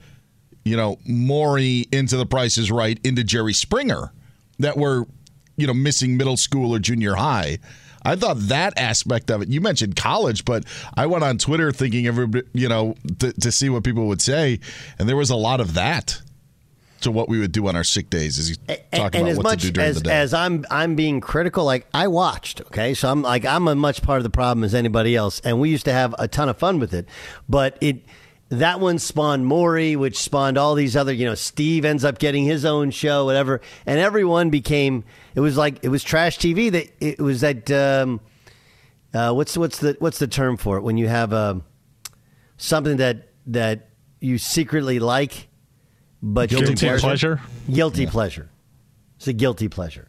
you 0.67 0.77
know, 0.77 0.99
Maury 1.07 1.87
into 1.93 2.17
the 2.17 2.27
Price 2.27 2.59
is 2.59 2.73
Right 2.73 2.99
into 3.05 3.23
Jerry 3.23 3.53
Springer 3.53 4.13
that 4.59 4.77
were, 4.77 5.07
you 5.57 5.65
know, 5.65 5.73
missing 5.73 6.17
middle 6.17 6.37
school 6.37 6.75
or 6.75 6.81
junior 6.81 7.15
high. 7.15 7.59
I 8.07 8.17
thought 8.17 8.39
that 8.49 8.79
aspect 8.79 9.31
of 9.31 9.43
it. 9.43 9.49
You 9.49 9.61
mentioned 9.61 9.97
college, 9.97 10.45
but 10.45 10.65
I 10.95 11.07
went 11.07 11.25
on 11.25 11.39
Twitter 11.39 11.73
thinking 11.73 12.07
everybody, 12.07 12.47
you 12.53 12.69
know, 12.69 12.95
to, 13.19 13.33
to 13.33 13.53
see 13.53 13.69
what 13.69 13.85
people 13.85 14.07
would 14.09 14.23
say, 14.23 14.61
and 14.99 15.09
there 15.09 15.17
was 15.17 15.31
a 15.31 15.37
lot 15.37 15.61
of 15.61 15.75
that 15.75 16.21
to 17.01 17.11
what 17.11 17.29
we 17.29 17.39
would 17.39 17.53
do 17.53 17.67
on 17.69 17.77
our 17.77 17.85
sick 17.85 18.11
days. 18.11 18.39
Is 18.39 18.57
talk 18.57 19.15
and 19.15 19.15
about 19.15 19.29
as 19.29 19.37
what 19.37 19.43
much 19.45 19.61
to 19.63 19.67
do 19.67 19.73
during 19.73 19.91
as, 19.91 19.97
the 19.97 20.03
day. 20.03 20.19
as 20.19 20.35
I'm 20.35 20.65
I'm 20.71 20.95
being 20.95 21.21
critical, 21.21 21.65
like 21.65 21.87
I 21.93 22.09
watched, 22.09 22.61
okay, 22.63 22.95
so 22.95 23.11
I'm 23.11 23.23
like 23.23 23.45
I'm 23.45 23.69
a 23.69 23.75
much 23.75 24.03
part 24.03 24.19
of 24.19 24.25
the 24.25 24.31
problem 24.31 24.65
as 24.65 24.75
anybody 24.75 25.17
else, 25.17 25.41
and 25.41 25.61
we 25.61 25.71
used 25.71 25.85
to 25.87 25.93
have 25.93 26.15
a 26.19 26.29
ton 26.29 26.49
of 26.49 26.59
fun 26.59 26.79
with 26.79 26.95
it, 26.95 27.09
but 27.49 27.77
it 27.81 28.03
that 28.49 28.81
one 28.81 28.99
spawned 28.99 29.47
Maury, 29.47 29.97
which 29.97 30.19
spawned 30.19 30.57
all 30.57 30.75
these 30.75 30.97
other, 30.97 31.13
you 31.13 31.27
know, 31.27 31.35
Steve 31.35 31.85
ends 31.85 32.05
up 32.05 32.19
getting 32.19 32.45
his 32.45 32.65
own 32.65 32.91
show, 32.91 33.25
whatever, 33.25 33.61
and 33.85 33.99
everyone 33.99 34.51
became. 34.51 35.05
It 35.37 35.41
was 35.41 35.57
like 35.57 35.85
it 35.85 35.89
was 35.91 36.03
trash 36.03 36.39
TV. 36.39 36.73
That 36.73 36.89
it 36.99 37.21
was 37.21 37.43
that. 37.43 37.71
Um, 37.71 38.21
uh, 39.15 39.33
what's 39.33 39.57
what's 39.57 39.79
the 39.79 39.95
what's 40.01 40.19
the 40.19 40.27
term 40.27 40.57
for 40.57 40.77
it 40.79 40.83
when 40.83 40.97
you 40.99 41.07
have 41.09 41.33
um 41.33 41.63
something 42.57 42.97
that 42.97 43.29
that 43.47 43.91
you 44.21 44.39
secretly 44.39 44.99
like, 44.99 45.49
but 46.23 46.49
Guilty 46.49 46.87
you're- 46.87 46.99
pleasure? 46.99 47.41
Guilty 47.73 48.07
pleasure. 48.07 48.51
It's 49.17 49.29
a 49.29 49.33
guilty 49.33 49.69
pleasure 49.69 50.09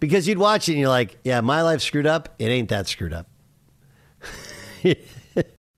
because 0.00 0.28
you'd 0.28 0.38
watch 0.38 0.68
it 0.68 0.72
and 0.72 0.80
you're 0.80 0.88
like, 0.88 1.18
yeah, 1.24 1.40
my 1.40 1.62
life 1.62 1.80
screwed 1.82 2.06
up. 2.06 2.34
It 2.38 2.46
ain't 2.46 2.68
that 2.68 2.86
screwed 2.88 3.12
up. 3.12 3.28